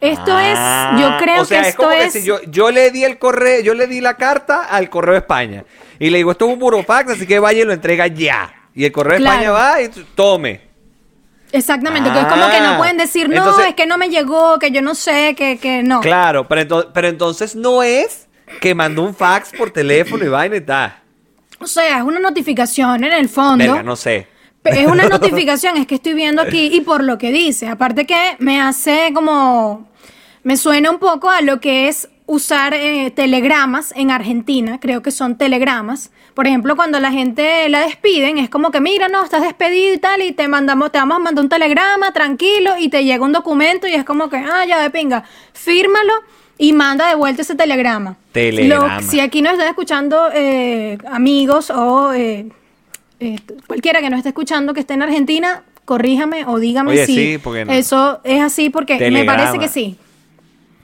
Esto 0.00 0.38
es, 0.38 0.56
yo 1.00 1.16
creo 1.18 1.38
Ah, 1.38 1.42
o 1.42 1.44
sea, 1.44 1.62
que 1.62 1.68
es 1.70 1.74
como 1.74 1.90
esto 1.90 2.00
que 2.00 2.06
es... 2.06 2.12
si 2.12 2.22
yo, 2.22 2.40
yo 2.44 2.70
le 2.70 2.92
di 2.92 3.02
el 3.02 3.18
correo, 3.18 3.60
yo 3.60 3.74
le 3.74 3.88
di 3.88 4.00
la 4.00 4.16
carta 4.16 4.62
al 4.62 4.88
correo 4.88 5.14
de 5.14 5.18
España. 5.18 5.64
Y 5.98 6.10
le 6.10 6.18
digo, 6.18 6.30
esto 6.30 6.46
es 6.46 6.52
un 6.52 6.60
burofax, 6.60 7.10
así 7.10 7.26
que 7.26 7.40
vaya 7.40 7.62
y 7.62 7.64
lo 7.64 7.72
entrega 7.72 8.06
ya. 8.06 8.57
Y 8.78 8.84
el 8.84 8.92
correo 8.92 9.14
de 9.14 9.18
Claro. 9.18 9.40
España 9.40 9.50
va 9.50 9.82
y 9.82 9.88
tome. 10.14 10.60
Exactamente, 11.50 12.12
que 12.12 12.18
es 12.20 12.26
como 12.26 12.48
que 12.48 12.60
no 12.60 12.68
Ah, 12.70 12.76
pueden 12.78 12.96
decir, 12.96 13.28
no, 13.28 13.34
entonces- 13.36 13.66
es 13.70 13.74
que 13.74 13.86
no 13.86 13.98
me 13.98 14.08
llegó, 14.08 14.58
que 14.60 14.70
yo 14.70 14.82
no 14.82 14.94
sé, 14.94 15.34
que, 15.36 15.58
que 15.58 15.82
no. 15.82 16.00
Claro, 16.00 16.46
pero, 16.46 16.60
ento- 16.60 16.90
pero 16.94 17.08
entonces 17.08 17.56
no 17.56 17.82
es 17.82 18.28
que 18.60 18.74
mandó 18.76 19.02
un 19.02 19.14
fax 19.16 19.50
por 19.58 19.70
teléfono 19.72 20.24
y 20.24 20.28
vaina 20.28 20.56
y 20.56 20.60
tal. 20.60 20.94
O 21.58 21.66
sea, 21.66 21.98
es 21.98 22.04
una 22.04 22.20
notificación 22.20 23.02
en 23.02 23.12
el 23.14 23.28
fondo. 23.28 23.64
Verga, 23.64 23.82
no 23.82 23.96
sé. 23.96 24.28
Pe- 24.62 24.80
Es 24.82 24.86
una 24.86 25.08
notificación, 25.08 25.76
es 25.76 25.86
que 25.88 25.96
estoy 25.96 26.14
viendo 26.14 26.40
aquí 26.40 26.70
y 26.72 26.80
por 26.82 27.02
lo 27.02 27.18
que 27.18 27.32
dice. 27.32 27.66
Aparte 27.66 28.06
que 28.06 28.36
me 28.38 28.60
hace 28.60 29.10
como. 29.12 29.88
Me 30.44 30.56
suena 30.56 30.90
un 30.92 30.98
poco 31.00 31.30
a 31.30 31.40
lo 31.40 31.58
que 31.60 31.88
es 31.88 32.08
usar 32.28 32.74
eh, 32.74 33.10
telegramas 33.10 33.92
en 33.96 34.10
Argentina. 34.10 34.78
Creo 34.78 35.00
que 35.02 35.10
son 35.10 35.38
telegramas. 35.38 36.10
Por 36.34 36.46
ejemplo, 36.46 36.76
cuando 36.76 37.00
la 37.00 37.10
gente 37.10 37.66
la 37.70 37.80
despiden, 37.80 38.36
es 38.36 38.50
como 38.50 38.70
que, 38.70 38.80
mira, 38.82 39.08
no, 39.08 39.24
estás 39.24 39.40
despedido 39.42 39.94
y 39.94 39.98
tal, 39.98 40.20
y 40.20 40.32
te 40.32 40.46
mandamos, 40.46 40.92
te 40.92 40.98
vamos 40.98 41.16
a 41.16 41.20
mandar 41.20 41.42
un 41.42 41.48
telegrama, 41.48 42.12
tranquilo, 42.12 42.72
y 42.78 42.90
te 42.90 43.02
llega 43.02 43.24
un 43.24 43.32
documento 43.32 43.88
y 43.88 43.94
es 43.94 44.04
como 44.04 44.28
que, 44.28 44.36
ah, 44.36 44.64
ya 44.68 44.78
de 44.82 44.90
pinga, 44.90 45.24
fírmalo 45.54 46.12
y 46.58 46.74
manda 46.74 47.08
de 47.08 47.14
vuelta 47.14 47.40
ese 47.40 47.54
telegrama. 47.54 48.16
Telegrama. 48.32 49.00
Lo- 49.00 49.08
si 49.08 49.20
aquí 49.20 49.40
nos 49.40 49.54
están 49.54 49.68
escuchando 49.68 50.28
eh, 50.34 50.98
amigos 51.10 51.70
o 51.70 52.12
eh, 52.12 52.46
eh, 53.20 53.36
cualquiera 53.66 54.00
que 54.02 54.10
nos 54.10 54.18
esté 54.18 54.28
escuchando 54.28 54.74
que 54.74 54.80
esté 54.80 54.92
en 54.94 55.02
Argentina, 55.02 55.62
corríjame 55.86 56.44
o 56.46 56.58
dígame 56.58 56.90
Oye, 56.92 57.06
si 57.06 57.14
sí, 57.14 57.38
porque 57.38 57.64
no. 57.64 57.72
eso 57.72 58.20
es 58.22 58.42
así, 58.42 58.68
porque 58.68 59.10
me 59.10 59.24
parece 59.24 59.58
que 59.58 59.68
sí. 59.68 59.96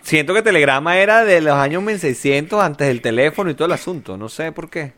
Siento 0.05 0.35
que 0.35 0.43
Telegrama 0.43 0.99
era 0.99 1.25
de 1.25 1.41
los 1.41 1.55
años 1.55 1.83
1600 1.83 2.63
antes 2.63 2.87
del 2.87 3.01
teléfono 3.01 3.49
y 3.51 3.55
todo 3.55 3.65
el 3.67 3.73
asunto. 3.73 4.19
No 4.19 4.29
sé 4.29 4.53
por 4.53 4.69
qué. 4.69 4.93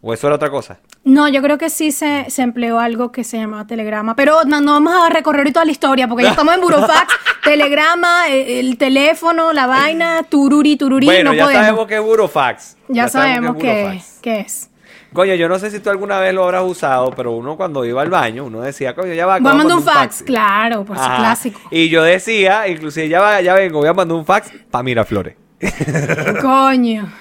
¿O 0.00 0.14
eso 0.14 0.28
era 0.28 0.36
otra 0.36 0.50
cosa? 0.50 0.80
No, 1.04 1.28
yo 1.28 1.42
creo 1.42 1.58
que 1.58 1.68
sí 1.68 1.92
se, 1.92 2.30
se 2.30 2.40
empleó 2.40 2.78
algo 2.78 3.12
que 3.12 3.22
se 3.22 3.36
llamaba 3.36 3.66
telegrama, 3.66 4.16
pero 4.16 4.44
no, 4.46 4.62
no 4.62 4.72
vamos 4.72 4.94
a 4.94 5.10
recorrer 5.10 5.52
toda 5.52 5.66
la 5.66 5.72
historia, 5.72 6.08
porque 6.08 6.24
ya 6.24 6.30
estamos 6.30 6.54
en 6.54 6.60
Burofax, 6.62 7.12
telegrama, 7.44 8.28
eh, 8.30 8.60
el, 8.60 8.78
teléfono, 8.78 9.52
la 9.52 9.66
vaina, 9.66 10.22
tururi, 10.22 10.76
tururi, 10.76 11.04
bueno, 11.04 11.30
no 11.30 11.36
ya 11.36 11.44
podemos. 11.44 11.64
sabemos 11.66 11.86
que 11.86 11.94
es 11.96 12.02
burofax. 12.02 12.76
ya 12.88 13.08
sabemos 13.08 13.56
es 13.56 13.62
que, 13.62 14.00
que 14.22 14.40
es. 14.40 14.69
Coño, 15.12 15.34
yo 15.34 15.48
no 15.48 15.58
sé 15.58 15.70
si 15.70 15.80
tú 15.80 15.90
alguna 15.90 16.20
vez 16.20 16.32
lo 16.32 16.44
habrás 16.44 16.62
usado, 16.64 17.10
pero 17.10 17.32
uno 17.32 17.56
cuando 17.56 17.84
iba 17.84 18.00
al 18.00 18.10
baño, 18.10 18.44
uno 18.44 18.60
decía, 18.60 18.94
coño, 18.94 19.12
ya 19.12 19.26
va. 19.26 19.40
Voy 19.40 19.50
a 19.50 19.54
mandar 19.54 19.76
un 19.78 19.82
fax, 19.82 20.22
claro, 20.22 20.84
por 20.84 20.96
su 20.96 21.04
clásico. 21.04 21.60
Y 21.70 21.88
yo 21.88 22.02
decía, 22.04 22.68
inclusive 22.68 23.08
ya 23.08 23.20
va, 23.20 23.40
ya 23.40 23.54
vengo, 23.54 23.78
voy 23.78 23.88
a 23.88 23.92
mandar 23.92 24.16
un 24.16 24.24
fax 24.24 24.52
para 24.70 24.82
Miraflores. 24.84 25.36
Coño. 26.40 27.12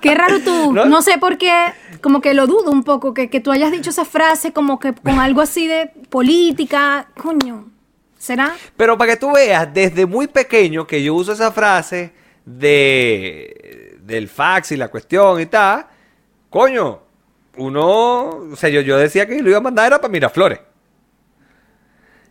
Qué 0.00 0.14
raro 0.14 0.40
tú. 0.40 0.72
¿No? 0.72 0.84
¿No? 0.84 1.00
sé 1.00 1.18
por 1.18 1.38
qué, 1.38 1.52
como 2.00 2.20
que 2.20 2.34
lo 2.34 2.46
dudo 2.46 2.70
un 2.70 2.82
poco, 2.82 3.14
que, 3.14 3.30
que 3.30 3.40
tú 3.40 3.52
hayas 3.52 3.70
dicho 3.70 3.90
esa 3.90 4.04
frase 4.04 4.52
como 4.52 4.78
que 4.78 4.92
con 4.92 5.20
algo 5.20 5.40
así 5.40 5.68
de 5.68 5.92
política. 6.10 7.06
Coño. 7.16 7.70
¿Será? 8.18 8.54
Pero 8.76 8.98
para 8.98 9.12
que 9.12 9.16
tú 9.18 9.32
veas, 9.32 9.72
desde 9.72 10.06
muy 10.06 10.26
pequeño 10.26 10.86
que 10.86 11.02
yo 11.02 11.14
uso 11.14 11.32
esa 11.32 11.52
frase 11.52 12.12
de 12.44 13.98
del 14.02 14.28
fax 14.28 14.72
y 14.72 14.76
la 14.76 14.88
cuestión 14.88 15.40
y 15.40 15.46
tal, 15.46 15.86
coño, 16.54 17.00
uno, 17.56 18.28
o 18.52 18.56
sea, 18.56 18.70
yo, 18.70 18.80
yo 18.80 18.96
decía 18.96 19.26
que 19.26 19.42
lo 19.42 19.48
iba 19.50 19.58
a 19.58 19.60
mandar 19.60 19.88
era 19.88 20.00
para 20.00 20.12
Miraflores. 20.12 20.60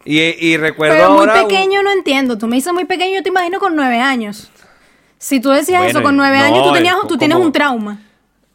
Y, 0.05 0.19
y 0.19 0.55
recuerdo 0.57 0.95
Pero 0.95 1.09
muy 1.11 1.19
ahora 1.19 1.41
un- 1.43 1.47
pequeño 1.49 1.83
no 1.83 1.91
entiendo. 1.91 2.37
Tú 2.37 2.47
me 2.47 2.55
dices 2.55 2.71
muy 2.73 2.85
pequeño, 2.85 3.15
yo 3.15 3.23
te 3.23 3.29
imagino 3.29 3.59
con 3.59 3.75
nueve 3.75 3.99
años. 3.99 4.49
Si 5.17 5.41
tú 5.41 5.49
decías 5.49 5.79
Bueno, 5.81 5.99
eso 5.99 6.03
con 6.03 6.15
nueve 6.15 6.37
no, 6.39 6.43
años, 6.45 6.63
tú, 6.67 6.73
tenías, 6.73 6.95
tú 7.07 7.17
tienes 7.17 7.37
un 7.37 7.51
trauma. 7.51 7.99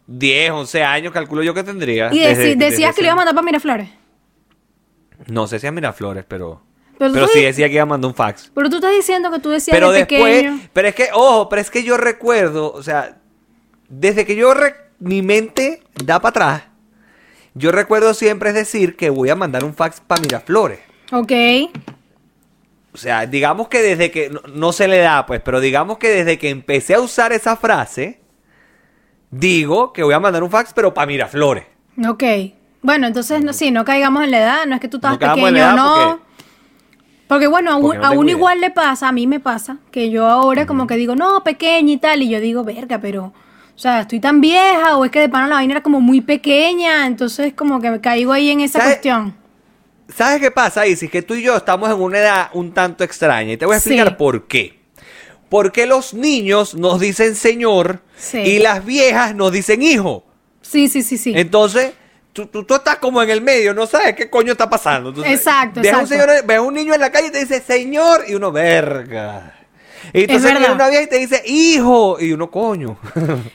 10, 0.06 0.50
11 0.52 0.82
años, 0.84 1.12
calculo 1.12 1.42
yo 1.42 1.52
que 1.52 1.62
tendría. 1.62 2.12
Y 2.12 2.18
desde- 2.18 2.56
decías 2.56 2.90
desde 2.90 2.94
que 2.94 3.02
lo 3.02 3.06
ibas 3.08 3.12
a 3.12 3.16
mandar 3.16 3.34
para 3.34 3.44
Miraflores. 3.44 3.90
No 5.26 5.46
sé 5.46 5.58
si 5.58 5.66
a 5.66 5.72
Miraflores, 5.72 6.24
pero. 6.26 6.62
Pero 6.98 7.12
Pero, 7.12 7.28
sí 7.28 7.42
decía 7.42 7.68
que 7.68 7.74
iba 7.74 7.82
a 7.82 7.86
mandar 7.86 8.08
un 8.08 8.14
fax. 8.14 8.50
Pero 8.54 8.68
tú 8.70 8.76
estás 8.76 8.92
diciendo 8.92 9.30
que 9.30 9.38
tú 9.38 9.50
decías 9.50 9.74
Pero 9.76 9.92
de 9.92 10.00
después. 10.00 10.20
pequeño. 10.42 10.60
Pero 10.72 10.88
es 10.88 10.94
que, 10.94 11.08
ojo, 11.12 11.48
pero 11.50 11.60
es 11.62 11.70
que 11.70 11.84
yo 11.84 11.96
recuerdo, 11.96 12.72
o 12.72 12.82
sea, 12.82 13.18
desde 13.88 14.24
que 14.26 14.34
yo. 14.34 14.52
re- 14.54 14.74
mi 15.00 15.22
mente 15.22 15.82
da 16.04 16.20
para 16.20 16.30
atrás. 16.30 16.62
Yo 17.54 17.72
recuerdo 17.72 18.14
siempre 18.14 18.50
es 18.50 18.54
decir 18.54 18.96
que 18.96 19.10
voy 19.10 19.30
a 19.30 19.34
mandar 19.36 19.64
un 19.64 19.74
fax 19.74 20.00
para 20.00 20.20
Miraflores. 20.20 20.80
Ok. 21.12 21.32
O 22.92 22.96
sea, 22.96 23.26
digamos 23.26 23.68
que 23.68 23.80
desde 23.82 24.10
que. 24.10 24.30
No, 24.30 24.40
no 24.54 24.72
se 24.72 24.88
le 24.88 24.98
da, 24.98 25.26
pues, 25.26 25.40
pero 25.44 25.60
digamos 25.60 25.98
que 25.98 26.08
desde 26.08 26.38
que 26.38 26.50
empecé 26.50 26.94
a 26.94 27.00
usar 27.00 27.32
esa 27.32 27.56
frase. 27.56 28.20
Digo 29.30 29.92
que 29.92 30.02
voy 30.02 30.14
a 30.14 30.20
mandar 30.20 30.42
un 30.42 30.50
fax, 30.50 30.72
pero 30.72 30.94
para 30.94 31.06
Miraflores. 31.06 31.64
Ok. 32.08 32.22
Bueno, 32.80 33.06
entonces 33.06 33.42
no, 33.44 33.52
sí, 33.52 33.70
no 33.70 33.84
caigamos 33.84 34.24
en 34.24 34.30
la 34.30 34.38
edad, 34.38 34.66
no 34.66 34.74
es 34.76 34.80
que 34.80 34.88
tú 34.88 34.98
No 35.02 35.12
en 35.12 35.18
pequeño, 35.18 35.50
la 35.50 35.58
edad 35.58 35.76
no. 35.76 35.94
porque- 35.94 36.28
Porque, 37.26 37.46
bueno, 37.46 37.72
a, 37.72 37.76
un- 37.76 37.82
Porque 37.82 37.98
no 37.98 38.06
a 38.06 38.08
tengo 38.10 38.20
uno 38.20 38.30
idea. 38.30 38.38
igual 38.38 38.60
le 38.62 38.70
pasa, 38.70 39.08
a 39.08 39.12
mí 39.12 39.26
me 39.26 39.38
pasa, 39.40 39.78
que 39.90 40.08
yo 40.10 40.26
ahora 40.26 40.64
como 40.66 40.86
que 40.86 40.96
digo, 40.96 41.14
no, 41.14 41.44
pequeña 41.44 41.92
y 41.92 41.96
tal, 41.98 42.22
y 42.22 42.30
yo 42.30 42.40
digo, 42.40 42.64
verga, 42.64 43.00
pero, 43.02 43.34
o 43.78 43.80
sea, 43.80 44.00
estoy 44.00 44.18
tan 44.18 44.40
vieja, 44.40 44.96
o 44.96 45.04
es 45.04 45.12
que 45.12 45.20
de 45.20 45.28
pana 45.28 45.46
la 45.46 45.54
vaina 45.54 45.74
era 45.74 45.82
como 45.84 46.00
muy 46.00 46.20
pequeña, 46.20 47.06
entonces 47.06 47.52
como 47.54 47.80
que 47.80 47.92
me 47.92 48.00
caigo 48.00 48.32
ahí 48.32 48.50
en 48.50 48.60
esa 48.60 48.82
cuestión. 48.82 49.36
¿Sabes 50.12 50.40
qué 50.40 50.50
pasa, 50.50 50.84
Isis? 50.84 51.08
Que 51.08 51.22
tú 51.22 51.34
y 51.34 51.42
yo 51.42 51.56
estamos 51.56 51.88
en 51.88 52.00
una 52.00 52.18
edad 52.18 52.50
un 52.54 52.74
tanto 52.74 53.04
extraña. 53.04 53.52
Y 53.52 53.56
te 53.56 53.66
voy 53.66 53.74
a 53.74 53.78
explicar 53.78 54.08
Sí. 54.08 54.14
por 54.18 54.48
qué. 54.48 54.80
Porque 55.48 55.86
los 55.86 56.12
niños 56.12 56.74
nos 56.74 56.98
dicen 56.98 57.36
señor 57.36 58.00
Sí. 58.16 58.38
y 58.38 58.58
las 58.58 58.84
viejas 58.84 59.36
nos 59.36 59.52
dicen 59.52 59.80
hijo. 59.80 60.24
Sí, 60.60 60.88
sí, 60.88 61.02
sí, 61.04 61.16
sí. 61.16 61.32
Entonces, 61.36 61.92
tú, 62.32 62.46
tú, 62.46 62.64
tú 62.64 62.74
estás 62.74 62.96
como 62.96 63.22
en 63.22 63.30
el 63.30 63.42
medio, 63.42 63.74
no 63.74 63.86
sabes 63.86 64.16
qué 64.16 64.28
coño 64.28 64.50
está 64.52 64.68
pasando. 64.68 65.10
Entonces, 65.10 65.34
Exacto, 65.34 65.82
ves 65.82 65.92
A 65.92 65.98
un 65.98 66.02
exacto. 66.02 66.24
señor, 66.26 66.44
ves 66.46 66.56
a 66.56 66.62
un 66.62 66.74
niño 66.74 66.94
en 66.94 67.00
la 67.00 67.12
calle 67.12 67.28
y 67.28 67.30
te 67.30 67.38
dice 67.38 67.60
señor 67.60 68.24
y 68.26 68.34
uno 68.34 68.50
verga. 68.50 69.54
Y 70.12 70.20
entonces 70.22 70.52
viene 70.52 70.72
una 70.72 70.88
vieja 70.88 71.02
y 71.02 71.08
te 71.08 71.18
dice 71.18 71.42
hijo 71.46 72.18
y 72.20 72.32
uno 72.32 72.50
coño. 72.50 72.96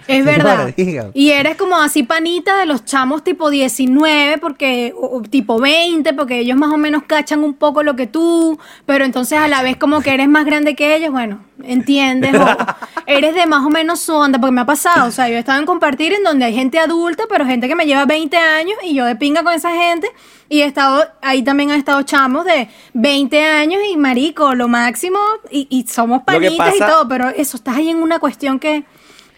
Es 0.08 0.26
verdad. 0.26 0.74
Y 1.14 1.30
eres 1.32 1.56
como 1.56 1.78
así 1.78 2.04
panita 2.04 2.60
de 2.60 2.66
los 2.66 2.86
chamos 2.86 3.24
tipo 3.24 3.50
19, 3.50 4.38
porque, 4.38 4.94
o 4.96 5.22
tipo 5.22 5.60
20, 5.60 6.14
porque 6.14 6.40
ellos 6.40 6.58
más 6.58 6.72
o 6.72 6.78
menos 6.78 7.04
cachan 7.04 7.44
un 7.44 7.54
poco 7.54 7.84
lo 7.84 7.96
que 7.96 8.08
tú, 8.08 8.60
pero 8.86 9.06
entonces 9.06 9.38
a 9.40 9.48
la 9.48 9.64
vez 9.64 9.78
como 9.78 10.02
que 10.02 10.14
eres 10.14 10.28
más 10.28 10.46
grande 10.46 10.76
que 10.76 10.96
ellos, 10.96 11.12
bueno, 11.12 11.44
entiendes. 11.64 12.34
o- 12.36 12.58
eres 13.08 13.36
de 13.36 13.46
más 13.46 13.66
o 13.66 13.70
menos 13.70 14.00
su 14.00 14.14
onda, 14.14 14.40
porque 14.40 14.52
me 14.54 14.62
ha 14.62 14.66
pasado, 14.66 15.08
o 15.08 15.12
sea, 15.12 15.28
yo 15.30 15.36
he 15.36 15.40
estado 15.40 15.60
en 15.60 15.66
compartir 15.66 16.14
en 16.14 16.24
donde 16.24 16.46
hay 16.46 16.54
gente 16.54 16.80
adulta, 16.80 17.24
pero 17.30 17.46
gente 17.46 17.68
que 17.68 17.76
me 17.76 17.86
lleva 17.86 18.06
20 18.06 18.38
años 18.38 18.78
y 18.84 18.96
yo 18.96 19.06
de 19.06 19.16
pinga 19.16 19.44
con 19.44 19.54
esa 19.54 19.72
gente 19.72 20.08
y 20.50 20.62
he 20.62 20.66
estado, 20.66 21.04
ahí 21.22 21.44
también 21.44 21.72
han 21.72 21.80
estado 21.80 22.02
chamos 22.04 22.46
de 22.46 22.70
20 22.94 23.44
años 23.44 23.82
y 23.92 23.98
marico, 23.98 24.56
lo 24.56 24.68
máximo, 24.68 25.20
y, 25.52 25.68
y 25.70 25.86
somos 25.88 26.24
panitas 26.24 26.76
y 26.76 26.80
todo, 26.80 27.08
pero 27.08 27.30
eso, 27.30 27.58
estás 27.58 27.78
ahí 27.78 27.90
en 27.90 27.98
una 27.98 28.20
cuestión 28.20 28.60
que 28.60 28.84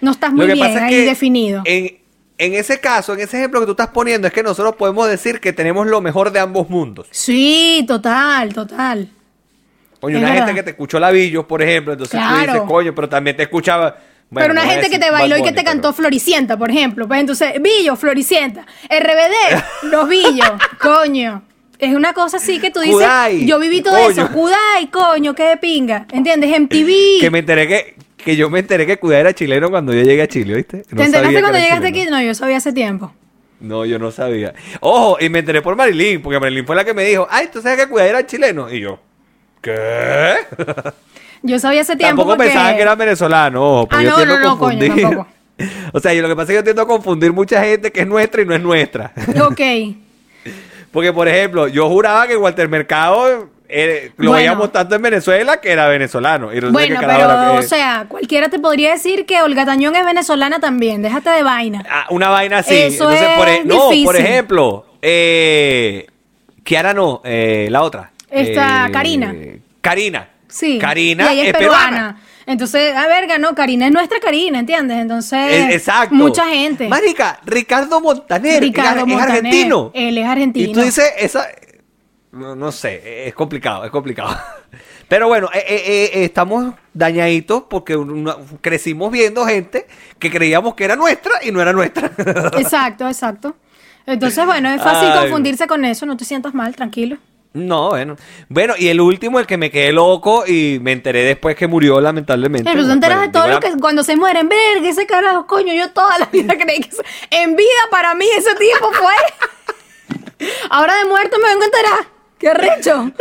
no 0.02 0.12
estás 0.12 0.32
muy 0.32 0.46
bien 0.54 0.78
ahí 0.84 1.06
definido. 1.06 1.62
En, 1.66 1.98
en 2.38 2.54
ese 2.54 2.80
caso, 2.82 3.14
en 3.14 3.22
ese 3.22 3.38
ejemplo 3.38 3.62
que 3.62 3.66
tú 3.66 3.72
estás 3.72 3.88
poniendo, 3.88 4.28
es 4.28 4.34
que 4.34 4.44
nosotros 4.44 4.76
podemos 4.76 5.08
decir 5.08 5.40
que 5.40 5.54
tenemos 5.54 5.88
lo 5.88 6.02
mejor 6.02 6.32
de 6.32 6.40
ambos 6.42 6.70
mundos. 6.70 7.08
Sí, 7.12 7.86
total, 7.88 8.54
total. 8.54 9.10
Coño, 10.06 10.20
una 10.20 10.34
gente 10.34 10.54
que 10.54 10.62
te 10.62 10.70
escuchó 10.70 11.00
labillos, 11.00 11.46
por 11.46 11.64
ejemplo, 11.64 11.94
entonces 11.94 12.20
tú 12.22 12.40
dices, 12.40 12.62
coño, 12.68 12.94
pero 12.94 13.10
también 13.10 13.36
te 13.36 13.42
escuchaba. 13.42 13.98
pero 14.32 14.52
una 14.52 14.62
gente 14.62 14.88
que 14.88 15.00
te 15.00 15.10
bailó 15.10 15.36
y 15.36 15.42
que 15.42 15.52
te 15.52 15.64
cantó 15.64 15.94
Floricienta, 15.94 16.58
por 16.58 16.70
ejemplo. 16.70 17.08
Pues 17.08 17.22
entonces, 17.22 17.54
Billo, 17.60 17.96
Floricienta. 17.96 18.68
RBD, 18.88 19.64
los 19.90 20.08
Billos, 20.08 20.52
coño. 20.80 21.42
Es 21.80 21.96
una 21.96 22.14
cosa 22.14 22.38
así 22.38 22.60
que 22.60 22.70
tú 22.70 22.82
dices, 22.82 23.08
yo 23.48 23.58
viví 23.58 23.82
todo 23.82 23.98
eso. 23.98 24.30
Kudai, 24.32 24.92
coño, 24.92 25.34
qué 25.34 25.44
de 25.46 25.58
pinga. 25.58 26.06
¿Entiendes? 26.12 26.52
MTV. 26.60 26.90
Que 27.22 27.32
me 27.32 27.40
enteré 27.40 27.68
que, 27.68 27.96
que 28.16 28.36
yo 28.36 28.52
me 28.52 28.60
enteré 28.60 28.86
que 28.86 28.98
Kudai 28.98 29.22
era 29.22 29.34
chileno 29.34 29.72
cuando 29.72 29.92
yo 29.92 30.04
llegué 30.04 30.22
a 30.22 30.28
Chile, 30.28 30.54
¿viste? 30.54 30.84
¿Te 30.84 31.04
enteraste 31.04 31.42
cuando 31.42 31.58
llegaste 31.58 31.88
aquí? 31.88 32.06
No, 32.06 32.22
yo 32.22 32.36
sabía 32.36 32.58
hace 32.58 32.74
tiempo. 32.74 33.12
No, 33.60 33.86
yo 33.86 33.98
no 33.98 34.12
sabía. 34.12 34.54
Ojo, 34.82 35.18
y 35.20 35.30
me 35.30 35.40
enteré 35.40 35.64
por 35.64 35.76
Marilyn, 35.76 36.22
porque 36.22 36.40
Marilyn 36.40 36.68
fue 36.68 36.76
la 36.76 36.86
que 36.86 36.94
me 36.94 37.06
dijo, 37.06 37.28
ay, 37.32 37.50
¿tú 37.52 37.60
sabes 37.64 37.84
que 37.84 37.90
Kudai 37.90 38.10
era 38.10 38.28
chileno? 38.28 38.72
Y 38.72 38.82
yo, 38.82 39.00
¿Qué? 39.66 40.36
Yo 41.42 41.58
sabía 41.58 41.82
hace 41.82 41.96
tiempo. 41.96 42.22
Tampoco 42.22 42.38
pensaba 42.38 42.76
que 42.76 42.82
era 42.84 42.94
venezolano. 42.94 43.88
ah, 43.90 44.04
no, 44.04 44.26
no, 44.26 44.40
no, 44.40 44.58
coño, 44.60 44.96
tampoco. 44.96 45.28
O 45.94 46.02
sea, 46.02 46.14
yo 46.14 46.22
lo 46.22 46.28
que 46.28 46.36
pasa 46.36 46.44
es 46.44 46.50
que 46.50 46.56
yo 46.56 46.64
tiendo 46.66 46.82
a 46.82 46.88
confundir 46.88 47.32
mucha 47.32 47.64
gente 47.64 47.90
que 47.90 48.02
es 48.02 48.08
nuestra 48.08 48.42
y 48.42 48.46
no 48.46 48.54
es 48.54 48.62
nuestra. 48.62 49.14
Ok. 49.42 49.62
Porque, 50.92 51.14
por 51.14 51.28
ejemplo, 51.30 51.68
yo 51.70 51.88
juraba 51.90 52.28
que 52.28 52.36
Walter 52.36 52.68
Mercado 52.68 53.50
eh, 53.70 54.12
lo 54.18 54.34
veíamos 54.34 54.72
tanto 54.72 54.96
en 54.96 55.02
Venezuela 55.02 55.58
que 55.62 55.72
era 55.72 55.88
venezolano. 55.88 56.50
bueno, 56.72 57.00
pero, 57.00 57.56
o 57.56 57.62
sea, 57.62 58.06
cualquiera 58.08 58.50
te 58.50 58.60
podría 58.60 58.92
decir 58.92 59.26
que 59.26 59.42
Olga 59.42 59.66
Tañón 59.66 59.96
es 59.96 60.06
venezolana 60.06 60.60
también. 60.60 61.02
Déjate 61.02 61.30
de 61.30 61.44
vaina. 61.44 61.84
Ah, 61.90 62.06
una 62.10 62.30
vaina 62.30 62.60
así. 62.60 62.76
Eso 62.76 63.10
es 63.10 63.22
por, 63.38 63.48
e- 63.48 63.64
no, 63.64 63.90
por 64.04 64.16
ejemplo, 64.16 64.86
eh, 65.02 66.08
Kiara 66.64 66.94
no, 66.94 67.22
eh, 67.24 67.68
la 67.72 67.82
otra. 67.82 68.12
Esta, 68.30 68.90
Karina. 68.92 69.34
Karina. 69.86 70.30
Sí. 70.48 70.80
Karina 70.80 71.34
es, 71.34 71.54
peruana. 71.54 72.22
Entonces, 72.48 72.96
a 72.96 73.08
ver, 73.08 73.40
no, 73.40 73.54
Karina 73.56 73.88
es 73.88 73.94
nuestra 73.94 74.20
Karina, 74.20 74.60
¿entiendes? 74.60 74.98
Entonces, 74.98 75.74
exacto. 75.74 76.16
mucha 76.16 76.48
gente. 76.48 76.88
Marica, 76.88 77.40
Ricardo 77.46 78.02
Montaner, 78.02 78.62
Ricardo 78.62 79.06
es, 79.06 79.22
argentino. 79.22 79.92
Él 79.94 80.18
es 80.18 80.26
argentino. 80.26 80.70
Y 80.70 80.74
tú 80.74 80.82
dices, 80.82 81.12
esa, 81.18 81.48
no, 82.32 82.72
sé, 82.72 83.28
es 83.28 83.34
complicado, 83.34 83.86
es 83.86 83.92
complicado. 83.92 84.36
Pero 85.08 85.28
bueno, 85.28 85.50
eh, 85.54 85.64
eh, 85.68 85.84
eh, 85.86 86.24
estamos 86.24 86.74
dañaditos 86.94 87.64
porque 87.70 87.96
crecimos 88.62 89.12
viendo 89.12 89.46
gente 89.46 89.86
que 90.18 90.32
creíamos 90.32 90.74
que 90.74 90.84
era 90.84 90.96
nuestra 90.96 91.34
y 91.44 91.52
no 91.52 91.62
era 91.62 91.74
nuestra. 91.74 92.12
Exacto, 92.58 93.08
exacto. 93.08 93.56
Entonces, 94.08 94.44
bueno, 94.46 94.70
es 94.70 94.82
fácil 94.82 95.10
confundirse 95.20 95.68
con 95.68 95.86
eso, 95.86 96.06
no 96.08 96.18
te 96.18 96.26
sientas 96.26 96.56
mal, 96.56 96.76
tranquilo. 96.76 97.18
No, 97.56 97.92
bueno. 97.92 98.18
Bueno, 98.50 98.74
y 98.78 98.90
el 98.90 99.00
último, 99.00 99.40
el 99.40 99.48
que 99.48 99.56
me 99.56 99.72
quedé 99.72 99.94
loco 99.94 100.46
y 100.46 100.78
me 100.82 100.92
enteré 100.92 101.24
después 101.24 101.56
que 101.56 101.68
murió, 101.68 102.02
lamentablemente. 102.02 102.70
Pero 102.70 102.86
tú 102.86 102.92
enteras 102.92 103.22
de 103.22 103.30
todo 103.30 103.48
lo 103.48 103.62
que 103.62 103.72
cuando 103.80 104.04
se 104.04 104.18
mueren, 104.18 104.50
verga, 104.50 104.90
ese 104.90 105.08
carajo, 105.08 105.48
coño, 105.48 105.74
yo 105.74 105.90
toda 105.92 106.20
la 106.20 106.26
vida 106.26 106.54
creí 106.60 106.82
que 106.82 106.90
en 107.32 107.56
vida 107.56 107.66
para 107.90 108.14
mí 108.14 108.26
ese 108.38 108.54
tiempo 108.56 108.92
fue. 108.92 109.14
Ahora 110.70 110.98
de 110.98 111.06
muerto 111.06 111.38
me 111.42 111.48
vengo 111.48 111.62
a 111.62 111.66
enterar. 111.66 112.08
¡Qué 112.38 112.54
recho! 112.54 113.10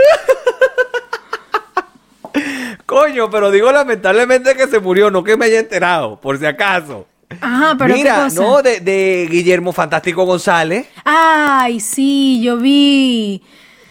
coño, 2.86 3.30
pero 3.30 3.52
digo 3.52 3.70
lamentablemente 3.70 4.56
que 4.56 4.66
se 4.66 4.80
murió, 4.80 5.12
no 5.12 5.22
que 5.22 5.36
me 5.36 5.44
haya 5.44 5.60
enterado, 5.60 6.20
por 6.20 6.38
si 6.38 6.46
acaso. 6.46 7.06
Ajá, 7.40 7.76
pero 7.78 7.94
Mira, 7.94 8.28
no, 8.30 8.62
de, 8.62 8.80
de 8.80 9.28
Guillermo 9.30 9.72
Fantástico 9.72 10.24
González. 10.24 10.88
Ay, 11.04 11.78
sí, 11.78 12.42
yo 12.42 12.56
vi. 12.56 13.40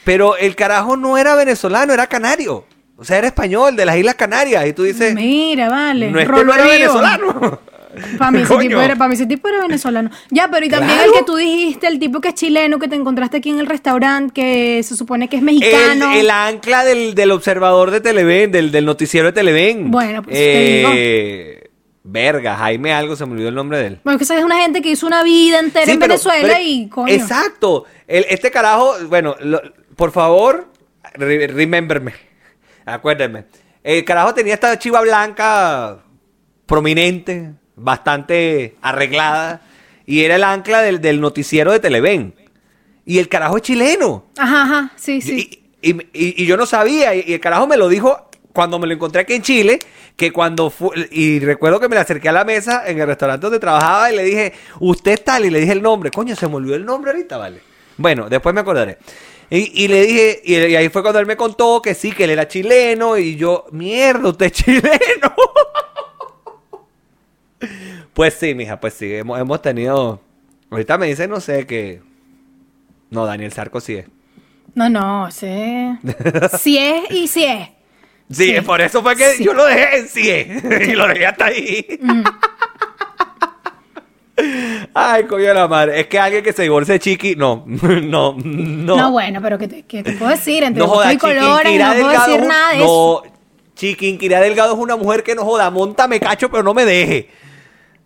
Pero 0.04 0.38
el 0.38 0.56
carajo 0.56 0.98
no 0.98 1.18
era 1.18 1.36
venezolano, 1.36 1.94
era 1.94 2.08
canario. 2.08 2.66
O 2.98 3.06
sea, 3.06 3.18
era 3.18 3.28
español, 3.28 3.76
de 3.76 3.86
las 3.86 3.98
Islas 3.98 4.16
Canarias. 4.16 4.66
Y 4.68 4.74
tú 4.74 4.84
dices. 4.84 5.16
Mira, 5.16 5.70
vale. 5.70 6.12
No 6.12 6.20
es 6.20 6.30
que 6.30 6.44
no 6.44 6.54
era 6.54 6.66
venezolano. 6.66 7.60
Para 8.18 8.32
mí, 8.32 8.42
ese 8.42 8.58
tipo 8.58 8.82
era, 8.82 8.98
ese 9.12 9.26
tipo 9.26 9.48
era 9.48 9.62
venezolano. 9.62 10.10
Ya, 10.32 10.50
pero 10.50 10.66
y 10.66 10.70
también 10.70 11.00
el 11.00 11.12
que 11.12 11.24
tú 11.24 11.36
dijiste, 11.36 11.88
el 11.88 12.00
tipo 12.00 12.22
que 12.22 12.30
es 12.30 12.34
chileno, 12.34 12.80
que 12.80 12.88
te 12.88 12.96
encontraste 12.96 13.38
aquí 13.38 13.52
en 13.52 13.60
el 13.60 13.68
restaurante, 13.68 14.34
que 14.34 14.82
se 14.84 14.96
supone 14.96 15.28
que 15.30 15.38
es 15.38 15.44
mexicano. 15.44 16.14
El, 16.14 16.30
ancla 16.30 16.84
del, 16.84 17.32
observador 17.32 17.92
de 17.92 18.02
Televen, 18.02 18.52
del, 18.52 18.86
noticiero 18.86 19.28
de 19.28 19.34
Televen. 19.34 19.92
Bueno, 19.92 20.24
pues 20.24 20.36
eh, 20.40 21.70
Verga, 22.04 22.58
Jaime 22.58 22.94
algo, 22.94 23.16
se 23.16 23.26
me 23.26 23.34
olvidó 23.34 23.50
el 23.50 23.56
nombre 23.56 23.78
de 23.78 23.88
él. 23.88 24.00
Bueno, 24.04 24.18
que 24.18 24.24
esa 24.24 24.38
es 24.38 24.44
una 24.44 24.62
gente 24.62 24.82
que 24.82 24.90
hizo 24.90 25.06
una 25.06 25.24
vida 25.24 25.60
entera 25.60 25.92
en 25.92 26.00
Venezuela 26.00 26.62
y 26.62 26.90
coño. 26.90 27.14
Exacto. 27.14 27.86
este 28.08 28.50
carajo, 28.50 28.96
bueno, 29.08 29.36
por 29.96 30.12
favor, 30.12 30.68
rememberme. 31.16 32.14
Acuérdenme. 32.86 33.46
El 33.84 34.06
carajo 34.06 34.34
tenía 34.34 34.54
esta 34.54 34.78
chiva 34.80 35.02
blanca 35.02 36.00
prominente, 36.66 37.52
bastante 37.76 38.76
arreglada, 38.82 39.62
y 40.06 40.22
era 40.22 40.36
el 40.36 40.44
ancla 40.44 40.82
del, 40.82 41.22
noticiero 41.22 41.72
de 41.72 41.80
Televen. 41.80 42.34
Y 43.06 43.20
el 43.20 43.28
carajo 43.28 43.58
es 43.58 43.64
chileno. 43.64 44.26
Ajá, 44.38 44.64
ajá, 44.64 44.92
sí, 44.96 45.22
sí. 45.22 45.60
Y, 45.82 46.46
yo 46.46 46.56
no 46.56 46.66
sabía, 46.66 47.14
y 47.14 47.34
el 47.34 47.40
carajo 47.42 47.68
me 47.68 47.76
lo 47.76 47.90
dijo 47.90 48.30
cuando 48.54 48.80
me 48.80 48.88
lo 48.88 48.94
encontré 48.94 49.22
aquí 49.22 49.34
en 49.34 49.42
Chile, 49.42 49.80
que 50.16 50.32
cuando 50.32 50.70
fue, 50.70 51.10
y 51.12 51.40
recuerdo 51.40 51.80
que 51.80 51.90
me 51.90 51.96
le 51.96 52.02
acerqué 52.02 52.30
a 52.30 52.32
la 52.32 52.46
mesa 52.46 52.84
en 52.86 53.02
el 53.02 53.08
restaurante 53.08 53.48
donde 53.48 53.60
trabajaba 53.60 54.12
y 54.12 54.16
le 54.16 54.24
dije, 54.24 54.54
usted 54.80 55.14
es 55.14 55.24
tal, 55.24 55.44
y 55.46 55.50
le 55.50 55.60
dije 55.60 55.74
el 55.74 55.82
nombre, 55.82 56.12
coño, 56.12 56.36
se 56.36 56.48
me 56.48 56.56
olvidó 56.56 56.76
el 56.76 56.86
nombre 56.86 57.12
ahorita, 57.12 57.38
vale. 57.38 57.62
Bueno, 57.98 58.30
después 58.30 58.54
me 58.54 58.62
acordaré. 58.62 58.98
Y, 59.56 59.88
le 59.88 60.02
dije, 60.02 60.42
y, 60.44 60.56
ahí 60.76 60.90
fue 60.90 61.04
cuando 61.04 61.20
él 61.20 61.28
me 61.28 61.38
contó 61.38 61.80
que 61.80 61.94
sí, 61.94 62.12
que 62.12 62.24
él 62.24 62.32
era 62.32 62.48
chileno, 62.48 63.20
y 63.20 63.36
yo, 63.36 63.68
mierda, 63.72 64.30
usted 64.30 64.48
es 64.48 64.52
chileno. 64.64 65.36
pues 68.16 68.34
sí, 68.34 68.56
mija, 68.56 68.80
pues 68.80 68.96
sí, 68.96 69.14
hemos, 69.14 69.62
tenido. 69.62 70.20
Ahorita 70.72 70.98
me 70.98 71.06
dice, 71.06 71.28
no 71.28 71.40
sé, 71.40 71.68
que. 71.68 72.02
No, 73.12 73.28
Daniel 73.28 73.52
Sarco 73.52 73.80
sí 73.80 73.98
es. 73.98 74.08
No, 74.74 74.90
no, 74.90 75.30
sí. 75.30 75.46
sí 76.58 76.80
es 76.80 77.12
y 77.12 77.28
sí 77.28 77.44
es. 77.44 77.70
Sí, 78.32 78.60
por 78.66 78.82
eso 78.82 79.04
fue 79.04 79.16
que 79.16 79.36
yo 79.40 79.54
lo 79.54 79.66
dejé 79.66 79.98
en 79.98 80.08
sí 80.08 80.30
y 80.90 80.94
lo 80.94 81.08
dejé 81.08 81.28
hasta 81.28 81.46
ahí. 81.46 82.00
Mm. 82.02 82.24
Ay, 84.94 85.26
coño 85.26 85.46
de 85.46 85.54
la 85.54 85.68
madre. 85.68 86.00
Es 86.00 86.08
que 86.08 86.20
alguien 86.20 86.44
que 86.44 86.54
se 86.54 86.64
divorcie 86.64 87.00
chiqui, 87.00 87.36
no, 87.36 87.64
no, 87.68 88.36
no. 88.38 88.96
No, 88.98 89.12
bueno, 89.12 89.42
pero 89.42 89.58
¿qué 89.58 89.68
te, 89.68 89.84
qué 89.84 90.04
te 90.04 90.14
puedo 90.14 90.32
decir? 90.32 90.64
Entre 90.64 90.82
no 90.82 90.90
joda, 90.90 91.14
y 91.14 91.18
colores, 91.18 91.80
no 91.80 91.94
puedo 91.94 92.10
decir 92.10 92.42
nada 92.42 92.72
de 92.72 92.78
eso. 92.78 93.24
No, 93.26 93.34
Chiquinquirá 93.76 94.40
Delgado 94.40 94.74
es 94.74 94.80
una 94.80 94.96
mujer 94.96 95.24
que 95.24 95.36
no 95.36 95.44
joda, 95.44 95.70
monta 95.70 96.08
me 96.08 96.20
cacho, 96.20 96.50
pero 96.50 96.64
no 96.64 96.74
me 96.74 96.86
deje. 96.86 97.30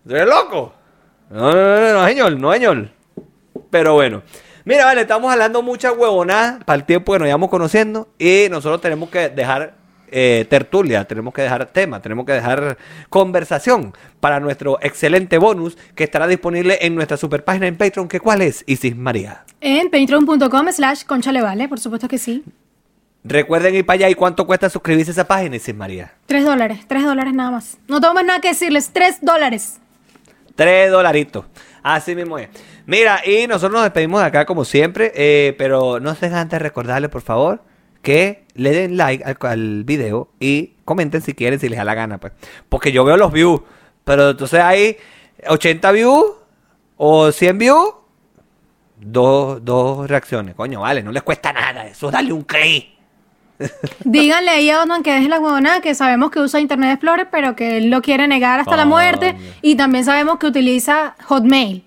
¿Eres 0.10 0.28
loco? 0.28 0.74
No, 1.30 1.52
no, 1.52 1.80
no, 1.80 1.94
no, 1.94 2.08
señor, 2.08 2.40
no, 2.40 2.54
señor. 2.54 2.90
Pero 3.70 3.94
bueno. 3.94 4.24
Mira, 4.64 4.84
vale, 4.84 5.02
estamos 5.02 5.32
hablando 5.32 5.62
mucha 5.62 5.94
huevonada 5.94 6.60
para 6.66 6.76
el 6.78 6.84
tiempo 6.86 7.14
que 7.14 7.20
nos 7.20 7.28
íbamos 7.30 7.50
conociendo 7.50 8.10
y 8.20 8.48
nosotros 8.50 8.82
tenemos 8.82 9.10
que 9.10 9.30
dejar 9.30 9.77
eh, 10.12 10.46
tertulia, 10.50 11.06
tenemos 11.06 11.34
que 11.34 11.42
dejar 11.42 11.66
tema, 11.68 12.02
tenemos 12.02 12.26
que 12.26 12.34
dejar 12.34 12.78
conversación 13.10 13.94
para 14.20 14.40
nuestro 14.40 14.78
excelente 14.82 15.38
bonus 15.38 15.78
que 15.96 16.04
estará 16.04 16.28
disponible 16.28 16.78
en 16.82 16.96
nuestra 16.96 17.18
super 17.18 17.44
página 17.44 17.68
en 17.68 17.78
Patreon, 17.78 18.08
que 18.08 18.20
cuál 18.20 18.42
es, 18.42 18.64
Isis 18.68 18.96
María. 18.96 19.44
En 19.62 19.90
patreon.com 19.90 20.68
slash 20.72 21.04
conchalevale, 21.06 21.68
por 21.68 21.80
supuesto 21.80 22.08
que 22.08 22.18
sí. 22.18 22.44
Recuerden 23.24 23.76
ir 23.76 23.86
para 23.86 23.96
allá 23.96 24.10
y 24.10 24.16
cuánto 24.16 24.48
cuesta 24.48 24.70
suscribirse 24.70 25.12
a 25.12 25.14
esa 25.14 25.28
página, 25.28 25.56
Isis 25.56 25.76
María. 25.76 26.14
Tres 26.26 26.46
dólares, 26.46 26.80
tres 26.88 27.04
dólares 27.04 27.34
nada 27.34 27.52
más. 27.52 27.78
No 27.88 28.00
tengo 28.00 28.14
más 28.14 28.26
nada 28.26 28.40
que 28.40 28.50
decirles, 28.50 28.92
tres 28.94 29.18
dólares. 29.22 29.80
Tres 30.56 30.90
dolaritos. 30.90 31.46
Así 31.84 32.16
mismo 32.16 32.38
es. 32.38 32.50
Mira, 32.86 33.22
y 33.26 33.48
nosotros 33.48 33.74
nos 33.74 33.84
despedimos 33.84 34.22
de 34.22 34.28
acá 34.28 34.46
como 34.46 34.66
siempre, 34.66 35.12
eh, 35.16 35.56
pero 35.58 36.00
no 36.00 36.16
se 36.16 36.28
antes 36.28 36.62
recordarles, 36.62 37.12
por 37.12 37.22
favor, 37.22 37.62
que 38.02 38.46
le 38.58 38.72
den 38.72 38.98
like 38.98 39.24
al, 39.42 39.84
video 39.86 40.30
y 40.40 40.74
comenten 40.86 41.22
si 41.22 41.34
quieren, 41.34 41.60
si 41.60 41.70
les 41.70 41.78
da 41.78 41.86
la 41.86 41.96
gana, 41.96 42.18
pues. 42.20 42.34
Porque 42.70 42.92
yo 42.92 43.04
veo 43.06 43.16
los 43.18 43.32
views, 43.32 43.62
pero 44.04 44.32
entonces 44.32 44.60
hay 44.60 44.98
80 45.48 45.92
views 45.92 46.26
o 46.98 47.32
100 47.32 47.58
views, 47.58 47.90
dos, 49.00 49.64
dos 49.64 50.08
reacciones. 50.10 50.56
Coño, 50.56 50.82
vale, 50.82 51.04
no 51.04 51.12
les 51.12 51.24
cuesta 51.24 51.54
nada 51.54 51.86
eso, 51.88 52.12
dale 52.12 52.34
un 52.34 52.42
clic. 52.44 52.90
Díganle 54.04 54.52
ahí 54.52 54.70
a 54.70 54.82
Osman 54.82 55.02
que 55.04 55.12
deje 55.14 55.28
la 55.30 55.40
huevona, 55.40 55.82
que 55.82 55.96
sabemos 55.96 56.30
que 56.32 56.40
usa 56.40 56.60
Internet 56.60 56.92
Explorer, 56.94 57.28
pero 57.32 57.56
que 57.56 57.78
él 57.78 57.90
lo 57.90 58.02
quiere 58.02 58.28
negar 58.28 58.60
hasta 58.60 58.76
la 58.78 58.86
muerte. 58.86 59.36
Y 59.62 59.76
también 59.76 60.06
sabemos 60.06 60.38
que 60.38 60.46
utiliza 60.48 61.16
Hotmail. 61.26 61.84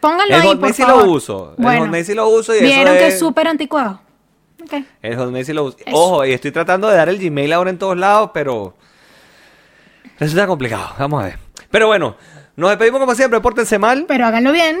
Pónganlo 0.00 0.34
El 0.34 0.40
ahí, 0.42 0.48
Hotmail 0.48 0.58
por 0.60 0.74
sí 0.74 0.82
favor. 0.82 1.06
lo 1.06 1.12
uso. 1.12 1.54
El 1.58 1.64
Bueno, 1.64 1.80
Hotmail 1.82 2.04
sí 2.04 2.14
lo 2.14 2.28
uso 2.28 2.54
y 2.54 2.58
eso 2.58 2.64
Vieron 2.66 2.96
que 2.96 3.08
es- 3.08 3.14
es 3.14 3.20
súper 3.20 3.48
anticuado. 3.48 4.00
El 5.02 5.16
Hotmail 5.16 5.44
sí 5.44 5.52
lo 5.52 5.64
uso. 5.64 5.76
Ojo, 5.92 6.24
y 6.24 6.32
estoy 6.32 6.50
tratando 6.52 6.88
de 6.88 6.96
dar 6.96 7.08
el 7.08 7.18
Gmail 7.18 7.52
ahora 7.52 7.70
en 7.70 7.78
todos 7.78 7.96
lados, 7.96 8.30
pero 8.34 8.74
resulta 10.18 10.46
complicado. 10.46 10.94
Vamos 10.98 11.22
a 11.22 11.26
ver. 11.26 11.38
Pero 11.70 11.86
bueno, 11.86 12.16
nos 12.56 12.70
despedimos 12.70 13.00
como 13.00 13.14
siempre. 13.14 13.40
Pórtense 13.40 13.78
mal, 13.78 14.04
Pero 14.08 14.26
háganlo 14.26 14.52
bien. 14.52 14.78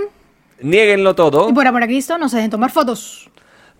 nieguenlo 0.60 1.14
todo, 1.14 1.48
Y 1.48 1.52
por 1.52 1.66
amor 1.66 1.82
a 1.82 1.86
Cristo, 1.86 2.18
no 2.18 2.28
se 2.28 2.36
dejen 2.36 2.50
tomar 2.50 2.70
fotos. 2.70 3.30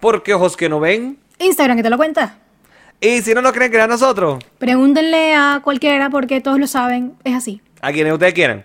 porque 0.00 0.32
ojos 0.34 0.56
que 0.56 0.68
no 0.68 0.80
ven. 0.80 1.18
Instagram, 1.38 1.76
que 1.76 1.82
te 1.82 1.90
lo 1.90 1.96
cuenta. 1.96 2.38
Y 3.00 3.22
si 3.22 3.32
no 3.34 3.40
nos 3.42 3.52
creen 3.52 3.70
que 3.70 3.76
era 3.78 3.86
nosotros, 3.86 4.42
Pregúntenle 4.58 5.34
a 5.34 5.60
cualquiera 5.64 6.10
porque 6.10 6.40
todos 6.40 6.58
lo 6.58 6.66
saben. 6.66 7.14
Es 7.24 7.34
así. 7.34 7.62
a 7.80 7.92
quienes 7.92 8.12
ustedes 8.12 8.34
quieran. 8.34 8.64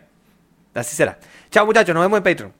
Así 0.73 0.93
será. 0.95 1.17
Chao 1.51 1.65
muchachos, 1.65 1.93
nos 1.95 2.03
vemos 2.03 2.17
en 2.17 2.23
Patreon. 2.23 2.53